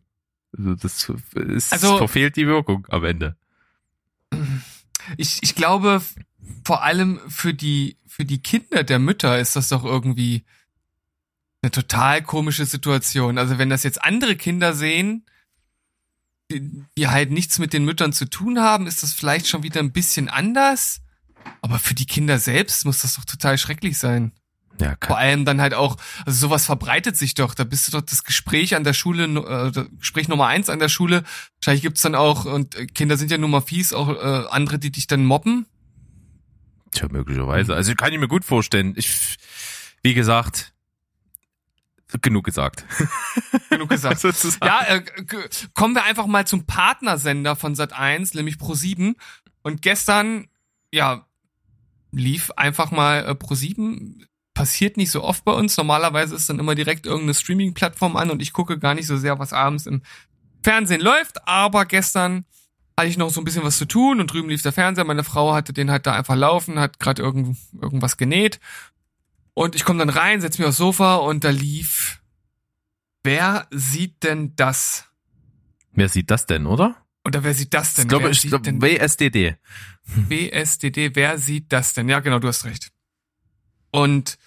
Also 0.56 0.74
das 0.74 1.08
ist, 1.34 1.72
also, 1.72 1.96
verfehlt 1.96 2.36
die 2.36 2.46
Wirkung 2.46 2.86
am 2.90 3.04
Ende. 3.04 3.36
Ich, 5.16 5.38
ich 5.42 5.54
glaube, 5.54 6.02
vor 6.64 6.82
allem 6.82 7.20
für 7.28 7.54
die, 7.54 7.98
für 8.06 8.24
die 8.24 8.42
Kinder 8.42 8.84
der 8.84 8.98
Mütter 8.98 9.38
ist 9.38 9.56
das 9.56 9.68
doch 9.68 9.84
irgendwie 9.84 10.44
eine 11.62 11.70
total 11.70 12.22
komische 12.22 12.66
Situation. 12.66 13.38
Also 13.38 13.58
wenn 13.58 13.70
das 13.70 13.82
jetzt 13.82 14.02
andere 14.02 14.36
Kinder 14.36 14.74
sehen, 14.74 15.26
die, 16.50 16.84
die 16.96 17.08
halt 17.08 17.30
nichts 17.30 17.58
mit 17.58 17.72
den 17.72 17.84
Müttern 17.84 18.12
zu 18.12 18.28
tun 18.28 18.60
haben, 18.60 18.86
ist 18.86 19.02
das 19.02 19.12
vielleicht 19.12 19.46
schon 19.46 19.62
wieder 19.62 19.80
ein 19.80 19.92
bisschen 19.92 20.28
anders. 20.28 21.02
Aber 21.62 21.78
für 21.78 21.94
die 21.94 22.06
Kinder 22.06 22.38
selbst 22.38 22.84
muss 22.84 23.02
das 23.02 23.14
doch 23.14 23.24
total 23.24 23.56
schrecklich 23.56 23.98
sein. 23.98 24.32
Ja, 24.80 24.96
Vor 25.04 25.18
allem 25.18 25.44
dann 25.44 25.60
halt 25.60 25.74
auch, 25.74 25.96
also 26.24 26.38
sowas 26.38 26.64
verbreitet 26.64 27.16
sich 27.16 27.34
doch. 27.34 27.54
Da 27.54 27.64
bist 27.64 27.86
du 27.86 27.92
doch 27.92 28.00
das 28.00 28.24
Gespräch 28.24 28.74
an 28.74 28.82
der 28.82 28.94
Schule, 28.94 29.24
äh, 29.24 29.86
Gespräch 29.98 30.26
Nummer 30.28 30.46
eins 30.46 30.70
an 30.70 30.78
der 30.78 30.88
Schule. 30.88 31.22
Wahrscheinlich 31.58 31.82
gibt's 31.82 32.00
dann 32.00 32.14
auch, 32.14 32.46
und 32.46 32.94
Kinder 32.94 33.18
sind 33.18 33.30
ja 33.30 33.36
nun 33.36 33.50
mal 33.50 33.60
fies, 33.60 33.92
auch 33.92 34.08
äh, 34.08 34.48
andere, 34.48 34.78
die 34.78 34.90
dich 34.90 35.06
dann 35.06 35.26
mobben. 35.26 35.66
Tja, 36.92 37.08
möglicherweise. 37.10 37.74
Also 37.74 37.94
kann 37.94 38.12
ich 38.12 38.18
mir 38.18 38.26
gut 38.26 38.44
vorstellen. 38.44 38.94
Ich, 38.96 39.36
wie 40.02 40.14
gesagt, 40.14 40.72
genug 42.22 42.44
gesagt. 42.44 42.84
Genug 43.70 43.90
gesagt. 43.90 44.22
ja, 44.64 44.82
äh, 44.86 45.04
kommen 45.74 45.94
wir 45.94 46.04
einfach 46.04 46.26
mal 46.26 46.46
zum 46.46 46.66
Partnersender 46.66 47.54
von 47.54 47.74
Sat 47.74 47.92
1, 47.92 48.34
nämlich 48.34 48.58
Pro 48.58 48.74
7. 48.74 49.14
Und 49.62 49.82
gestern, 49.82 50.48
ja, 50.90 51.26
lief 52.10 52.50
einfach 52.52 52.90
mal 52.90 53.24
äh, 53.24 53.34
Pro 53.34 53.54
7 53.54 54.26
passiert 54.60 54.96
nicht 54.96 55.10
so 55.10 55.24
oft 55.24 55.44
bei 55.44 55.52
uns. 55.52 55.76
Normalerweise 55.76 56.34
ist 56.34 56.50
dann 56.50 56.58
immer 56.58 56.74
direkt 56.74 57.06
irgendeine 57.06 57.34
Streaming-Plattform 57.34 58.16
an 58.16 58.30
und 58.30 58.42
ich 58.42 58.52
gucke 58.52 58.78
gar 58.78 58.94
nicht 58.94 59.06
so 59.06 59.16
sehr, 59.16 59.38
was 59.38 59.52
abends 59.52 59.86
im 59.86 60.02
Fernsehen 60.62 61.00
läuft. 61.00 61.48
Aber 61.48 61.86
gestern 61.86 62.44
hatte 62.96 63.08
ich 63.08 63.16
noch 63.16 63.30
so 63.30 63.40
ein 63.40 63.44
bisschen 63.44 63.64
was 63.64 63.78
zu 63.78 63.86
tun 63.86 64.20
und 64.20 64.30
drüben 64.30 64.50
lief 64.50 64.60
der 64.60 64.72
Fernseher. 64.72 65.04
Meine 65.04 65.24
Frau 65.24 65.54
hatte 65.54 65.72
den 65.72 65.90
halt 65.90 66.06
da 66.06 66.12
einfach 66.12 66.36
laufen, 66.36 66.78
hat 66.78 67.00
gerade 67.00 67.22
irgend, 67.22 67.56
irgendwas 67.80 68.18
genäht. 68.18 68.60
Und 69.54 69.74
ich 69.74 69.84
komme 69.84 69.98
dann 69.98 70.10
rein, 70.10 70.40
setz 70.40 70.58
mich 70.58 70.68
aufs 70.68 70.76
Sofa 70.76 71.16
und 71.16 71.42
da 71.44 71.50
lief. 71.50 72.20
Wer 73.22 73.66
sieht 73.70 74.22
denn 74.22 74.54
das? 74.56 75.06
Wer 75.92 76.08
sieht 76.08 76.30
das 76.30 76.46
denn, 76.46 76.66
oder? 76.66 76.96
Oder 77.26 77.44
wer 77.44 77.54
sieht 77.54 77.72
das 77.72 77.94
denn? 77.94 78.04
Ich 78.04 78.08
glaube, 78.08 78.30
ich 78.30 78.42
glaube, 78.42 78.80
WSDD. 78.80 79.56
WSDD, 80.04 81.14
wer 81.14 81.38
sieht 81.38 81.72
das 81.72 81.94
denn? 81.94 82.08
Ja, 82.08 82.20
genau, 82.20 82.38
du 82.38 82.48
hast 82.48 82.64
recht. 82.64 82.90
Und 83.90 84.38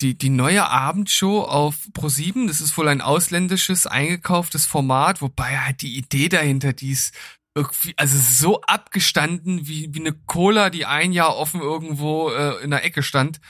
die, 0.00 0.16
die 0.16 0.30
neue 0.30 0.68
Abendshow 0.68 1.42
auf 1.42 1.76
Pro7, 1.92 2.46
das 2.46 2.60
ist 2.60 2.76
wohl 2.76 2.88
ein 2.88 3.00
ausländisches, 3.00 3.86
eingekauftes 3.86 4.66
Format, 4.66 5.22
wobei 5.22 5.58
halt 5.58 5.82
die 5.82 5.96
Idee 5.96 6.28
dahinter, 6.28 6.72
die 6.72 6.92
ist 6.92 7.14
irgendwie, 7.54 7.94
also 7.96 8.18
so 8.18 8.60
abgestanden 8.62 9.66
wie, 9.66 9.94
wie 9.94 10.00
eine 10.00 10.12
Cola, 10.12 10.68
die 10.68 10.84
ein 10.84 11.12
Jahr 11.12 11.36
offen 11.36 11.60
irgendwo 11.60 12.30
äh, 12.30 12.62
in 12.62 12.70
der 12.70 12.84
Ecke 12.84 13.02
stand. 13.02 13.40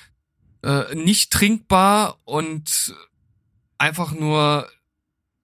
Äh, 0.62 0.94
nicht 0.94 1.32
trinkbar 1.32 2.18
und 2.24 2.94
einfach 3.78 4.12
nur 4.12 4.68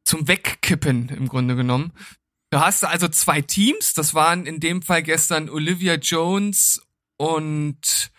zum 0.04 0.28
Wegkippen 0.28 1.08
im 1.08 1.28
Grunde 1.28 1.56
genommen. 1.56 1.92
Du 2.50 2.60
hast 2.60 2.84
also 2.84 3.08
zwei 3.08 3.40
Teams, 3.40 3.94
das 3.94 4.14
waren 4.14 4.46
in 4.46 4.60
dem 4.60 4.82
Fall 4.82 5.02
gestern 5.02 5.48
Olivia 5.48 5.94
Jones 5.94 6.82
und 7.16 8.10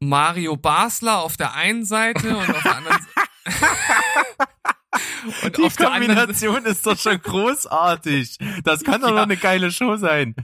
Mario 0.00 0.56
Basler 0.56 1.18
auf 1.18 1.36
der 1.36 1.54
einen 1.54 1.84
Seite 1.84 2.36
und 2.36 2.50
auf 2.50 2.62
der 2.62 2.76
anderen 2.76 3.06
und 5.42 5.56
Die 5.56 5.68
Kombination 5.70 6.64
ist 6.64 6.86
doch 6.86 6.98
schon 6.98 7.20
großartig. 7.20 8.38
Das 8.64 8.82
kann 8.82 9.02
doch 9.02 9.08
ja. 9.10 9.14
noch 9.14 9.22
eine 9.22 9.36
geile 9.36 9.70
Show 9.70 9.96
sein. 9.96 10.34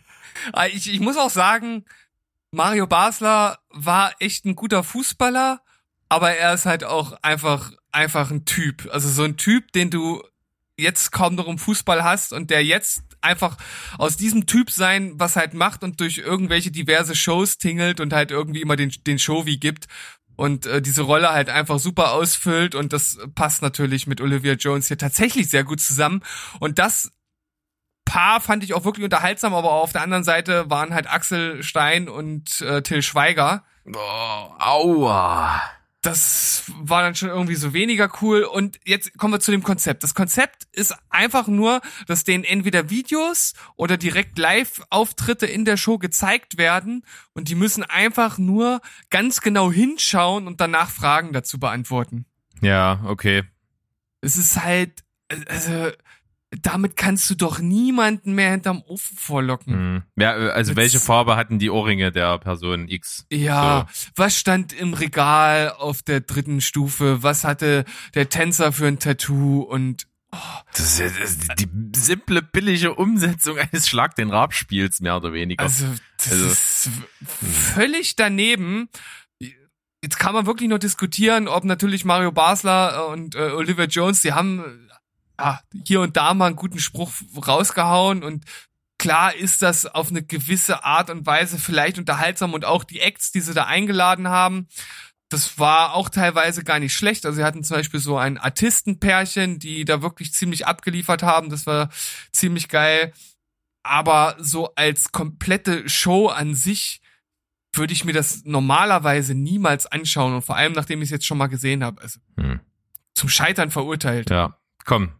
Ah, 0.53 0.67
ich, 0.67 0.93
ich 0.93 1.01
muss 1.01 1.17
auch 1.17 1.31
sagen, 1.31 1.85
Mario 2.51 2.87
Basler 2.87 3.59
war 3.71 4.15
echt 4.19 4.45
ein 4.45 4.57
guter 4.57 4.85
Fußballer, 4.85 5.63
aber 6.09 6.33
er 6.33 6.55
ist 6.55 6.67
halt 6.67 6.85
auch 6.85 7.17
einfach, 7.23 7.73
einfach 7.93 8.31
ein 8.31 8.45
Typ. 8.45 8.89
Also 8.93 9.09
so 9.09 9.25
ein 9.25 9.37
Typ, 9.37 9.73
den 9.73 9.91
du 9.91 10.23
jetzt 10.77 11.12
kaum 11.12 11.35
noch 11.35 11.49
im 11.49 11.59
Fußball 11.59 12.05
hast 12.05 12.33
und 12.33 12.51
der 12.51 12.64
jetzt 12.64 13.03
einfach 13.20 13.57
aus 13.99 14.16
diesem 14.16 14.47
Typ 14.47 14.70
sein, 14.70 15.12
was 15.16 15.37
halt 15.37 15.55
macht 15.55 15.83
und 15.83 16.01
durch 16.01 16.18
irgendwelche 16.18 16.70
diverse 16.70 17.14
Shows 17.14 17.59
tingelt 17.59 18.01
und 18.01 18.12
halt 18.12 18.31
irgendwie 18.31 18.61
immer 18.61 18.77
den, 18.77 18.93
den 19.07 19.18
Show 19.18 19.47
wie 19.47 19.59
gibt 19.59 19.87
und 20.37 20.66
äh, 20.66 20.83
diese 20.83 21.03
Rolle 21.03 21.31
halt 21.31 21.49
einfach 21.49 21.79
super 21.79 22.12
ausfüllt 22.12 22.74
und 22.74 22.93
das 22.93 23.18
passt 23.35 23.62
natürlich 23.62 24.07
mit 24.07 24.20
Olivia 24.20 24.53
Jones 24.53 24.89
hier 24.89 24.99
tatsächlich 24.99 25.49
sehr 25.49 25.64
gut 25.64 25.81
zusammen 25.81 26.22
und 26.61 26.79
das 26.79 27.12
Paar 28.05 28.41
fand 28.41 28.62
ich 28.62 28.72
auch 28.72 28.85
wirklich 28.85 29.03
unterhaltsam, 29.03 29.53
aber 29.53 29.72
auf 29.72 29.91
der 29.91 30.01
anderen 30.03 30.22
Seite 30.22 30.70
waren 30.70 30.95
halt 30.95 31.11
Axel 31.12 31.64
Stein 31.64 32.09
und 32.09 32.61
äh, 32.61 32.81
Till 32.81 33.03
Schweiger. 33.03 33.64
Oh, 33.85 34.55
aua 34.61 35.61
das 36.07 36.71
war 36.79 37.03
dann 37.03 37.17
schon 37.17 37.31
irgendwie 37.31 37.57
so 37.57 37.73
weniger 37.73 38.09
cool. 38.23 38.45
Und 38.45 38.79
jetzt 38.85 39.19
kommen 39.19 39.35
wir 39.35 39.41
zu 39.41 39.51
dem 39.51 39.65
Konzept. 39.65 40.05
Das 40.05 40.15
Konzept 40.15 40.69
ist 40.71 40.95
einfach 41.11 41.49
nur, 41.49 41.81
dass 42.07 42.23
denen 42.23 42.45
entweder 42.45 42.91
Videos 42.91 43.55
oder 43.75 43.97
direkt 43.97 44.39
Live-Auftritte 44.39 45.47
in 45.47 45.65
der 45.65 45.77
Show 45.77 45.99
gezeigt 45.99 46.59
werden 46.59 47.05
und 47.33 47.49
die 47.49 47.57
müssen 47.57 47.83
einfach 47.83 48.39
nur 48.39 48.81
ganz 49.11 49.41
genau 49.41 49.73
hinschauen 49.73 50.47
und 50.47 50.61
danach 50.61 50.91
Fragen 50.91 51.33
dazu 51.33 51.59
beantworten. 51.59 52.25
Ja, 52.61 53.01
okay. 53.05 53.43
Es 54.21 54.37
ist 54.37 54.63
halt, 54.63 55.03
also, 55.49 55.91
damit 56.63 56.97
kannst 56.97 57.29
du 57.31 57.35
doch 57.35 57.59
niemanden 57.59 58.35
mehr 58.35 58.51
hinterm 58.51 58.83
Ofen 58.87 59.17
vorlocken. 59.17 59.73
Hm. 59.75 60.03
Ja, 60.17 60.33
also 60.33 60.71
Jetzt- 60.73 60.77
welche 60.77 61.01
Farbe 61.01 61.37
hatten 61.37 61.59
die 61.59 61.71
Ohrringe 61.71 62.13
der 62.13 62.39
Person 62.39 62.89
X? 62.89 63.27
Ja, 63.33 63.87
was 64.15 64.39
stand 64.39 64.73
im 64.73 64.95
Regal 64.95 65.71
auf 65.71 66.03
der 66.03 66.21
dritten 66.21 66.61
Stufe? 66.61 67.23
Was 67.23 67.45
hatte 67.45 67.85
der 68.15 68.29
Tänzer 68.29 68.73
für 68.73 68.87
ein 68.87 68.99
Tattoo? 68.99 69.61
Und 69.63 70.07
Das 70.75 71.01
ist, 71.01 71.19
das 71.21 71.31
ist 71.31 71.53
die 71.61 71.69
simple, 71.97 72.43
billige 72.43 72.95
Umsetzung 72.95 73.59
eines 73.59 73.89
Schlag 73.89 74.15
den 74.17 74.31
Rab-Spiels, 74.31 75.01
mehr 75.01 75.17
oder 75.17 75.33
weniger. 75.33 75.63
also, 75.63 75.87
das 76.19 76.33
Also- 76.33 76.47
ist 76.47 76.91
v- 77.25 77.47
völlig 77.75 78.17
daneben. 78.17 78.89
Jetzt 80.03 80.19
kann 80.19 80.35
man 80.35 80.47
wirklich 80.47 80.69
nur 80.69 80.79
diskutieren, 80.79 81.49
ob 81.49 81.65
natürlich 81.65 82.05
Mario 82.05 82.31
Basler 82.31 83.09
und 83.09 83.35
äh, 83.35 83.39
Oliver 83.51 83.87
Jones, 83.87 84.21
die 84.21 84.33
haben 84.35 84.61
äh, 84.61 84.86
ja, 85.39 85.61
hier 85.84 86.01
und 86.01 86.16
da 86.16 86.34
mal 86.34 86.47
einen 86.47 86.57
guten 86.57 86.78
Spruch 86.78 87.12
rausgehauen 87.47 88.22
und 88.22 88.45
klar 88.99 89.34
ist 89.34 89.62
das 89.62 89.87
auf 89.87 90.11
eine 90.11 90.22
gewisse 90.22 90.84
Art 90.84 91.11
und 91.11 91.26
Weise 91.26 91.59
vielleicht 91.59 91.99
unterhaltsam 91.99 92.55
und 92.55 92.64
auch 92.64 92.84
die 92.84 93.01
Acts, 93.01 93.30
die 93.30 93.41
sie 93.41 93.55
da 93.55 93.64
eingeladen 93.64 94.28
haben, 94.28 94.68
das 95.28 95.59
war 95.59 95.95
auch 95.95 96.09
teilweise 96.09 96.62
gar 96.62 96.78
nicht 96.78 96.95
schlecht. 96.95 97.26
Also 97.26 97.37
sie 97.37 97.45
hatten 97.45 97.64
zum 97.64 97.76
Beispiel 97.76 98.01
so 98.01 98.16
ein 98.16 98.39
Artistenpärchen, 98.39 99.59
die 99.59 99.84
da 99.84 100.01
wirklich 100.01 100.32
ziemlich 100.32 100.66
abgeliefert 100.66 101.22
haben. 101.22 101.51
Das 101.51 101.66
war 101.66 101.91
ziemlich 102.32 102.68
geil. 102.68 103.12
Aber 103.82 104.37
so 104.39 104.72
als 104.76 105.12
komplette 105.12 105.89
Show 105.89 106.28
an 106.28 106.55
sich 106.55 107.01
würde 107.72 107.93
ich 107.93 108.05
mir 108.05 108.12
das 108.12 108.45
normalerweise 108.45 109.34
niemals 109.34 109.87
anschauen 109.87 110.34
und 110.34 110.43
vor 110.43 110.57
allem 110.57 110.72
nachdem 110.72 111.03
ich 111.03 111.07
es 111.07 111.12
jetzt 111.12 111.26
schon 111.26 111.39
mal 111.39 111.49
gesehen 111.49 111.84
habe. 111.84 112.01
Also 112.01 112.20
Hm. 112.39 112.61
zum 113.14 113.28
Scheitern 113.28 113.70
verurteilt. 113.70 114.30
Ja, 114.30 114.57
komm, 114.84 115.12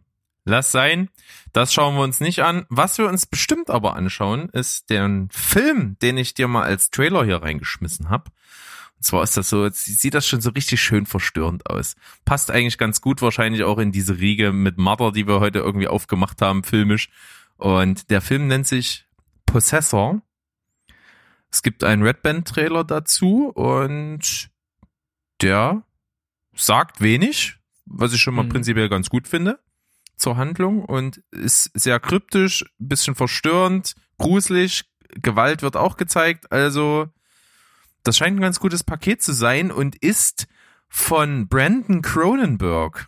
lass 0.47 0.71
sein. 0.71 1.09
Das 1.53 1.73
schauen 1.73 1.95
wir 1.95 2.03
uns 2.03 2.19
nicht 2.19 2.43
an. 2.43 2.65
Was 2.69 2.97
wir 2.97 3.07
uns 3.07 3.25
bestimmt 3.25 3.69
aber 3.69 3.95
anschauen, 3.95 4.49
ist 4.49 4.89
der 4.89 5.27
Film, 5.31 5.97
den 6.01 6.17
ich 6.17 6.33
dir 6.33 6.47
mal 6.47 6.63
als 6.63 6.89
Trailer 6.89 7.23
hier 7.25 7.41
reingeschmissen 7.41 8.09
habe. 8.09 8.31
Und 8.95 9.03
zwar 9.03 9.21
ist 9.23 9.37
das 9.37 9.49
so, 9.49 9.63
jetzt 9.65 9.85
sieht 9.85 10.13
das 10.15 10.27
schon 10.27 10.41
so 10.41 10.49
richtig 10.51 10.81
schön 10.81 11.05
verstörend 11.05 11.69
aus. 11.69 11.95
Passt 12.25 12.49
eigentlich 12.49 12.77
ganz 12.79 13.01
gut 13.01 13.21
wahrscheinlich 13.21 13.63
auch 13.63 13.77
in 13.77 13.91
diese 13.91 14.17
Riege 14.17 14.51
mit 14.51 14.77
Mother, 14.77 15.11
die 15.11 15.27
wir 15.27 15.39
heute 15.39 15.59
irgendwie 15.59 15.87
aufgemacht 15.87 16.41
haben, 16.41 16.63
filmisch. 16.63 17.09
Und 17.57 18.09
der 18.09 18.21
Film 18.21 18.47
nennt 18.47 18.65
sich 18.65 19.05
Possessor. 19.45 20.21
Es 21.51 21.61
gibt 21.61 21.83
einen 21.83 22.03
Red 22.03 22.21
Band 22.23 22.47
Trailer 22.47 22.83
dazu 22.83 23.49
und 23.49 24.49
der 25.41 25.83
sagt 26.55 27.01
wenig, 27.01 27.57
was 27.85 28.13
ich 28.13 28.21
schon 28.21 28.33
mal 28.35 28.43
Mhm. 28.43 28.49
prinzipiell 28.49 28.89
ganz 28.89 29.09
gut 29.09 29.27
finde 29.27 29.59
zur 30.17 30.37
Handlung 30.37 30.83
und 30.83 31.21
ist 31.31 31.71
sehr 31.73 31.99
kryptisch, 31.99 32.65
bisschen 32.79 33.15
verstörend, 33.15 33.93
gruselig, 34.17 34.85
Gewalt 35.09 35.61
wird 35.61 35.77
auch 35.77 35.95
gezeigt, 35.95 36.51
also 36.51 37.07
das 38.03 38.17
scheint 38.17 38.37
ein 38.37 38.41
ganz 38.41 38.59
gutes 38.59 38.83
Paket 38.83 39.21
zu 39.21 39.31
sein 39.33 39.71
und 39.71 39.95
ist 39.95 40.47
von 40.89 41.47
Brandon 41.47 42.01
Cronenberg. 42.01 43.07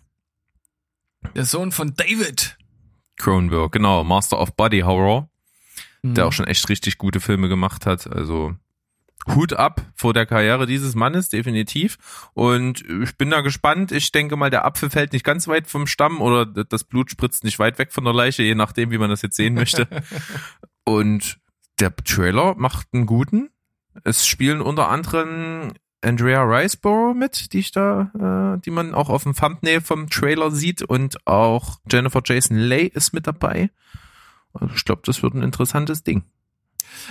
Der 1.36 1.46
Sohn 1.46 1.72
von 1.72 1.94
David. 1.96 2.58
Cronenberg, 3.18 3.72
genau, 3.74 4.04
Master 4.04 4.40
of 4.40 4.56
Body 4.56 4.80
Horror, 4.82 5.30
der 6.04 6.24
Mhm. 6.24 6.28
auch 6.30 6.34
schon 6.34 6.48
echt 6.48 6.70
richtig 6.70 6.98
gute 6.98 7.20
Filme 7.20 7.50
gemacht 7.50 7.86
hat, 7.86 8.08
also 8.08 8.56
Hut 9.28 9.54
ab 9.54 9.82
vor 9.96 10.14
der 10.14 10.26
Karriere 10.26 10.66
dieses 10.66 10.96
Mannes, 10.96 11.30
definitiv. 11.30 11.98
Und 12.34 12.84
ich 13.04 13.18
bin 13.18 13.30
da 13.30 13.42
gespannt. 13.42 13.92
Ich 13.92 14.12
denke 14.12 14.36
mal, 14.36 14.50
der 14.50 14.66
Apfel 14.66 14.90
fällt 14.90 15.14
nicht 15.14 15.26
ganz 15.26 15.48
weit 15.48 15.68
vom 15.68 15.88
Stamm 15.88 16.22
oder 16.22 16.46
das 16.46 16.84
Blut 16.84 17.12
spritzt 17.12 17.44
nicht 17.44 17.60
weit 17.60 17.78
weg 17.78 17.92
von 17.92 18.04
der 18.06 18.14
Leiche, 18.14 18.44
je 18.44 18.56
nachdem, 18.56 18.92
wie 18.92 18.98
man 18.98 19.10
das 19.10 19.22
jetzt 19.22 19.36
sehen 19.36 19.54
möchte. 19.54 19.88
Und 20.84 21.40
der 21.80 21.96
Trailer 21.96 22.56
macht 22.56 22.88
einen 22.94 23.06
guten. 23.06 23.50
Es 24.04 24.26
spielen 24.26 24.62
unter 24.62 24.90
anderem 24.90 25.74
Andrea 26.02 26.44
Riceborough 26.44 27.14
mit, 27.14 27.54
die 27.54 27.60
ich 27.60 27.72
da, 27.72 28.56
äh, 28.56 28.62
die 28.62 28.72
man 28.72 28.94
auch 28.94 29.10
auf 29.10 29.24
dem 29.24 29.36
Thumbnail 29.36 29.82
vom 29.82 30.10
Trailer 30.10 30.52
sieht 30.52 30.82
und 30.82 31.28
auch 31.28 31.80
Jennifer 31.90 32.22
Jason 32.24 32.58
Leigh 32.58 32.96
ist 32.96 33.14
mit 33.14 33.28
dabei. 33.28 33.70
Also 34.54 34.74
ich 34.76 34.86
glaube, 34.86 35.02
das 35.06 35.22
wird 35.22 35.34
ein 35.34 35.44
interessantes 35.44 36.04
Ding. 36.04 36.24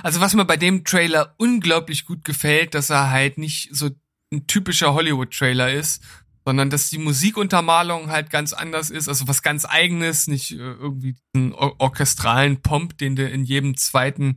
Also 0.03 0.21
was 0.21 0.35
mir 0.35 0.45
bei 0.45 0.57
dem 0.57 0.85
Trailer 0.85 1.35
unglaublich 1.39 2.05
gut 2.05 2.25
gefällt, 2.25 2.75
dass 2.75 2.91
er 2.91 3.11
halt 3.11 3.39
nicht 3.39 3.71
so 3.73 3.91
ein 4.33 4.47
typischer 4.47 4.95
Hollywood-Trailer 4.95 5.73
ist, 5.73 6.03
sondern 6.49 6.71
dass 6.71 6.89
die 6.89 6.97
Musikuntermalung 6.97 8.11
halt 8.11 8.31
ganz 8.31 8.55
anders 8.55 8.89
ist, 8.89 9.07
also 9.07 9.29
was 9.29 9.43
ganz 9.43 9.67
eigenes, 9.67 10.29
nicht 10.29 10.53
äh, 10.53 10.57
irgendwie 10.57 11.15
einen 11.35 11.53
or 11.53 11.79
orchestralen 11.79 12.63
Pomp, 12.63 12.97
den 12.97 13.17
du 13.17 13.29
in 13.29 13.45
jedem 13.45 13.77
zweiten 13.77 14.37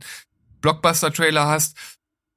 Blockbuster-Trailer 0.60 1.46
hast. 1.46 1.74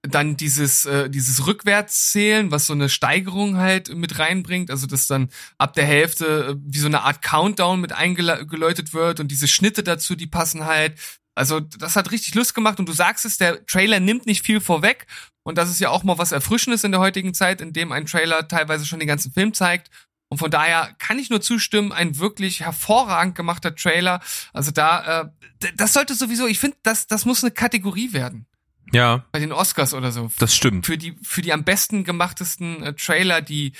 Dann 0.01 0.37
dieses, 0.37 0.85
äh, 0.85 1.09
dieses 1.09 1.45
Rückwärtszählen, 1.45 2.51
was 2.51 2.67
so 2.67 2.73
eine 2.73 2.87
Steigerung 2.87 3.57
halt 3.57 3.93
mit 3.93 4.17
reinbringt, 4.17 4.71
also 4.71 4.87
dass 4.87 5.07
dann 5.07 5.29
ab 5.57 5.73
der 5.73 5.85
Hälfte 5.85 6.51
äh, 6.51 6.55
wie 6.63 6.79
so 6.79 6.87
eine 6.87 7.01
Art 7.01 7.21
Countdown 7.21 7.81
mit 7.81 7.91
eingeläutet 7.91 8.93
wird 8.93 9.19
und 9.19 9.29
diese 9.29 9.49
Schnitte 9.49 9.83
dazu, 9.83 10.15
die 10.15 10.27
passen 10.27 10.63
halt. 10.65 10.97
Also 11.35 11.59
das 11.59 11.95
hat 11.95 12.11
richtig 12.11 12.33
Lust 12.33 12.55
gemacht 12.55 12.79
und 12.79 12.87
du 12.87 12.93
sagst 12.93 13.25
es, 13.25 13.37
der 13.37 13.65
Trailer 13.65 13.99
nimmt 13.99 14.25
nicht 14.25 14.45
viel 14.45 14.61
vorweg 14.61 15.05
und 15.43 15.57
das 15.57 15.69
ist 15.69 15.79
ja 15.81 15.89
auch 15.89 16.03
mal 16.03 16.17
was 16.17 16.31
Erfrischendes 16.31 16.83
in 16.83 16.91
der 16.91 17.01
heutigen 17.01 17.33
Zeit, 17.33 17.61
in 17.61 17.73
dem 17.73 17.91
ein 17.91 18.05
Trailer 18.05 18.47
teilweise 18.47 18.85
schon 18.85 18.99
den 18.99 19.07
ganzen 19.07 19.31
Film 19.31 19.53
zeigt. 19.53 19.91
Und 20.27 20.39
von 20.39 20.49
daher 20.49 20.95
kann 20.97 21.19
ich 21.19 21.29
nur 21.29 21.39
zustimmen, 21.39 21.91
ein 21.91 22.17
wirklich 22.17 22.61
hervorragend 22.61 23.35
gemachter 23.35 23.75
Trailer. 23.75 24.21
Also 24.53 24.71
da, 24.71 25.21
äh, 25.21 25.69
das 25.75 25.93
sollte 25.93 26.15
sowieso, 26.15 26.47
ich 26.47 26.57
finde, 26.57 26.77
das, 26.81 27.05
das 27.05 27.25
muss 27.25 27.43
eine 27.43 27.51
Kategorie 27.51 28.11
werden 28.11 28.47
Ja, 28.91 29.23
bei 29.31 29.39
den 29.39 29.51
Oscars 29.51 29.93
oder 29.93 30.11
so. 30.11 30.31
das 30.39 30.55
stimmt. 30.55 30.87
Für 30.87 30.97
die, 30.97 31.15
für 31.21 31.43
die 31.43 31.53
am 31.53 31.63
besten 31.63 32.03
gemachtesten 32.05 32.81
äh, 32.81 32.93
Trailer, 32.93 33.41
die 33.41 33.73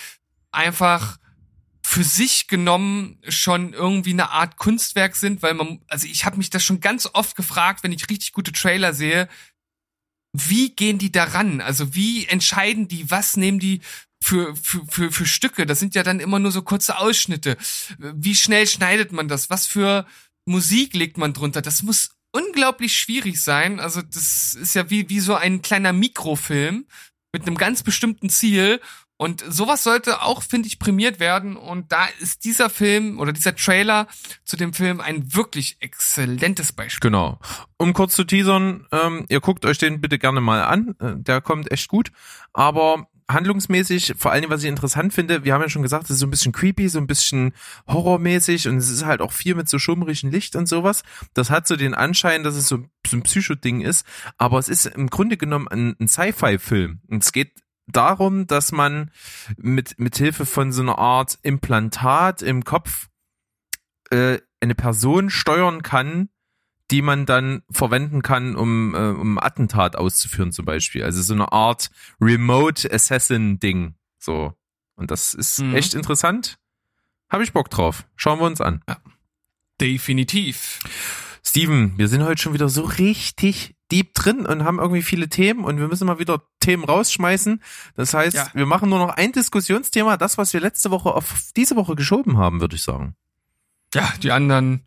einfach 0.51 1.17
für 1.88 2.03
sich 2.03 2.47
genommen 2.47 3.21
schon 3.29 3.73
irgendwie 3.73 4.11
eine 4.11 4.31
Art 4.31 4.57
Kunstwerk 4.57 5.15
sind, 5.15 5.43
weil 5.43 5.53
man, 5.53 5.81
also 5.88 6.07
ich 6.07 6.25
habe 6.25 6.38
mich 6.38 6.49
das 6.49 6.65
schon 6.65 6.79
ganz 6.79 7.07
oft 7.13 7.36
gefragt, 7.36 7.83
wenn 7.83 7.91
ich 7.91 8.09
richtig 8.09 8.33
gute 8.33 8.51
Trailer 8.51 8.91
sehe, 8.91 9.29
wie 10.33 10.71
gehen 10.71 10.97
die 10.97 11.11
daran? 11.11 11.61
Also 11.61 11.93
wie 11.93 12.25
entscheiden 12.25 12.88
die, 12.88 13.09
was 13.11 13.38
nehmen 13.38 13.59
die 13.59 13.81
für, 14.19 14.55
für, 14.55 14.83
für, 14.88 15.11
für 15.11 15.25
Stücke? 15.27 15.67
Das 15.67 15.79
sind 15.79 15.93
ja 15.93 16.01
dann 16.01 16.19
immer 16.19 16.39
nur 16.39 16.51
so 16.51 16.63
kurze 16.63 16.97
Ausschnitte. 16.97 17.55
Wie 17.99 18.36
schnell 18.36 18.65
schneidet 18.65 19.11
man 19.11 19.27
das? 19.27 19.51
Was 19.51 19.67
für 19.67 20.07
Musik 20.45 20.95
legt 20.95 21.19
man 21.19 21.33
drunter? 21.33 21.61
Das 21.61 21.83
muss 21.83 22.09
unglaublich 22.31 22.97
schwierig 22.97 23.39
sein. 23.39 23.79
Also 23.79 24.01
das 24.01 24.55
ist 24.55 24.73
ja 24.73 24.89
wie, 24.89 25.07
wie 25.07 25.19
so 25.19 25.36
ein 25.36 25.61
kleiner 25.61 25.93
Mikrofilm 25.93 26.88
mit 27.31 27.45
einem 27.45 27.57
ganz 27.57 27.83
bestimmten 27.83 28.31
Ziel. 28.31 28.81
Und 29.18 29.43
sowas 29.47 29.84
sollte 29.84 30.22
auch, 30.22 30.43
finde 30.43 30.68
ich, 30.68 30.78
prämiert 30.78 31.20
werden. 31.20 31.55
Und 31.55 31.91
da 31.91 32.07
ist 32.20 32.43
dieser 32.43 32.70
Film 32.70 33.20
oder 33.20 33.32
dieser 33.32 33.55
Trailer 33.55 34.07
zu 34.43 34.57
dem 34.57 34.74
Film 34.74 34.99
ein 34.99 35.34
wirklich 35.34 35.78
exzellentes 35.80 36.74
Beispiel. 36.74 37.09
Genau. 37.09 37.39
Um 37.78 37.93
kurz 37.93 38.16
zu 38.16 38.26
teasern, 38.26 38.88
ähm, 38.91 39.26
ihr 39.30 39.39
guckt 39.39 39.66
euch 39.66 39.78
den 39.78 40.01
bitte 40.01 40.20
gerne 40.20 40.41
mal 40.41 40.63
an. 40.63 40.95
Äh, 40.99 41.13
Der 41.18 41.39
kommt 41.41 41.72
echt 41.72 41.88
gut. 41.88 42.11
Aber 42.51 43.07
handlungsmäßig, 43.30 44.13
vor 44.18 44.32
allem, 44.32 44.49
was 44.49 44.63
ich 44.63 44.70
interessant 44.70 45.13
finde, 45.13 45.43
wir 45.43 45.53
haben 45.53 45.61
ja 45.61 45.70
schon 45.70 45.82
gesagt, 45.82 46.05
es 46.05 46.11
ist 46.11 46.20
so 46.20 46.28
ein 46.28 46.32
bisschen 46.32 46.51
creepy, 46.51 46.89
so 46.89 46.99
ein 46.99 47.07
bisschen 47.07 47.53
horrormäßig 47.88 48.68
und 48.68 48.78
es 48.78 48.89
ist 48.89 49.05
halt 49.05 49.22
auch 49.22 49.32
viel 49.32 49.55
mit 49.55 49.68
so 49.68 49.80
schummrigem 49.80 50.30
Licht 50.30 50.55
und 50.55 50.68
sowas. 50.68 51.03
Das 51.34 51.49
hat 51.49 51.68
so 51.68 51.76
den 51.76 51.95
Anschein, 51.95 52.43
dass 52.43 52.55
es 52.55 52.68
so, 52.68 52.84
so 53.07 53.18
ein 53.18 53.24
Psychoding 53.24 53.82
ist, 53.82 54.05
aber 54.38 54.59
es 54.59 54.70
ist 54.70 54.86
im 54.86 55.09
Grunde 55.09 55.38
genommen 55.38 55.68
ein, 55.68 55.95
ein 55.99 56.07
Sci-Fi-Film. 56.07 57.01
Und 57.07 57.24
es 57.24 57.32
geht 57.32 57.64
darum, 57.88 58.47
dass 58.47 58.71
man 58.71 59.11
mit, 59.57 59.99
mit 59.99 60.17
Hilfe 60.17 60.45
von 60.45 60.71
so 60.71 60.81
einer 60.81 60.97
Art 60.97 61.38
Implantat 61.43 62.41
im 62.41 62.63
Kopf 62.63 63.07
äh, 64.11 64.39
eine 64.59 64.75
Person 64.75 65.29
steuern 65.29 65.83
kann, 65.83 66.29
die 66.91 67.01
man 67.01 67.25
dann 67.25 67.63
verwenden 67.71 68.21
kann, 68.21 68.55
um, 68.55 68.93
äh, 68.93 68.97
um 69.09 69.39
Attentat 69.39 69.95
auszuführen 69.95 70.51
zum 70.51 70.65
Beispiel. 70.65 71.03
Also 71.03 71.21
so 71.21 71.33
eine 71.33 71.51
Art 71.51 71.89
Remote 72.21 72.91
Assassin 72.91 73.59
Ding. 73.59 73.95
So. 74.19 74.53
Und 74.95 75.11
das 75.11 75.33
ist 75.33 75.59
Mhm. 75.59 75.75
echt 75.75 75.93
interessant. 75.93 76.57
Habe 77.29 77.43
ich 77.43 77.53
Bock 77.53 77.69
drauf. 77.69 78.05
Schauen 78.15 78.39
wir 78.39 78.45
uns 78.45 78.61
an. 78.61 78.83
Definitiv. 79.81 80.79
Steven, 81.43 81.97
wir 81.97 82.07
sind 82.07 82.23
heute 82.23 82.41
schon 82.41 82.53
wieder 82.53 82.69
so 82.69 82.83
richtig 82.83 83.75
deep 83.91 84.13
drin 84.13 84.45
und 84.45 84.63
haben 84.63 84.79
irgendwie 84.79 85.01
viele 85.01 85.27
Themen 85.27 85.63
und 85.63 85.79
wir 85.79 85.88
müssen 85.88 86.07
mal 86.07 86.17
wieder 86.19 86.41
Themen 86.66 86.84
rausschmeißen. 86.84 87.61
Das 87.95 88.13
heißt, 88.13 88.36
Ja. 88.36 88.47
wir 88.53 88.66
machen 88.66 88.89
nur 88.89 88.99
noch 88.99 89.09
ein 89.09 89.32
Diskussionsthema, 89.32 90.18
das, 90.18 90.38
was 90.38 90.53
wir 90.53 90.59
letzte 90.59 90.91
Woche 90.91 91.13
auf 91.13 91.49
diese 91.55 91.76
Woche 91.76 91.95
geschoben 91.95 92.38
haben, 92.38 92.59
würde 92.61 92.76
ich 92.76 92.82
sagen. 92.84 93.16
Ja, 93.93 94.11
die 94.22 94.32
anderen 94.32 94.86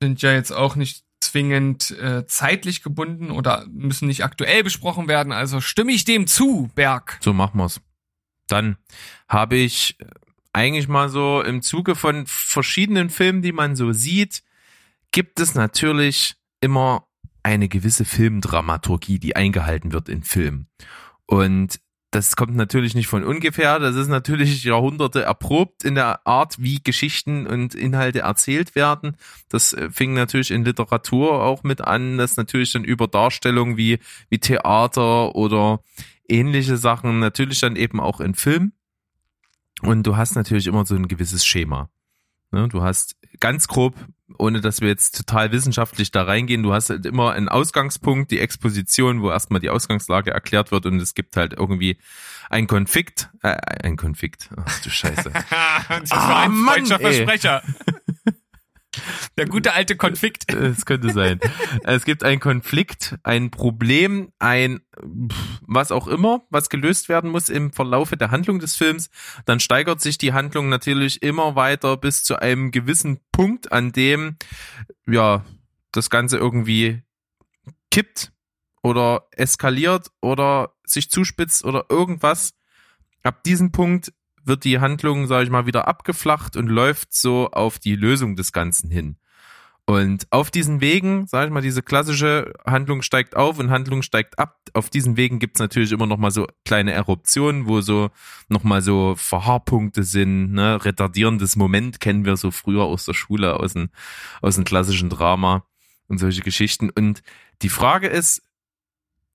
sind 0.00 0.22
ja 0.22 0.32
jetzt 0.32 0.50
auch 0.52 0.76
nicht 0.76 1.04
zwingend 1.20 1.90
äh, 1.92 2.26
zeitlich 2.26 2.82
gebunden 2.82 3.30
oder 3.30 3.66
müssen 3.70 4.08
nicht 4.08 4.24
aktuell 4.24 4.62
besprochen 4.62 5.08
werden. 5.08 5.32
Also 5.32 5.60
stimme 5.60 5.92
ich 5.92 6.04
dem 6.04 6.26
zu, 6.26 6.70
Berg. 6.74 7.18
So 7.22 7.32
machen 7.32 7.58
wir's. 7.58 7.80
Dann 8.46 8.76
habe 9.28 9.56
ich 9.56 9.96
eigentlich 10.52 10.86
mal 10.88 11.08
so 11.08 11.42
im 11.42 11.62
Zuge 11.62 11.94
von 11.94 12.26
verschiedenen 12.26 13.10
Filmen, 13.10 13.42
die 13.42 13.52
man 13.52 13.74
so 13.76 13.92
sieht, 13.92 14.42
gibt 15.12 15.40
es 15.40 15.54
natürlich 15.54 16.36
immer 16.60 17.06
eine 17.44 17.68
gewisse 17.68 18.04
Filmdramaturgie, 18.04 19.20
die 19.20 19.36
eingehalten 19.36 19.92
wird 19.92 20.08
in 20.08 20.24
Filmen. 20.24 20.66
Und 21.26 21.78
das 22.10 22.36
kommt 22.36 22.54
natürlich 22.54 22.94
nicht 22.94 23.08
von 23.08 23.24
ungefähr. 23.24 23.78
Das 23.80 23.96
ist 23.96 24.08
natürlich 24.08 24.62
Jahrhunderte 24.64 25.22
erprobt 25.22 25.84
in 25.84 25.96
der 25.96 26.26
Art, 26.26 26.62
wie 26.62 26.80
Geschichten 26.82 27.46
und 27.46 27.74
Inhalte 27.74 28.20
erzählt 28.20 28.74
werden. 28.74 29.16
Das 29.48 29.72
äh, 29.72 29.90
fing 29.90 30.14
natürlich 30.14 30.52
in 30.52 30.64
Literatur 30.64 31.42
auch 31.42 31.64
mit 31.64 31.80
an, 31.80 32.16
das 32.16 32.36
natürlich 32.36 32.72
dann 32.72 32.84
über 32.84 33.08
Darstellungen 33.08 33.76
wie, 33.76 33.98
wie 34.30 34.38
Theater 34.38 35.34
oder 35.34 35.80
ähnliche 36.28 36.76
Sachen, 36.76 37.18
natürlich 37.18 37.60
dann 37.60 37.76
eben 37.76 38.00
auch 38.00 38.20
in 38.20 38.34
Film. 38.34 38.72
Und 39.82 40.04
du 40.06 40.16
hast 40.16 40.36
natürlich 40.36 40.68
immer 40.68 40.86
so 40.86 40.94
ein 40.94 41.08
gewisses 41.08 41.44
Schema. 41.44 41.90
Ne, 42.52 42.68
Du 42.68 42.82
hast 42.82 43.16
ganz 43.40 43.66
grob, 43.66 43.96
ohne 44.38 44.60
dass 44.60 44.80
wir 44.80 44.88
jetzt 44.88 45.16
total 45.16 45.52
wissenschaftlich 45.52 46.10
da 46.10 46.22
reingehen, 46.22 46.62
du 46.62 46.72
hast 46.72 46.90
halt 46.90 47.04
immer 47.06 47.32
einen 47.32 47.48
Ausgangspunkt, 47.48 48.30
die 48.30 48.40
Exposition, 48.40 49.22
wo 49.22 49.30
erstmal 49.30 49.60
die 49.60 49.70
Ausgangslage 49.70 50.30
erklärt 50.30 50.70
wird 50.72 50.86
und 50.86 50.98
es 51.00 51.14
gibt 51.14 51.36
halt 51.36 51.52
irgendwie 51.52 51.98
ein 52.50 52.66
Konflikt, 52.66 53.30
äh, 53.42 53.56
ein 53.82 53.96
Konflikt, 53.96 54.50
ach 54.56 54.80
du 54.82 54.90
Scheiße. 54.90 55.30
das 55.88 56.10
Ah, 56.12 56.28
war 56.28 56.42
ein 56.44 56.52
Mann, 56.52 56.86
freudscher 56.86 57.00
ey. 57.00 57.24
Versprecher. 57.24 57.62
Der 59.36 59.46
gute 59.46 59.72
alte 59.72 59.96
Konflikt. 59.96 60.52
Es 60.74 60.86
könnte 60.86 61.12
sein. 61.12 61.40
Es 61.84 62.04
gibt 62.04 62.24
einen 62.24 62.40
Konflikt, 62.40 63.16
ein 63.22 63.50
Problem, 63.50 64.32
ein 64.38 64.80
was 65.60 65.92
auch 65.92 66.06
immer, 66.08 66.42
was 66.50 66.68
gelöst 66.68 67.08
werden 67.08 67.30
muss 67.30 67.48
im 67.48 67.72
Verlaufe 67.72 68.16
der 68.16 68.30
Handlung 68.30 68.58
des 68.58 68.76
Films. 68.76 69.10
Dann 69.44 69.60
steigert 69.60 70.00
sich 70.00 70.18
die 70.18 70.32
Handlung 70.32 70.68
natürlich 70.68 71.22
immer 71.22 71.54
weiter 71.54 71.96
bis 71.96 72.22
zu 72.22 72.36
einem 72.36 72.70
gewissen 72.70 73.20
Punkt, 73.32 73.72
an 73.72 73.92
dem 73.92 74.36
ja 75.06 75.44
das 75.92 76.10
Ganze 76.10 76.38
irgendwie 76.38 77.02
kippt 77.90 78.32
oder 78.82 79.28
eskaliert 79.32 80.10
oder 80.20 80.74
sich 80.84 81.10
zuspitzt 81.10 81.64
oder 81.64 81.86
irgendwas. 81.88 82.54
Ab 83.22 83.42
diesem 83.44 83.72
Punkt 83.72 84.12
wird 84.44 84.64
die 84.64 84.80
Handlung, 84.80 85.26
sage 85.26 85.44
ich 85.44 85.50
mal, 85.50 85.66
wieder 85.66 85.88
abgeflacht 85.88 86.56
und 86.56 86.68
läuft 86.68 87.14
so 87.14 87.50
auf 87.50 87.78
die 87.78 87.96
Lösung 87.96 88.36
des 88.36 88.52
Ganzen 88.52 88.90
hin. 88.90 89.16
Und 89.86 90.26
auf 90.30 90.50
diesen 90.50 90.80
Wegen, 90.80 91.26
sage 91.26 91.46
ich 91.46 91.52
mal, 91.52 91.60
diese 91.60 91.82
klassische 91.82 92.54
Handlung 92.64 93.02
steigt 93.02 93.36
auf 93.36 93.58
und 93.58 93.68
Handlung 93.68 94.00
steigt 94.00 94.38
ab. 94.38 94.58
Auf 94.72 94.88
diesen 94.88 95.18
Wegen 95.18 95.38
gibt's 95.38 95.60
natürlich 95.60 95.92
immer 95.92 96.06
noch 96.06 96.16
mal 96.16 96.30
so 96.30 96.46
kleine 96.64 96.92
Eruptionen, 96.92 97.66
wo 97.66 97.82
so 97.82 98.10
noch 98.48 98.64
mal 98.64 98.80
so 98.80 99.14
Verhaarpunkte 99.14 100.02
sind, 100.02 100.52
ne? 100.52 100.82
retardierendes 100.82 101.56
Moment 101.56 102.00
kennen 102.00 102.24
wir 102.24 102.38
so 102.38 102.50
früher 102.50 102.84
aus 102.84 103.04
der 103.04 103.12
Schule, 103.12 103.60
aus 103.60 103.74
dem, 103.74 103.90
aus 104.40 104.54
dem 104.54 104.64
klassischen 104.64 105.10
Drama 105.10 105.66
und 106.08 106.16
solche 106.16 106.40
Geschichten. 106.40 106.88
Und 106.88 107.22
die 107.60 107.68
Frage 107.68 108.08
ist, 108.08 108.42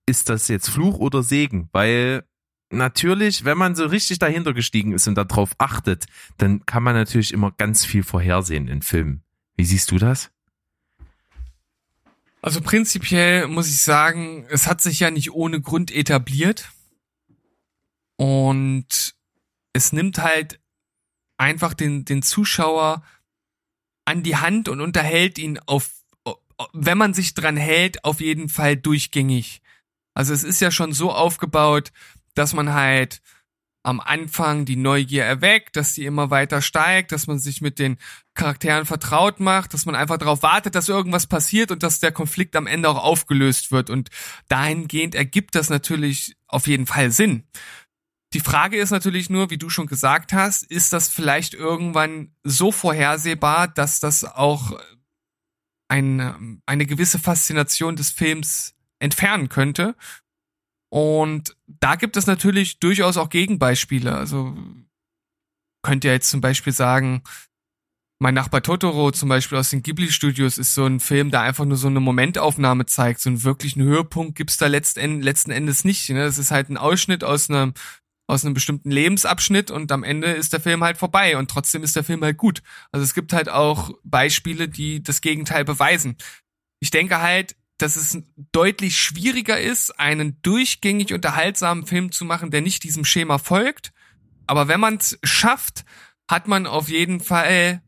ist 0.07 0.29
das 0.29 0.47
jetzt 0.47 0.69
Fluch 0.69 0.97
oder 0.97 1.21
Segen? 1.21 1.69
Weil 1.71 2.23
natürlich, 2.71 3.45
wenn 3.45 3.57
man 3.57 3.75
so 3.75 3.85
richtig 3.85 4.19
dahinter 4.19 4.53
gestiegen 4.53 4.93
ist 4.93 5.07
und 5.07 5.15
darauf 5.15 5.51
achtet, 5.57 6.05
dann 6.37 6.65
kann 6.65 6.83
man 6.83 6.95
natürlich 6.95 7.33
immer 7.33 7.51
ganz 7.51 7.85
viel 7.85 8.03
vorhersehen 8.03 8.67
in 8.67 8.81
Filmen. 8.81 9.23
Wie 9.55 9.65
siehst 9.65 9.91
du 9.91 9.97
das? 9.97 10.31
Also 12.41 12.61
prinzipiell 12.61 13.47
muss 13.47 13.67
ich 13.67 13.81
sagen, 13.81 14.45
es 14.49 14.67
hat 14.67 14.81
sich 14.81 14.99
ja 14.99 15.11
nicht 15.11 15.31
ohne 15.31 15.59
Grund 15.59 15.91
etabliert. 15.91 16.69
Und 18.15 19.15
es 19.73 19.91
nimmt 19.91 20.19
halt 20.19 20.59
einfach 21.37 21.73
den, 21.73 22.05
den 22.05 22.21
Zuschauer 22.21 23.03
an 24.05 24.23
die 24.23 24.37
Hand 24.37 24.69
und 24.69 24.81
unterhält 24.81 25.37
ihn 25.37 25.59
auf, 25.59 25.89
wenn 26.73 26.97
man 26.97 27.13
sich 27.13 27.33
dran 27.33 27.57
hält, 27.57 28.03
auf 28.03 28.21
jeden 28.21 28.49
Fall 28.49 28.75
durchgängig. 28.75 29.61
Also 30.13 30.33
es 30.33 30.43
ist 30.43 30.59
ja 30.59 30.71
schon 30.71 30.91
so 30.91 31.11
aufgebaut, 31.11 31.91
dass 32.39 32.53
man 32.53 32.73
halt 32.73 33.21
am 33.83 33.99
Anfang 33.99 34.65
die 34.65 34.75
Neugier 34.75 35.23
erweckt, 35.23 35.75
dass 35.75 35.93
die 35.93 36.05
immer 36.05 36.29
weiter 36.29 36.61
steigt, 36.61 37.11
dass 37.11 37.27
man 37.27 37.39
sich 37.39 37.61
mit 37.61 37.79
den 37.79 37.97
Charakteren 38.33 38.85
vertraut 38.85 39.39
macht, 39.39 39.73
dass 39.73 39.85
man 39.85 39.95
einfach 39.95 40.17
darauf 40.17 40.43
wartet, 40.43 40.75
dass 40.75 40.89
irgendwas 40.89 41.27
passiert 41.27 41.71
und 41.71 41.81
dass 41.83 41.99
der 41.99 42.11
Konflikt 42.11 42.55
am 42.55 42.67
Ende 42.67 42.89
auch 42.89 43.03
aufgelöst 43.03 43.71
wird. 43.71 43.89
Und 43.89 44.09
dahingehend 44.47 45.15
ergibt 45.15 45.55
das 45.55 45.69
natürlich 45.69 46.35
auf 46.47 46.67
jeden 46.67 46.87
Fall 46.87 47.11
Sinn. 47.11 47.43
Die 48.33 48.41
Frage 48.41 48.77
ist 48.77 48.91
natürlich 48.91 49.29
nur, 49.29 49.49
wie 49.49 49.57
du 49.57 49.69
schon 49.69 49.87
gesagt 49.87 50.33
hast, 50.33 50.63
ist 50.63 50.93
das 50.93 51.09
vielleicht 51.09 51.53
irgendwann 51.53 52.35
so 52.43 52.71
vorhersehbar, 52.71 53.67
dass 53.67 53.99
das 53.99 54.23
auch 54.23 54.79
eine, 55.87 56.59
eine 56.65 56.85
gewisse 56.85 57.17
Faszination 57.17 57.95
des 57.95 58.11
Films 58.11 58.75
entfernen 58.99 59.49
könnte? 59.49 59.95
Und 60.89 61.55
da 61.67 61.95
gibt 61.95 62.17
es 62.17 62.25
natürlich 62.27 62.79
durchaus 62.79 63.17
auch 63.17 63.29
Gegenbeispiele. 63.29 64.15
Also 64.15 64.57
könnt 65.83 66.03
ihr 66.03 66.11
jetzt 66.11 66.29
zum 66.29 66.41
Beispiel 66.41 66.73
sagen, 66.73 67.23
mein 68.21 68.33
Nachbar 68.33 68.61
Totoro 68.61 69.11
zum 69.11 69.29
Beispiel 69.29 69.57
aus 69.57 69.69
den 69.69 69.81
Ghibli-Studios 69.81 70.57
ist 70.57 70.73
so 70.73 70.85
ein 70.85 70.99
Film, 70.99 71.31
der 71.31 71.41
einfach 71.41 71.63
nur 71.63 71.77
so 71.77 71.87
eine 71.87 72.01
Momentaufnahme 72.01 72.85
zeigt. 72.85 73.21
So 73.21 73.29
einen 73.29 73.43
wirklichen 73.43 73.81
Höhepunkt 73.81 74.35
gibt's 74.35 74.57
da 74.57 74.67
letzten, 74.67 75.21
letzten 75.21 75.51
Endes 75.51 75.85
nicht. 75.85 76.09
Ne? 76.09 76.25
Das 76.25 76.37
ist 76.37 76.51
halt 76.51 76.69
ein 76.69 76.77
Ausschnitt 76.77 77.23
aus 77.23 77.49
einem, 77.49 77.73
aus 78.27 78.43
einem 78.43 78.53
bestimmten 78.53 78.91
Lebensabschnitt 78.91 79.71
und 79.71 79.91
am 79.93 80.03
Ende 80.03 80.27
ist 80.27 80.51
der 80.51 80.59
Film 80.59 80.83
halt 80.83 80.97
vorbei 80.97 81.37
und 81.37 81.49
trotzdem 81.49 81.81
ist 81.81 81.95
der 81.95 82.03
Film 82.03 82.21
halt 82.21 82.37
gut. 82.37 82.61
Also 82.91 83.05
es 83.05 83.13
gibt 83.13 83.31
halt 83.31 83.47
auch 83.47 83.91
Beispiele, 84.03 84.67
die 84.67 85.01
das 85.01 85.21
Gegenteil 85.21 85.63
beweisen. 85.63 86.17
Ich 86.81 86.91
denke 86.91 87.21
halt, 87.21 87.55
dass 87.81 87.95
es 87.95 88.17
deutlich 88.51 88.97
schwieriger 88.99 89.59
ist, 89.59 89.99
einen 89.99 90.41
durchgängig 90.41 91.13
unterhaltsamen 91.13 91.85
Film 91.85 92.11
zu 92.11 92.25
machen, 92.25 92.51
der 92.51 92.61
nicht 92.61 92.83
diesem 92.83 93.05
Schema 93.05 93.37
folgt. 93.37 93.91
Aber 94.47 94.67
wenn 94.67 94.79
man 94.79 94.97
es 94.97 95.17
schafft, 95.23 95.85
hat 96.27 96.47
man 96.47 96.67
auf 96.67 96.89
jeden 96.89 97.19
Fall 97.19 97.81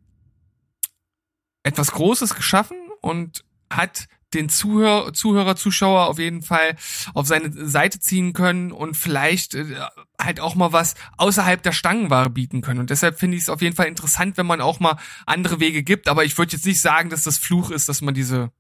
etwas 1.64 1.92
Großes 1.92 2.36
geschaffen 2.36 2.78
und 3.02 3.44
hat 3.70 4.08
den 4.34 4.50
Zuhörer, 4.50 5.14
Zuhörer, 5.14 5.56
Zuschauer 5.56 6.08
auf 6.08 6.18
jeden 6.18 6.42
Fall 6.42 6.76
auf 7.14 7.28
seine 7.28 7.52
Seite 7.68 8.00
ziehen 8.00 8.34
können 8.34 8.72
und 8.72 8.96
vielleicht 8.96 9.56
äh, 9.56 9.76
halt 10.20 10.40
auch 10.40 10.56
mal 10.56 10.72
was 10.72 10.96
außerhalb 11.18 11.62
der 11.62 11.74
Stangenware 11.74 12.30
bieten 12.30 12.62
können. 12.62 12.80
Und 12.80 12.90
deshalb 12.90 13.20
finde 13.20 13.38
ich 13.38 13.44
es 13.44 13.50
auf 13.50 13.62
jeden 13.62 13.76
Fall 13.76 13.88
interessant, 13.88 14.38
wenn 14.38 14.46
man 14.46 14.62
auch 14.62 14.80
mal 14.80 14.98
andere 15.26 15.60
Wege 15.60 15.84
gibt. 15.84 16.08
Aber 16.08 16.24
ich 16.24 16.38
würde 16.38 16.54
jetzt 16.54 16.66
nicht 16.66 16.80
sagen, 16.80 17.10
dass 17.10 17.24
das 17.24 17.38
Fluch 17.38 17.72
ist, 17.72 17.90
dass 17.90 18.02
man 18.02 18.14
diese 18.14 18.52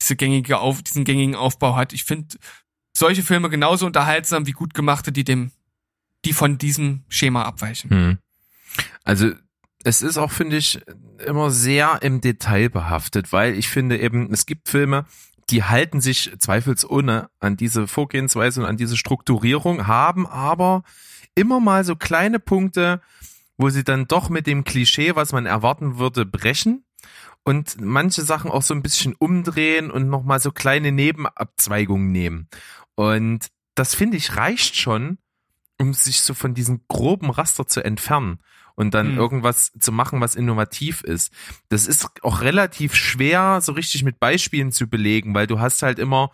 diese 0.00 0.16
gängige 0.16 0.58
auf, 0.58 0.82
diesen 0.82 1.04
gängigen 1.04 1.34
Aufbau 1.34 1.76
hat. 1.76 1.92
Ich 1.92 2.04
finde 2.04 2.36
solche 2.92 3.22
Filme 3.22 3.50
genauso 3.50 3.86
unterhaltsam 3.86 4.46
wie 4.46 4.52
gut 4.52 4.74
gemachte, 4.74 5.12
die 5.12 5.24
dem, 5.24 5.52
die 6.24 6.32
von 6.32 6.58
diesem 6.58 7.04
Schema 7.08 7.42
abweichen. 7.44 7.90
Hm. 7.90 8.18
Also 9.04 9.32
es 9.82 10.02
ist 10.02 10.18
auch, 10.18 10.30
finde 10.30 10.56
ich, 10.56 10.80
immer 11.26 11.50
sehr 11.50 12.02
im 12.02 12.20
Detail 12.20 12.68
behaftet, 12.68 13.32
weil 13.32 13.54
ich 13.54 13.68
finde 13.68 13.98
eben, 13.98 14.32
es 14.32 14.46
gibt 14.46 14.68
Filme, 14.68 15.06
die 15.48 15.64
halten 15.64 16.00
sich 16.00 16.32
zweifelsohne 16.38 17.28
an 17.40 17.56
diese 17.56 17.88
Vorgehensweise 17.88 18.60
und 18.60 18.66
an 18.66 18.76
diese 18.76 18.96
Strukturierung, 18.96 19.86
haben 19.86 20.26
aber 20.26 20.84
immer 21.34 21.60
mal 21.60 21.84
so 21.84 21.96
kleine 21.96 22.38
Punkte, 22.38 23.00
wo 23.56 23.68
sie 23.68 23.84
dann 23.84 24.06
doch 24.06 24.28
mit 24.28 24.46
dem 24.46 24.64
Klischee, 24.64 25.16
was 25.16 25.32
man 25.32 25.46
erwarten 25.46 25.98
würde, 25.98 26.24
brechen 26.24 26.84
und 27.44 27.80
manche 27.80 28.22
Sachen 28.22 28.50
auch 28.50 28.62
so 28.62 28.74
ein 28.74 28.82
bisschen 28.82 29.14
umdrehen 29.18 29.90
und 29.90 30.08
nochmal 30.08 30.40
so 30.40 30.50
kleine 30.52 30.92
Nebenabzweigungen 30.92 32.12
nehmen. 32.12 32.48
Und 32.94 33.46
das 33.74 33.94
finde 33.94 34.16
ich 34.16 34.36
reicht 34.36 34.76
schon, 34.76 35.18
um 35.78 35.94
sich 35.94 36.20
so 36.20 36.34
von 36.34 36.52
diesem 36.54 36.82
groben 36.88 37.30
Raster 37.30 37.66
zu 37.66 37.82
entfernen 37.82 38.40
und 38.74 38.92
dann 38.94 39.12
Hm. 39.12 39.18
irgendwas 39.18 39.72
zu 39.78 39.92
machen, 39.92 40.20
was 40.20 40.34
innovativ 40.34 41.02
ist. 41.02 41.32
Das 41.70 41.86
ist 41.86 42.22
auch 42.22 42.42
relativ 42.42 42.94
schwer, 42.94 43.60
so 43.62 43.72
richtig 43.72 44.04
mit 44.04 44.20
Beispielen 44.20 44.72
zu 44.72 44.86
belegen, 44.86 45.34
weil 45.34 45.46
du 45.46 45.58
hast 45.60 45.82
halt 45.82 45.98
immer 45.98 46.30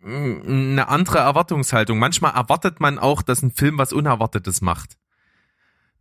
mm, 0.00 0.40
eine 0.44 0.88
andere 0.88 1.18
Erwartungshaltung. 1.18 1.98
Manchmal 1.98 2.34
erwartet 2.34 2.80
man 2.80 2.98
auch, 2.98 3.22
dass 3.22 3.42
ein 3.42 3.50
Film 3.52 3.78
was 3.78 3.92
Unerwartetes 3.94 4.60
macht. 4.60 4.96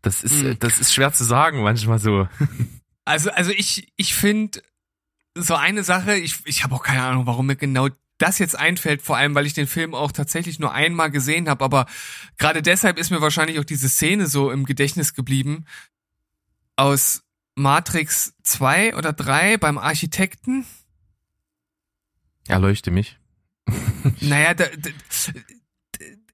Das 0.01 0.23
ist, 0.23 0.41
Hm. 0.41 0.59
das 0.59 0.79
ist 0.79 0.93
schwer 0.93 1.13
zu 1.13 1.23
sagen, 1.23 1.63
manchmal 1.63 1.99
so. 1.99 2.27
Also, 3.09 3.31
also 3.31 3.49
ich, 3.49 3.91
ich 3.95 4.13
finde 4.13 4.61
so 5.33 5.55
eine 5.55 5.83
Sache, 5.83 6.15
ich, 6.15 6.45
ich 6.45 6.63
habe 6.63 6.75
auch 6.75 6.83
keine 6.83 7.01
Ahnung, 7.01 7.25
warum 7.25 7.47
mir 7.47 7.55
genau 7.55 7.89
das 8.19 8.37
jetzt 8.37 8.55
einfällt, 8.55 9.01
vor 9.01 9.17
allem 9.17 9.33
weil 9.33 9.47
ich 9.47 9.55
den 9.55 9.65
Film 9.65 9.95
auch 9.95 10.11
tatsächlich 10.11 10.59
nur 10.59 10.73
einmal 10.73 11.09
gesehen 11.09 11.49
habe, 11.49 11.65
aber 11.65 11.87
gerade 12.37 12.61
deshalb 12.61 12.99
ist 12.99 13.09
mir 13.09 13.19
wahrscheinlich 13.19 13.57
auch 13.57 13.63
diese 13.63 13.89
Szene 13.89 14.27
so 14.27 14.51
im 14.51 14.63
Gedächtnis 14.63 15.15
geblieben 15.15 15.65
aus 16.75 17.23
Matrix 17.55 18.35
2 18.43 18.95
oder 18.95 19.11
3 19.11 19.57
beim 19.57 19.79
Architekten. 19.79 20.67
Erleuchte 22.47 22.91
mich. 22.91 23.17
naja, 24.21 24.53
da, 24.53 24.65
da, 24.65 24.89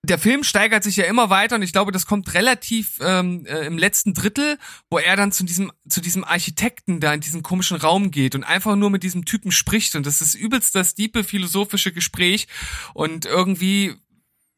der 0.10 0.20
Film 0.20 0.44
steigert 0.44 0.84
sich 0.84 0.98
ja 0.98 1.06
immer 1.06 1.30
weiter 1.30 1.56
und 1.56 1.62
ich 1.62 1.72
glaube, 1.72 1.92
das 1.92 2.06
kommt 2.06 2.34
relativ 2.34 3.00
ähm, 3.02 3.46
äh, 3.46 3.66
im 3.66 3.78
letzten 3.78 4.14
Drittel, 4.14 4.58
wo 4.90 4.98
er 4.98 5.16
dann 5.16 5.32
zu 5.32 5.44
diesem 5.44 5.72
zu 5.88 6.02
diesem 6.02 6.24
Architekten 6.24 7.00
da 7.00 7.14
in 7.14 7.22
diesen 7.22 7.44
komischen 7.44 7.78
Raum 7.78 8.12
geht 8.12 8.36
und 8.36 8.44
einfach 8.44 8.76
nur 8.76 8.90
mit 8.90 9.04
diesem 9.04 9.26
Typen 9.26 9.52
spricht 9.52 9.96
und 9.96 10.06
das 10.06 10.22
ist 10.22 10.36
übelst 10.36 10.76
das 10.76 10.96
diepe 10.96 11.24
philosophische 11.24 11.92
Gespräch 11.92 12.48
und 12.94 13.26
irgendwie 13.26 13.96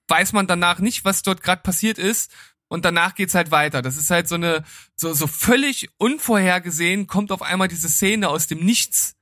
weiß 0.07 0.33
man 0.33 0.47
danach 0.47 0.79
nicht, 0.79 1.05
was 1.05 1.23
dort 1.23 1.43
gerade 1.43 1.61
passiert 1.61 1.97
ist 1.97 2.31
und 2.67 2.85
danach 2.85 3.15
geht's 3.15 3.35
halt 3.35 3.51
weiter. 3.51 3.81
Das 3.81 3.97
ist 3.97 4.09
halt 4.09 4.27
so 4.27 4.35
eine 4.35 4.63
so 4.95 5.13
so 5.13 5.27
völlig 5.27 5.89
unvorhergesehen 5.97 7.07
kommt 7.07 7.31
auf 7.31 7.41
einmal 7.41 7.67
diese 7.67 7.89
Szene 7.89 8.29
aus 8.29 8.47
dem 8.47 8.59
Nichts 8.59 9.15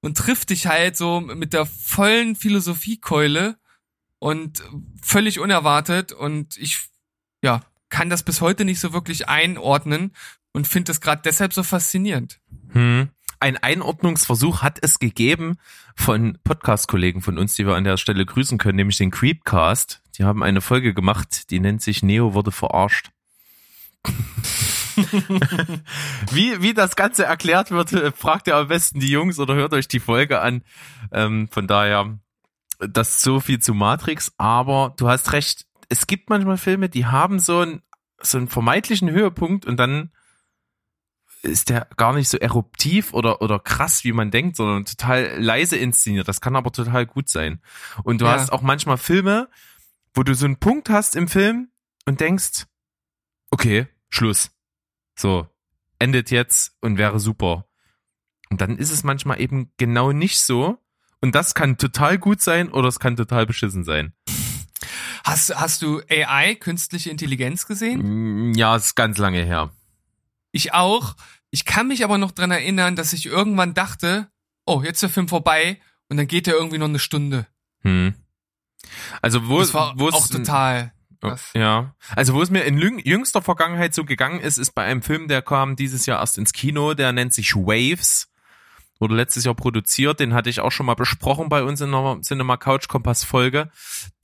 und 0.00 0.16
trifft 0.16 0.50
dich 0.50 0.66
halt 0.66 0.96
so 0.96 1.20
mit 1.20 1.52
der 1.52 1.66
vollen 1.66 2.36
Philosophiekeule 2.36 3.58
und 4.20 4.62
völlig 5.02 5.40
unerwartet 5.40 6.12
und 6.12 6.56
ich 6.56 6.88
ja 7.42 7.62
kann 7.88 8.08
das 8.08 8.22
bis 8.22 8.40
heute 8.40 8.64
nicht 8.64 8.80
so 8.80 8.92
wirklich 8.92 9.28
einordnen 9.28 10.12
und 10.52 10.66
finde 10.68 10.90
das 10.90 11.00
gerade 11.00 11.22
deshalb 11.24 11.52
so 11.52 11.62
faszinierend. 11.62 12.40
Hm. 12.72 13.10
Ein 13.40 13.56
Einordnungsversuch 13.56 14.62
hat 14.62 14.78
es 14.82 14.98
gegeben 14.98 15.56
von 15.96 16.38
Podcast-Kollegen 16.44 17.22
von 17.22 17.38
uns, 17.38 17.54
die 17.54 17.66
wir 17.66 17.74
an 17.74 17.84
der 17.84 17.96
Stelle 17.96 18.26
grüßen 18.26 18.58
können, 18.58 18.76
nämlich 18.76 18.98
den 18.98 19.10
Creepcast. 19.10 20.02
Die 20.18 20.24
haben 20.24 20.42
eine 20.42 20.60
Folge 20.60 20.94
gemacht, 20.94 21.50
die 21.50 21.58
nennt 21.58 21.82
sich 21.82 22.02
Neo 22.02 22.34
wurde 22.34 22.52
verarscht. 22.52 23.10
wie, 26.32 26.60
wie 26.62 26.74
das 26.74 26.96
Ganze 26.96 27.24
erklärt 27.24 27.70
wird, 27.70 27.90
fragt 28.16 28.46
ihr 28.46 28.56
am 28.56 28.68
besten 28.68 29.00
die 29.00 29.10
Jungs 29.10 29.38
oder 29.38 29.54
hört 29.54 29.72
euch 29.72 29.88
die 29.88 30.00
Folge 30.00 30.40
an. 30.40 30.62
Ähm, 31.10 31.48
von 31.50 31.66
daher 31.66 32.18
das 32.88 33.22
so 33.22 33.40
viel 33.40 33.58
zu 33.58 33.74
Matrix, 33.74 34.32
aber 34.38 34.94
du 34.96 35.08
hast 35.08 35.32
recht. 35.32 35.66
Es 35.88 36.06
gibt 36.06 36.30
manchmal 36.30 36.56
Filme, 36.56 36.88
die 36.88 37.06
haben 37.06 37.38
so 37.38 37.60
einen, 37.60 37.82
so 38.20 38.38
einen 38.38 38.48
vermeintlichen 38.48 39.10
Höhepunkt 39.10 39.66
und 39.66 39.76
dann 39.76 40.12
ist 41.42 41.70
der 41.70 41.88
gar 41.96 42.12
nicht 42.12 42.28
so 42.28 42.38
eruptiv 42.38 43.14
oder, 43.14 43.40
oder 43.40 43.58
krass, 43.58 44.04
wie 44.04 44.12
man 44.12 44.30
denkt, 44.30 44.56
sondern 44.56 44.84
total 44.84 45.40
leise 45.40 45.76
inszeniert. 45.76 46.28
Das 46.28 46.40
kann 46.40 46.56
aber 46.56 46.70
total 46.70 47.06
gut 47.06 47.28
sein. 47.28 47.60
Und 48.04 48.20
du 48.20 48.26
ja. 48.26 48.32
hast 48.32 48.52
auch 48.52 48.62
manchmal 48.62 48.98
Filme, 48.98 49.48
wo 50.14 50.22
du 50.22 50.34
so 50.34 50.44
einen 50.44 50.58
Punkt 50.58 50.90
hast 50.90 51.16
im 51.16 51.28
Film 51.28 51.70
und 52.04 52.20
denkst, 52.20 52.66
okay, 53.50 53.86
Schluss. 54.08 54.50
So, 55.16 55.48
endet 55.98 56.30
jetzt 56.30 56.76
und 56.80 56.98
wäre 56.98 57.20
super. 57.20 57.66
Und 58.50 58.60
dann 58.60 58.76
ist 58.76 58.90
es 58.90 59.04
manchmal 59.04 59.40
eben 59.40 59.72
genau 59.76 60.12
nicht 60.12 60.40
so. 60.42 60.78
Und 61.20 61.34
das 61.34 61.54
kann 61.54 61.76
total 61.76 62.18
gut 62.18 62.40
sein 62.40 62.70
oder 62.70 62.88
es 62.88 62.98
kann 62.98 63.16
total 63.16 63.46
beschissen 63.46 63.84
sein. 63.84 64.12
Hast, 65.24 65.54
hast 65.54 65.82
du 65.82 66.00
AI, 66.08 66.54
künstliche 66.54 67.10
Intelligenz 67.10 67.66
gesehen? 67.66 68.50
Mm, 68.50 68.54
ja, 68.54 68.76
ist 68.76 68.94
ganz 68.94 69.18
lange 69.18 69.44
her. 69.44 69.70
Ich 70.52 70.72
auch. 70.72 71.14
Ich 71.50 71.64
kann 71.64 71.88
mich 71.88 72.04
aber 72.04 72.16
noch 72.16 72.30
dran 72.30 72.50
erinnern, 72.50 72.96
dass 72.96 73.12
ich 73.12 73.26
irgendwann 73.26 73.74
dachte, 73.74 74.28
oh, 74.64 74.82
jetzt 74.82 74.96
ist 74.96 75.02
der 75.02 75.08
Film 75.10 75.28
vorbei 75.28 75.80
und 76.08 76.16
dann 76.16 76.26
geht 76.26 76.48
er 76.48 76.54
irgendwie 76.54 76.78
noch 76.78 76.88
eine 76.88 76.98
Stunde. 76.98 77.46
Hm. 77.82 78.14
Also 79.20 79.48
wo, 79.48 79.58
das 79.58 79.74
war 79.74 79.94
auch 80.00 80.28
total. 80.28 80.92
Krass. 81.20 81.50
Ja, 81.54 81.94
also 82.16 82.32
wo 82.32 82.40
es 82.40 82.50
mir 82.50 82.62
in 82.62 82.78
jüngster 82.78 83.42
Vergangenheit 83.42 83.92
so 83.94 84.04
gegangen 84.04 84.40
ist, 84.40 84.56
ist 84.56 84.74
bei 84.74 84.84
einem 84.84 85.02
Film, 85.02 85.28
der 85.28 85.42
kam 85.42 85.76
dieses 85.76 86.06
Jahr 86.06 86.18
erst 86.18 86.38
ins 86.38 86.54
Kino, 86.54 86.94
der 86.94 87.12
nennt 87.12 87.34
sich 87.34 87.54
Waves 87.54 88.29
wurde 89.00 89.16
letztes 89.16 89.44
Jahr 89.44 89.54
produziert, 89.54 90.20
den 90.20 90.34
hatte 90.34 90.50
ich 90.50 90.60
auch 90.60 90.70
schon 90.70 90.86
mal 90.86 90.94
besprochen 90.94 91.48
bei 91.48 91.64
uns 91.64 91.80
in 91.80 91.90
der 91.90 92.18
Cinema 92.22 92.56
Couch 92.56 92.86
Kompass 92.86 93.24
Folge. 93.24 93.70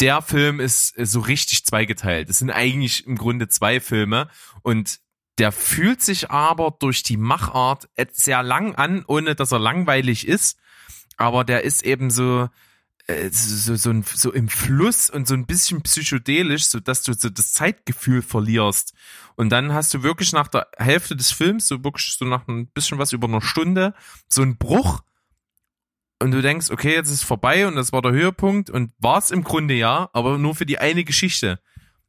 Der 0.01 0.23
Film 0.23 0.61
ist 0.61 0.95
so 0.97 1.21
richtig 1.21 1.65
zweigeteilt. 1.65 2.29
Es 2.29 2.39
sind 2.39 2.51
eigentlich 2.51 3.07
im 3.07 3.17
Grunde 3.17 3.49
zwei 3.49 3.81
Filme 3.81 4.29
und 4.63 5.01
der 5.39 5.53
fühlt 5.53 6.03
sich 6.03 6.31
aber 6.31 6.77
durch 6.79 7.03
die 7.03 7.17
Machart 7.17 7.89
sehr 8.13 8.43
lang 8.43 8.75
an, 8.75 9.05
ohne 9.07 9.35
dass 9.35 9.53
er 9.53 9.59
langweilig 9.59 10.27
ist. 10.27 10.59
Aber 11.17 11.45
der 11.45 11.65
ist 11.65 11.83
eben 11.85 12.11
so, 12.11 12.49
äh, 13.07 13.31
so, 13.31 13.77
so, 13.77 14.03
so 14.03 14.33
im 14.33 14.49
Fluss 14.49 15.11
und 15.11 15.29
so 15.29 15.35
ein 15.35 15.47
bisschen 15.47 15.83
psychedelisch, 15.83 16.65
so 16.65 16.81
dass 16.81 17.03
du 17.03 17.13
so 17.13 17.29
das 17.29 17.53
Zeitgefühl 17.53 18.23
verlierst. 18.23 18.95
Und 19.37 19.51
dann 19.51 19.73
hast 19.73 19.95
du 19.95 20.03
wirklich 20.03 20.33
nach 20.33 20.49
der 20.49 20.69
Hälfte 20.77 21.15
des 21.15 21.31
Films, 21.31 21.69
so 21.69 21.85
wirklich 21.85 22.17
so 22.19 22.25
nach 22.25 22.49
ein 22.49 22.69
bisschen 22.69 22.99
was 22.99 23.13
über 23.13 23.29
einer 23.29 23.43
Stunde, 23.43 23.95
so 24.29 24.43
ein 24.43 24.57
Bruch. 24.57 25.03
Und 26.19 26.31
du 26.31 26.41
denkst, 26.41 26.71
okay, 26.71 26.95
jetzt 26.95 27.11
ist 27.11 27.25
vorbei 27.25 27.67
und 27.69 27.77
das 27.77 27.93
war 27.93 28.03
der 28.03 28.13
Höhepunkt 28.13 28.71
und 28.71 28.93
war 28.99 29.19
es 29.19 29.31
im 29.31 29.45
Grunde 29.45 29.75
ja, 29.75 30.09
aber 30.13 30.39
nur 30.39 30.55
für 30.55 30.67
die 30.67 30.79
eine 30.79 31.05
Geschichte. 31.05 31.61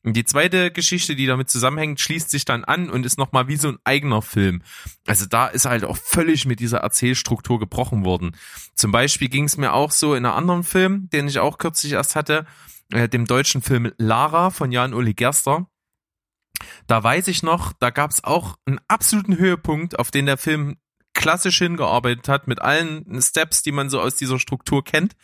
Und 0.03 0.13
die 0.13 0.23
zweite 0.23 0.71
Geschichte, 0.71 1.15
die 1.15 1.25
damit 1.25 1.49
zusammenhängt, 1.49 1.99
schließt 1.99 2.29
sich 2.29 2.45
dann 2.45 2.63
an 2.63 2.89
und 2.89 3.05
ist 3.05 3.17
nochmal 3.17 3.47
wie 3.47 3.57
so 3.57 3.69
ein 3.69 3.79
eigener 3.83 4.21
Film. 4.21 4.61
Also 5.05 5.25
da 5.25 5.47
ist 5.47 5.65
halt 5.65 5.83
auch 5.83 5.97
völlig 5.97 6.45
mit 6.45 6.59
dieser 6.59 6.79
Erzählstruktur 6.79 7.59
gebrochen 7.59 8.05
worden. 8.05 8.35
Zum 8.73 8.91
Beispiel 8.91 9.27
ging 9.27 9.45
es 9.45 9.57
mir 9.57 9.73
auch 9.73 9.91
so 9.91 10.15
in 10.15 10.25
einem 10.25 10.35
anderen 10.35 10.63
Film, 10.63 11.09
den 11.09 11.27
ich 11.27 11.39
auch 11.39 11.57
kürzlich 11.57 11.93
erst 11.93 12.15
hatte, 12.15 12.45
äh, 12.91 13.09
dem 13.09 13.25
deutschen 13.25 13.61
Film 13.61 13.91
Lara 13.97 14.49
von 14.49 14.71
Jan-Uli 14.71 15.13
Gerster. 15.13 15.67
Da 16.87 17.03
weiß 17.03 17.27
ich 17.27 17.43
noch, 17.43 17.73
da 17.73 17.89
gab 17.89 18.11
es 18.11 18.23
auch 18.23 18.57
einen 18.65 18.79
absoluten 18.87 19.37
Höhepunkt, 19.37 19.99
auf 19.99 20.11
den 20.11 20.25
der 20.25 20.37
Film 20.37 20.77
klassisch 21.13 21.57
hingearbeitet 21.57 22.29
hat, 22.29 22.47
mit 22.47 22.61
allen 22.61 23.21
Steps, 23.21 23.63
die 23.63 23.71
man 23.71 23.89
so 23.89 23.99
aus 23.99 24.15
dieser 24.15 24.39
Struktur 24.39 24.83
kennt. 24.83 25.15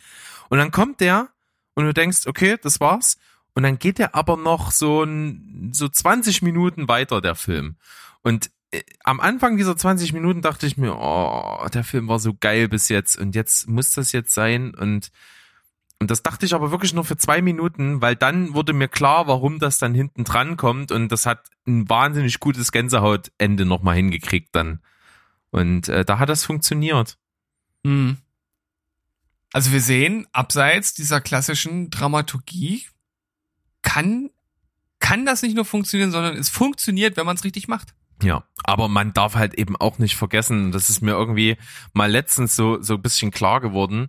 Und 0.50 0.58
dann 0.58 0.70
kommt 0.70 1.00
der 1.00 1.28
und 1.74 1.84
du 1.84 1.94
denkst, 1.94 2.26
okay, 2.26 2.56
das 2.60 2.80
war's. 2.80 3.16
Und 3.54 3.62
dann 3.62 3.78
geht 3.78 4.00
er 4.00 4.14
aber 4.14 4.36
noch 4.36 4.70
so, 4.72 5.04
ein, 5.04 5.70
so 5.72 5.88
20 5.88 6.42
Minuten 6.42 6.88
weiter, 6.88 7.20
der 7.20 7.36
Film. 7.36 7.76
Und 8.22 8.50
äh, 8.72 8.82
am 9.04 9.20
Anfang 9.20 9.56
dieser 9.56 9.76
20 9.76 10.12
Minuten 10.12 10.42
dachte 10.42 10.66
ich 10.66 10.76
mir, 10.76 10.96
oh, 10.96 11.66
der 11.72 11.84
Film 11.84 12.08
war 12.08 12.18
so 12.18 12.34
geil 12.34 12.68
bis 12.68 12.88
jetzt 12.88 13.16
und 13.16 13.34
jetzt 13.34 13.68
muss 13.68 13.92
das 13.92 14.12
jetzt 14.12 14.34
sein 14.34 14.74
und 14.74 15.10
und 16.00 16.10
das 16.10 16.22
dachte 16.22 16.44
ich 16.44 16.54
aber 16.54 16.70
wirklich 16.70 16.92
nur 16.92 17.04
für 17.04 17.16
zwei 17.16 17.40
Minuten, 17.40 18.02
weil 18.02 18.16
dann 18.16 18.52
wurde 18.52 18.72
mir 18.72 18.88
klar, 18.88 19.26
warum 19.26 19.58
das 19.58 19.78
dann 19.78 19.94
hinten 19.94 20.24
dran 20.24 20.56
kommt 20.56 20.92
und 20.92 21.10
das 21.10 21.24
hat 21.24 21.48
ein 21.66 21.88
wahnsinnig 21.88 22.40
gutes 22.40 22.72
Gänsehautende 22.72 23.64
nochmal 23.64 23.96
hingekriegt 23.96 24.54
dann. 24.54 24.80
Und 25.50 25.88
äh, 25.88 26.04
da 26.04 26.18
hat 26.18 26.28
das 26.28 26.44
funktioniert. 26.44 27.16
Hm. 27.84 28.18
Also 29.52 29.70
wir 29.70 29.80
sehen, 29.80 30.26
abseits 30.32 30.94
dieser 30.94 31.20
klassischen 31.20 31.90
Dramaturgie 31.90 32.86
kann, 33.84 34.30
kann 34.98 35.24
das 35.24 35.42
nicht 35.42 35.54
nur 35.54 35.64
funktionieren, 35.64 36.10
sondern 36.10 36.36
es 36.36 36.48
funktioniert, 36.48 37.16
wenn 37.16 37.26
man 37.26 37.36
es 37.36 37.44
richtig 37.44 37.68
macht. 37.68 37.94
Ja, 38.22 38.44
aber 38.64 38.88
man 38.88 39.12
darf 39.12 39.34
halt 39.34 39.54
eben 39.54 39.76
auch 39.76 39.98
nicht 39.98 40.16
vergessen, 40.16 40.72
das 40.72 40.90
ist 40.90 41.02
mir 41.02 41.12
irgendwie 41.12 41.56
mal 41.92 42.10
letztens 42.10 42.56
so, 42.56 42.80
so 42.80 42.94
ein 42.94 43.02
bisschen 43.02 43.30
klar 43.30 43.60
geworden, 43.60 44.08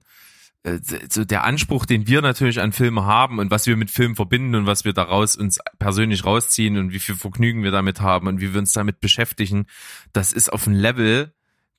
äh, 0.64 0.80
so 1.10 1.26
der 1.26 1.44
Anspruch, 1.44 1.86
den 1.86 2.08
wir 2.08 2.22
natürlich 2.22 2.62
an 2.62 2.72
Filme 2.72 3.06
haben 3.06 3.40
und 3.40 3.52
was 3.52 3.68
wir 3.68 3.76
mit 3.78 3.92
Filmen 3.92 4.16
verbinden 4.16 4.56
und 4.56 4.66
was 4.68 4.86
wir 4.86 4.94
daraus 4.94 5.36
uns 5.36 5.60
persönlich 5.80 6.24
rausziehen 6.24 6.78
und 6.78 6.92
wie 6.92 7.00
viel 7.00 7.16
Vergnügen 7.16 7.64
wir 7.64 7.72
damit 7.72 8.00
haben 8.00 8.28
und 8.28 8.42
wie 8.42 8.54
wir 8.54 8.60
uns 8.60 8.74
damit 8.74 9.00
beschäftigen, 9.00 9.66
das 10.14 10.34
ist 10.34 10.52
auf 10.54 10.68
einem 10.68 10.78
Level, 10.78 11.34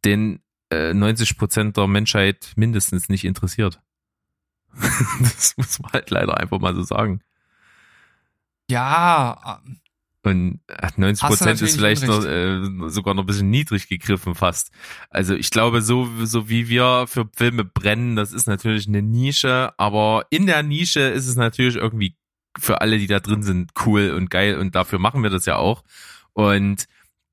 den 0.04 0.40
äh, 0.70 0.92
90 0.92 1.38
Prozent 1.38 1.76
der 1.76 1.86
Menschheit 1.86 2.52
mindestens 2.56 3.08
nicht 3.08 3.24
interessiert. 3.24 3.80
das 5.20 5.54
muss 5.56 5.78
man 5.78 5.92
halt 5.92 6.10
leider 6.10 6.38
einfach 6.38 6.58
mal 6.58 6.74
so 6.74 6.82
sagen. 6.82 7.20
Ja. 8.68 9.60
Ähm, 9.64 9.80
und 10.26 10.60
90 10.96 11.28
Prozent 11.28 11.62
ist 11.62 11.76
vielleicht 11.76 12.04
noch, 12.04 12.24
äh, 12.24 12.60
sogar 12.88 13.14
noch 13.14 13.22
ein 13.22 13.26
bisschen 13.26 13.48
niedrig 13.48 13.88
gegriffen 13.88 14.34
fast. 14.34 14.72
Also 15.08 15.34
ich 15.34 15.50
glaube, 15.50 15.82
so, 15.82 16.08
so 16.24 16.48
wie 16.48 16.68
wir 16.68 17.04
für 17.06 17.28
Filme 17.36 17.64
brennen, 17.64 18.16
das 18.16 18.32
ist 18.32 18.48
natürlich 18.48 18.88
eine 18.88 19.02
Nische, 19.02 19.72
aber 19.76 20.26
in 20.30 20.46
der 20.46 20.64
Nische 20.64 21.00
ist 21.00 21.28
es 21.28 21.36
natürlich 21.36 21.76
irgendwie 21.76 22.16
für 22.58 22.80
alle, 22.80 22.98
die 22.98 23.06
da 23.06 23.20
drin 23.20 23.44
sind, 23.44 23.70
cool 23.84 24.10
und 24.10 24.28
geil 24.28 24.58
und 24.58 24.74
dafür 24.74 24.98
machen 24.98 25.22
wir 25.22 25.30
das 25.30 25.46
ja 25.46 25.56
auch. 25.56 25.84
Und 26.32 26.86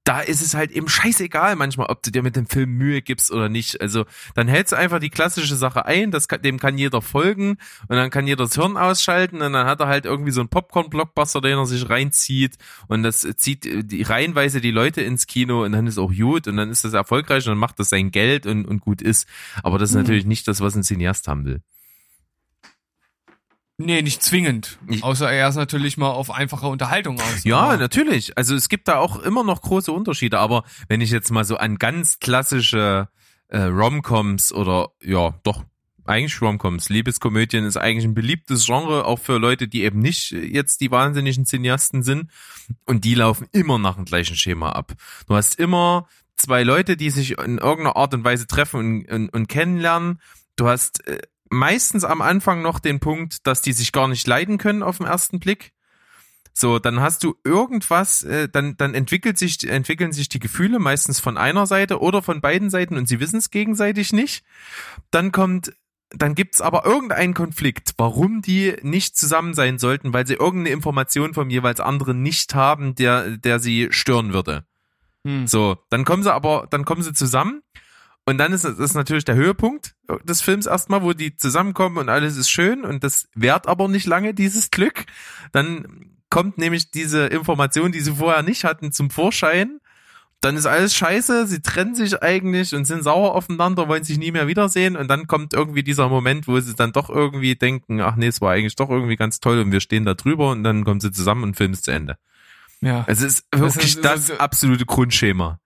da 0.03 0.19
ist 0.19 0.41
es 0.41 0.53
halt 0.53 0.71
eben 0.71 0.89
scheißegal 0.89 1.55
manchmal, 1.55 1.87
ob 1.87 2.03
du 2.03 2.11
dir 2.11 2.23
mit 2.23 2.35
dem 2.35 2.45
Film 2.45 2.71
Mühe 2.71 3.01
gibst 3.01 3.31
oder 3.31 3.47
nicht. 3.47 3.79
Also 3.79 4.05
dann 4.35 4.47
hältst 4.47 4.73
du 4.73 4.77
einfach 4.77 4.99
die 4.99 5.09
klassische 5.09 5.55
Sache 5.55 5.85
ein, 5.85 6.11
das 6.11 6.27
kann, 6.27 6.41
dem 6.41 6.59
kann 6.59 6.77
jeder 6.77 7.01
folgen 7.01 7.57
und 7.87 7.95
dann 7.95 8.09
kann 8.09 8.27
jeder 8.27 8.43
das 8.43 8.55
Hirn 8.55 8.75
ausschalten 8.75 9.41
und 9.41 9.53
dann 9.53 9.65
hat 9.65 9.79
er 9.79 9.87
halt 9.87 10.05
irgendwie 10.05 10.31
so 10.31 10.41
einen 10.41 10.49
Popcorn-Blockbuster, 10.49 11.39
den 11.39 11.57
er 11.57 11.65
sich 11.65 11.89
reinzieht 11.89 12.57
und 12.87 13.03
das 13.03 13.21
zieht 13.37 13.63
die 13.63 14.03
reihenweise 14.03 14.59
die 14.59 14.71
Leute 14.71 15.01
ins 15.01 15.25
Kino 15.25 15.63
und 15.63 15.71
dann 15.71 15.87
ist 15.87 15.97
auch 15.97 16.11
gut 16.13 16.47
und 16.47 16.57
dann 16.57 16.69
ist 16.69 16.83
das 16.83 16.93
erfolgreich 16.93 17.45
und 17.45 17.51
dann 17.51 17.57
macht 17.57 17.79
das 17.79 17.89
sein 17.89 18.11
Geld 18.11 18.45
und, 18.45 18.65
und 18.65 18.81
gut 18.81 19.01
ist. 19.01 19.27
Aber 19.63 19.77
das 19.77 19.91
ist 19.91 19.95
mhm. 19.95 20.01
natürlich 20.01 20.25
nicht 20.25 20.47
das, 20.47 20.59
was 20.59 20.75
ein 20.75 20.83
Cineast 20.83 21.27
haben 21.27 21.45
will. 21.45 21.61
Nee, 23.77 24.01
nicht 24.03 24.21
zwingend. 24.21 24.77
Ich- 24.87 25.03
Außer 25.03 25.31
er 25.31 25.49
ist 25.49 25.55
natürlich 25.55 25.97
mal 25.97 26.11
auf 26.11 26.29
einfache 26.31 26.67
Unterhaltung 26.67 27.19
aus. 27.19 27.43
Ja, 27.43 27.75
natürlich. 27.77 28.37
Also 28.37 28.55
es 28.55 28.69
gibt 28.69 28.87
da 28.87 28.97
auch 28.97 29.17
immer 29.19 29.43
noch 29.43 29.61
große 29.61 29.91
Unterschiede, 29.91 30.39
aber 30.39 30.63
wenn 30.87 31.01
ich 31.01 31.09
jetzt 31.09 31.31
mal 31.31 31.43
so 31.43 31.57
an 31.57 31.77
ganz 31.77 32.19
klassische 32.19 33.09
äh, 33.47 33.57
Romcoms 33.63 34.51
oder 34.53 34.89
ja, 35.01 35.33
doch 35.43 35.63
eigentlich 36.05 36.41
Romcoms, 36.41 36.89
Liebeskomödien 36.89 37.65
ist 37.65 37.77
eigentlich 37.77 38.03
ein 38.05 38.13
beliebtes 38.13 38.65
Genre 38.65 39.05
auch 39.05 39.19
für 39.19 39.37
Leute, 39.37 39.67
die 39.67 39.83
eben 39.83 39.99
nicht 39.99 40.31
jetzt 40.31 40.81
die 40.81 40.91
wahnsinnigen 40.91 41.45
Cineasten 41.45 42.03
sind 42.03 42.29
und 42.85 43.05
die 43.05 43.15
laufen 43.15 43.47
immer 43.53 43.79
nach 43.79 43.95
dem 43.95 44.05
gleichen 44.05 44.35
Schema 44.35 44.71
ab. 44.73 44.93
Du 45.27 45.35
hast 45.35 45.55
immer 45.59 46.07
zwei 46.35 46.63
Leute, 46.63 46.97
die 46.97 47.09
sich 47.09 47.37
in 47.37 47.57
irgendeiner 47.57 47.95
Art 47.95 48.13
und 48.13 48.23
Weise 48.23 48.47
treffen 48.47 48.79
und, 48.79 49.11
und, 49.11 49.29
und 49.29 49.47
kennenlernen. 49.47 50.19
Du 50.57 50.67
hast 50.67 51.07
äh, 51.07 51.19
meistens 51.53 52.03
am 52.03 52.21
Anfang 52.21 52.61
noch 52.61 52.79
den 52.79 52.99
Punkt, 52.99 53.47
dass 53.47 53.61
die 53.61 53.73
sich 53.73 53.91
gar 53.91 54.07
nicht 54.07 54.27
leiden 54.27 54.57
können 54.57 54.83
auf 54.83 54.97
den 54.97 55.07
ersten 55.07 55.39
Blick. 55.39 55.71
So, 56.55 56.77
dann 56.77 56.99
hast 56.99 57.23
du 57.23 57.35
irgendwas, 57.43 58.21
äh, 58.23 58.47
dann, 58.47 58.77
dann 58.77 58.93
entwickelt 58.93 59.39
sich, 59.39 59.67
entwickeln 59.67 60.11
sich 60.11 60.29
die 60.29 60.39
Gefühle 60.39 60.77
meistens 60.77 61.19
von 61.19 61.37
einer 61.37 61.65
Seite 61.65 61.99
oder 61.99 62.21
von 62.21 62.41
beiden 62.41 62.69
Seiten 62.69 62.95
und 62.95 63.07
sie 63.07 63.19
wissen 63.19 63.37
es 63.37 63.49
gegenseitig 63.49 64.13
nicht. 64.13 64.43
Dann 65.09 65.31
kommt, 65.31 65.73
dann 66.09 66.35
gibt's 66.35 66.61
aber 66.61 66.85
irgendeinen 66.85 67.33
Konflikt, 67.33 67.93
warum 67.97 68.43
die 68.43 68.75
nicht 68.83 69.17
zusammen 69.17 69.55
sein 69.55 69.79
sollten, 69.79 70.13
weil 70.13 70.27
sie 70.27 70.35
irgendeine 70.35 70.75
Information 70.75 71.33
vom 71.33 71.49
jeweils 71.49 71.79
anderen 71.79 72.21
nicht 72.21 72.53
haben, 72.53 72.93
der, 72.93 73.37
der 73.37 73.57
sie 73.59 73.87
stören 73.89 74.31
würde. 74.31 74.63
Hm. 75.25 75.47
So, 75.47 75.77
dann 75.89 76.05
kommen 76.05 76.21
sie 76.21 76.33
aber, 76.33 76.67
dann 76.69 76.85
kommen 76.85 77.01
sie 77.01 77.13
zusammen 77.13 77.63
und 78.25 78.37
dann 78.37 78.53
ist 78.53 78.63
das 78.65 78.79
ist 78.79 78.93
natürlich 78.95 79.25
der 79.25 79.35
Höhepunkt 79.35 79.95
des 80.23 80.41
Films 80.41 80.65
erstmal, 80.65 81.01
wo 81.03 81.13
die 81.13 81.35
zusammenkommen 81.35 81.97
und 81.97 82.09
alles 82.09 82.37
ist 82.37 82.49
schön 82.49 82.85
und 82.85 83.03
das 83.03 83.27
währt 83.35 83.67
aber 83.67 83.87
nicht 83.87 84.05
lange, 84.07 84.33
dieses 84.33 84.71
Glück. 84.71 85.05
Dann 85.51 86.11
kommt 86.29 86.57
nämlich 86.57 86.89
diese 86.91 87.27
Information, 87.27 87.91
die 87.91 87.99
sie 87.99 88.13
vorher 88.15 88.43
nicht 88.43 88.63
hatten, 88.63 88.91
zum 88.91 89.09
Vorschein. 89.09 89.79
Dann 90.41 90.57
ist 90.57 90.65
alles 90.65 90.93
scheiße, 90.93 91.47
sie 91.47 91.61
trennen 91.61 91.95
sich 91.95 92.21
eigentlich 92.21 92.75
und 92.75 92.83
sind 92.83 93.01
sauer 93.03 93.33
aufeinander, 93.33 93.87
wollen 93.87 94.03
sich 94.03 94.17
nie 94.17 94.31
mehr 94.31 94.45
wiedersehen 94.47 94.97
und 94.97 95.07
dann 95.07 95.27
kommt 95.27 95.53
irgendwie 95.53 95.83
dieser 95.83 96.09
Moment, 96.09 96.49
wo 96.49 96.59
sie 96.59 96.75
dann 96.75 96.91
doch 96.91 97.09
irgendwie 97.09 97.55
denken, 97.55 98.01
ach 98.01 98.17
nee, 98.17 98.27
es 98.27 98.41
war 98.41 98.51
eigentlich 98.51 98.75
doch 98.75 98.89
irgendwie 98.89 99.15
ganz 99.15 99.39
toll 99.39 99.59
und 99.59 99.71
wir 99.71 99.79
stehen 99.79 100.03
da 100.05 100.15
drüber 100.15 100.51
und 100.51 100.63
dann 100.63 100.83
kommen 100.83 100.99
sie 100.99 101.11
zusammen 101.11 101.43
und 101.43 101.55
Film 101.55 101.71
ist 101.71 101.85
zu 101.85 101.91
Ende. 101.91 102.17
Ja. 102.81 103.05
Es 103.07 103.21
ist 103.21 103.45
Das 103.51 103.61
wirklich 103.61 103.95
ist- 103.95 104.03
das 104.03 104.27
das- 104.27 104.39
absolute 104.41 104.85
Grundschema. 104.85 105.59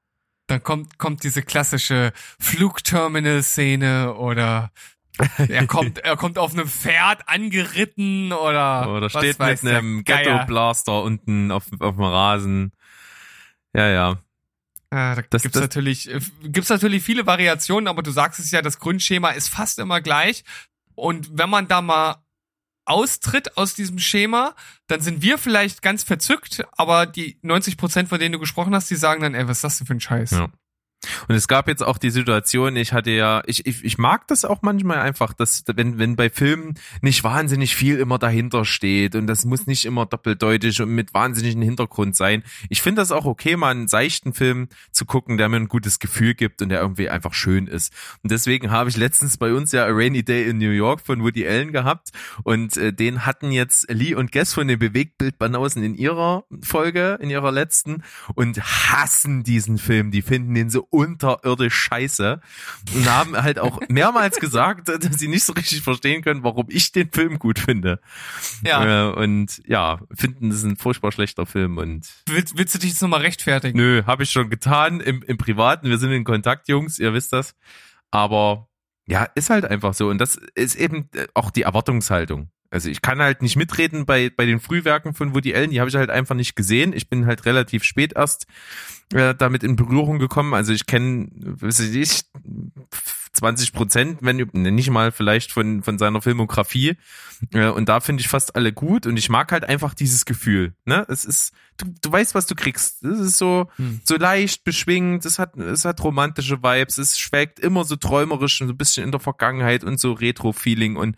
Dann 0.47 0.63
kommt, 0.63 0.97
kommt 0.97 1.23
diese 1.23 1.43
klassische 1.43 2.13
Flugterminal-Szene 2.39 4.13
oder 4.15 4.71
er 5.37 5.65
kommt, 5.67 5.97
er 5.99 6.15
kommt 6.15 6.37
auf 6.37 6.53
einem 6.53 6.67
Pferd 6.67 7.27
angeritten 7.27 8.31
oder, 8.31 8.89
Oder 8.89 9.01
was 9.05 9.11
steht 9.13 9.39
mit 9.39 9.63
einem. 9.65 10.03
Ghetto-Blaster 10.03 11.01
unten 11.01 11.51
auf, 11.51 11.63
auf 11.79 11.95
dem 11.95 12.03
Rasen. 12.03 12.71
Ja, 13.73 13.87
ja. 13.87 14.17
Ja, 14.93 15.15
da 15.15 15.21
Das- 15.29 15.41
gibt's 15.41 15.55
das- 15.55 15.61
natürlich, 15.63 16.09
äh, 16.13 16.19
gibt's 16.43 16.69
natürlich 16.69 17.03
viele 17.03 17.25
Variationen, 17.25 17.87
aber 17.87 18.03
du 18.03 18.11
sagst 18.11 18.39
es 18.39 18.51
ja, 18.51 18.61
das 18.61 18.79
Grundschema 18.79 19.31
ist 19.31 19.49
fast 19.49 19.79
immer 19.79 20.01
gleich. 20.01 20.43
Und 20.95 21.29
wenn 21.37 21.49
man 21.49 21.67
da 21.67 21.81
mal 21.81 22.23
austritt 22.87 23.57
aus 23.57 23.73
diesem 23.73 23.99
Schema, 23.99 24.55
dann 24.87 25.01
sind 25.01 25.21
wir 25.21 25.37
vielleicht 25.37 25.81
ganz 25.81 26.03
verzückt, 26.03 26.65
aber 26.71 27.05
die 27.05 27.37
90 27.41 27.77
Prozent, 27.77 28.09
von 28.09 28.19
denen 28.19 28.33
du 28.33 28.39
gesprochen 28.39 28.73
hast, 28.73 28.89
die 28.89 28.95
sagen 28.95 29.21
dann, 29.21 29.33
ey, 29.33 29.47
was 29.47 29.57
ist 29.57 29.63
das 29.63 29.77
denn 29.79 29.87
für 29.87 29.93
ein 29.93 29.99
Scheiß? 29.99 30.31
Ja. 30.31 30.49
Und 31.27 31.35
es 31.35 31.47
gab 31.47 31.67
jetzt 31.67 31.83
auch 31.83 31.97
die 31.97 32.09
Situation, 32.09 32.75
ich 32.75 32.91
hatte 32.91 33.11
ja, 33.11 33.43
ich, 33.45 33.65
ich, 33.65 33.83
ich 33.83 33.97
mag 33.97 34.27
das 34.27 34.45
auch 34.45 34.61
manchmal 34.61 34.97
einfach, 34.97 35.33
dass 35.33 35.63
wenn, 35.67 35.99
wenn 35.99 36.15
bei 36.15 36.29
Filmen 36.29 36.73
nicht 37.01 37.23
wahnsinnig 37.23 37.75
viel 37.75 37.99
immer 37.99 38.17
dahinter 38.17 38.65
steht 38.65 39.15
und 39.15 39.27
das 39.27 39.45
muss 39.45 39.67
nicht 39.67 39.85
immer 39.85 40.05
doppeldeutig 40.05 40.81
und 40.81 40.89
mit 40.89 41.13
wahnsinnigem 41.13 41.61
Hintergrund 41.61 42.15
sein. 42.15 42.43
Ich 42.69 42.81
finde 42.81 43.01
das 43.01 43.11
auch 43.11 43.25
okay, 43.25 43.55
mal 43.55 43.71
einen 43.71 43.87
seichten 43.87 44.33
Film 44.33 44.69
zu 44.91 45.05
gucken, 45.05 45.37
der 45.37 45.49
mir 45.49 45.57
ein 45.57 45.67
gutes 45.67 45.99
Gefühl 45.99 46.33
gibt 46.33 46.61
und 46.61 46.69
der 46.69 46.81
irgendwie 46.81 47.09
einfach 47.09 47.33
schön 47.33 47.67
ist. 47.67 47.93
Und 48.23 48.31
deswegen 48.31 48.71
habe 48.71 48.89
ich 48.89 48.97
letztens 48.97 49.37
bei 49.37 49.53
uns 49.53 49.71
ja 49.71 49.85
A 49.85 49.89
Rainy 49.91 50.23
Day 50.23 50.49
in 50.49 50.57
New 50.57 50.71
York 50.71 51.01
von 51.01 51.21
Woody 51.21 51.47
Allen 51.47 51.71
gehabt 51.71 52.09
und 52.43 52.75
äh, 52.77 52.91
den 52.91 53.25
hatten 53.25 53.51
jetzt 53.51 53.91
Lee 53.91 54.15
und 54.15 54.31
Guess 54.31 54.53
von 54.53 54.67
den 54.67 54.79
Bewegtbildbanausen 54.79 55.83
in 55.83 55.95
ihrer 55.95 56.45
Folge, 56.63 57.19
in 57.21 57.29
ihrer 57.29 57.51
letzten 57.51 58.03
und 58.33 58.59
hassen 58.61 59.43
diesen 59.43 59.77
Film. 59.77 60.11
Die 60.11 60.21
finden 60.21 60.55
den 60.55 60.69
so 60.69 60.86
unterirdisch 60.89 61.75
scheiße 61.75 62.41
und 62.95 63.09
haben 63.09 63.35
halt 63.35 63.59
auch 63.59 63.79
mehrmals 63.87 64.39
gesagt, 64.39 64.89
dass 64.89 65.17
sie 65.17 65.27
nicht 65.27 65.43
so 65.43 65.53
richtig 65.53 65.81
verstehen 65.81 66.21
können, 66.21 66.43
warum 66.43 66.67
ich 66.69 66.91
den 66.91 67.11
Film 67.11 67.39
gut 67.39 67.59
finde. 67.59 67.99
Ja. 68.63 69.09
Äh, 69.09 69.13
und 69.13 69.61
ja, 69.67 69.99
finden 70.13 70.49
das 70.49 70.59
ist 70.59 70.65
ein 70.65 70.77
furchtbar 70.77 71.11
schlechter 71.11 71.45
Film 71.45 71.77
und 71.77 72.07
Willst, 72.27 72.57
willst 72.57 72.75
du 72.75 72.79
dich 72.79 72.89
jetzt 72.91 73.01
nochmal 73.01 73.21
rechtfertigen? 73.21 73.77
nö, 73.77 74.03
habe 74.05 74.23
ich 74.23 74.31
schon 74.31 74.49
getan 74.49 74.99
im, 74.99 75.23
im 75.23 75.37
Privaten. 75.37 75.89
Wir 75.89 75.97
sind 75.97 76.11
in 76.11 76.23
Kontakt, 76.23 76.67
Jungs, 76.67 76.99
ihr 76.99 77.13
wisst 77.13 77.31
das. 77.31 77.55
Aber 78.11 78.67
ja, 79.07 79.23
ist 79.35 79.49
halt 79.49 79.65
einfach 79.65 79.93
so. 79.93 80.09
Und 80.09 80.17
das 80.17 80.35
ist 80.55 80.75
eben 80.75 81.09
äh, 81.13 81.27
auch 81.33 81.51
die 81.51 81.61
Erwartungshaltung. 81.61 82.49
Also 82.77 82.91
ich 82.91 83.01
kann 83.01 83.19
halt 83.19 83.41
nicht 83.41 83.55
mitreden 83.55 84.05
bei, 84.05 84.29
bei 84.29 84.45
den 84.45 84.59
Frühwerken 84.59 85.15
von 85.15 85.33
Woody 85.33 85.55
Allen, 85.55 85.71
die 85.71 85.79
habe 85.79 85.89
ich 85.89 85.95
halt 85.95 86.11
einfach 86.11 86.35
nicht 86.35 86.55
gesehen. 86.55 86.93
Ich 86.93 87.09
bin 87.09 87.25
halt 87.25 87.47
relativ 87.47 87.83
spät 87.83 88.13
erst 88.15 88.45
äh, 89.15 89.33
damit 89.33 89.63
in 89.63 89.75
Berührung 89.75 90.19
gekommen. 90.19 90.53
Also 90.53 90.73
ich 90.73 90.85
kenne, 90.85 91.27
weiß 91.33 91.79
ich 91.79 91.91
nicht, 91.91 92.27
20 93.33 93.73
Prozent, 93.73 94.19
wenn 94.21 94.47
ne, 94.53 94.71
nicht 94.71 94.91
mal 94.91 95.11
vielleicht 95.11 95.51
von, 95.51 95.81
von 95.81 95.97
seiner 95.97 96.21
Filmografie. 96.21 96.97
Äh, 97.51 97.69
und 97.69 97.89
da 97.89 97.99
finde 97.99 98.21
ich 98.21 98.27
fast 98.27 98.55
alle 98.55 98.71
gut. 98.71 99.07
Und 99.07 99.17
ich 99.17 99.29
mag 99.29 99.51
halt 99.51 99.65
einfach 99.65 99.95
dieses 99.95 100.25
Gefühl. 100.25 100.75
Ne? 100.85 101.03
Es 101.09 101.25
ist, 101.25 101.53
du, 101.77 101.87
du 101.99 102.11
weißt, 102.11 102.35
was 102.35 102.45
du 102.45 102.53
kriegst. 102.53 103.03
Es 103.03 103.19
ist 103.19 103.37
so, 103.39 103.71
Hm. 103.77 104.01
so 104.03 104.17
leicht 104.17 104.65
beschwingend, 104.65 105.25
es 105.25 105.39
hat, 105.39 105.57
es 105.57 105.83
hat 105.83 106.03
romantische 106.03 106.61
Vibes, 106.61 106.99
es 106.99 107.17
schwelgt 107.17 107.57
immer 107.57 107.85
so 107.85 107.95
träumerisch 107.95 108.61
und 108.61 108.67
so 108.67 108.73
ein 108.75 108.77
bisschen 108.77 109.03
in 109.03 109.11
der 109.11 109.19
Vergangenheit 109.19 109.83
und 109.83 109.99
so 109.99 110.13
Retro-Feeling 110.13 110.95
und 110.95 111.17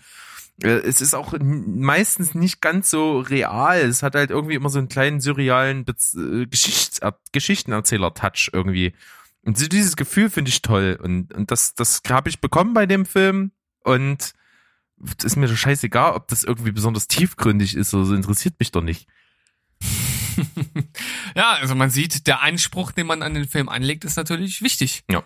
es 0.62 1.01
ist 1.01 1.14
auch 1.14 1.34
meistens 1.39 2.36
nicht 2.36 2.62
ganz 2.62 2.89
so 2.89 3.20
real. 3.20 3.80
Es 3.80 4.03
hat 4.03 4.16
halt 4.16 4.30
irgendwie 4.30 4.55
immer 4.55 4.70
so 4.70 4.80
einen 4.80 4.89
kleinen 4.89 5.22
surrealen 5.22 5.86
Bez 5.86 6.16
äh, 6.16 6.45
Geschichts 6.47 6.99
Geschichtenerzähler-Touch 7.32 8.51
irgendwie. 8.53 8.93
Und 9.43 9.72
dieses 9.72 9.95
Gefühl 9.95 10.30
finde 10.30 10.49
ich 10.49 10.62
toll. 10.62 10.99
Und, 11.01 11.34
und 11.34 11.51
das, 11.51 11.76
das 11.76 12.01
habe 12.10 12.30
ich 12.30 12.41
bekommen 12.41 12.74
bei 12.74 12.86
dem 12.86 13.05
Film. 13.05 13.51
Und 13.84 14.34
es 15.18 15.24
ist 15.24 15.36
mir 15.38 15.47
doch 15.47 15.55
scheißegal, 15.55 16.14
ob 16.14 16.28
das 16.28 16.43
irgendwie 16.43 16.72
besonders 16.72 17.07
tiefgründig 17.07 17.76
ist 17.76 17.93
oder 17.93 18.05
so, 18.05 18.16
interessiert 18.16 18.55
mich 18.60 18.72
doch 18.72 18.84
nicht. 18.84 19.07
Ja, 21.36 21.51
also 21.60 21.76
man 21.76 21.89
sieht, 21.89 22.28
der 22.28 22.41
Anspruch, 22.41 22.93
den 22.93 23.07
man 23.07 23.24
an 23.24 23.34
den 23.34 23.45
Film 23.45 23.68
anlegt, 23.68 24.05
ist 24.05 24.16
natürlich 24.16 24.62
wichtig. 24.62 25.03
Ja, 25.12 25.24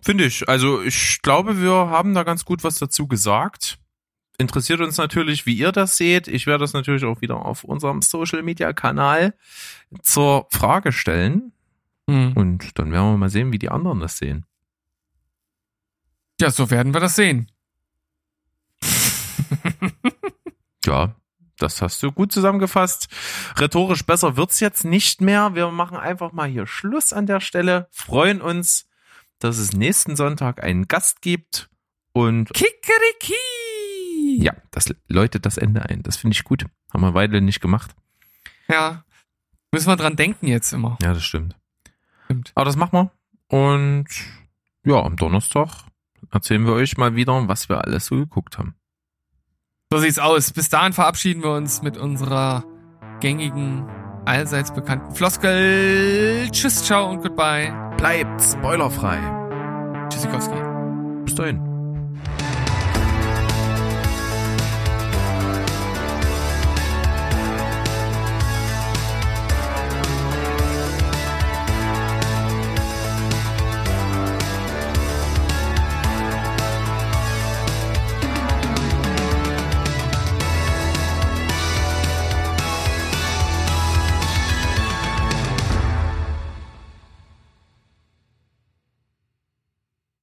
finde 0.00 0.24
ich. 0.24 0.48
Also 0.48 0.82
ich 0.82 1.20
glaube, 1.22 1.60
wir 1.60 1.72
haben 1.72 2.14
da 2.14 2.22
ganz 2.22 2.44
gut 2.44 2.64
was 2.64 2.78
dazu 2.78 3.06
gesagt. 3.06 3.78
Interessiert 4.38 4.80
uns 4.80 4.98
natürlich, 4.98 5.46
wie 5.46 5.54
ihr 5.54 5.72
das 5.72 5.96
seht. 5.96 6.28
Ich 6.28 6.46
werde 6.46 6.62
das 6.62 6.72
natürlich 6.72 7.04
auch 7.04 7.20
wieder 7.20 7.44
auf 7.44 7.64
unserem 7.64 8.02
Social 8.02 8.42
Media 8.42 8.72
Kanal 8.72 9.34
zur 10.02 10.46
Frage 10.50 10.92
stellen. 10.92 11.52
Hm. 12.08 12.32
Und 12.34 12.78
dann 12.78 12.92
werden 12.92 13.12
wir 13.12 13.16
mal 13.16 13.30
sehen, 13.30 13.52
wie 13.52 13.58
die 13.58 13.70
anderen 13.70 14.00
das 14.00 14.18
sehen. 14.18 14.44
Ja, 16.40 16.50
so 16.50 16.70
werden 16.70 16.92
wir 16.92 17.00
das 17.00 17.16
sehen. 17.16 17.50
Ja, 20.86 21.16
das 21.58 21.82
hast 21.82 22.02
du 22.02 22.12
gut 22.12 22.32
zusammengefasst. 22.32 23.08
Rhetorisch 23.58 24.04
besser 24.04 24.36
wird's 24.36 24.60
jetzt 24.60 24.84
nicht 24.84 25.20
mehr. 25.20 25.54
Wir 25.54 25.70
machen 25.70 25.96
einfach 25.96 26.32
mal 26.32 26.48
hier 26.48 26.66
Schluss 26.66 27.12
an 27.12 27.26
der 27.26 27.40
Stelle. 27.40 27.88
Freuen 27.90 28.40
uns, 28.40 28.86
dass 29.38 29.58
es 29.58 29.72
nächsten 29.72 30.16
Sonntag 30.16 30.62
einen 30.62 30.88
Gast 30.88 31.22
gibt. 31.22 31.68
Und 32.12 32.52
Kikeriki! 32.54 33.34
ja, 34.38 34.54
das 34.70 34.92
läutet 35.08 35.46
das 35.46 35.56
Ende 35.56 35.82
ein. 35.88 36.02
Das 36.02 36.16
finde 36.16 36.34
ich 36.34 36.44
gut. 36.44 36.66
Haben 36.92 37.02
wir 37.02 37.14
Weile 37.14 37.40
nicht 37.40 37.60
gemacht. 37.60 37.94
Ja. 38.68 39.04
Müssen 39.72 39.88
wir 39.88 39.96
dran 39.96 40.16
denken 40.16 40.46
jetzt 40.46 40.72
immer. 40.72 40.98
Ja, 41.02 41.14
das 41.14 41.24
stimmt. 41.24 41.56
Stimmt. 42.24 42.52
Aber 42.54 42.64
das 42.64 42.76
machen 42.76 42.92
wir. 42.92 43.10
Und 43.48 44.06
ja, 44.84 45.02
am 45.02 45.16
Donnerstag 45.16 45.84
erzählen 46.30 46.64
wir 46.66 46.72
euch 46.72 46.96
mal 46.96 47.14
wieder, 47.14 47.48
was 47.48 47.68
wir 47.68 47.84
alles 47.84 48.06
so 48.06 48.16
geguckt 48.16 48.58
haben. 48.58 48.74
So 49.90 49.98
sieht's 49.98 50.18
aus. 50.18 50.52
Bis 50.52 50.68
dahin 50.68 50.92
verabschieden 50.92 51.42
wir 51.42 51.52
uns 51.52 51.82
mit 51.82 51.96
unserer 51.96 52.64
gängigen, 53.20 53.86
allseits 54.26 54.72
bekannten 54.72 55.14
Floskel. 55.14 56.48
Tschüss, 56.50 56.84
ciao 56.84 57.10
und 57.10 57.22
goodbye. 57.22 57.72
Bleibt 57.96 58.42
spoilerfrei. 58.42 59.18
Tschüssikowski. 60.10 60.56
Bis 61.24 61.34
dahin. 61.34 61.75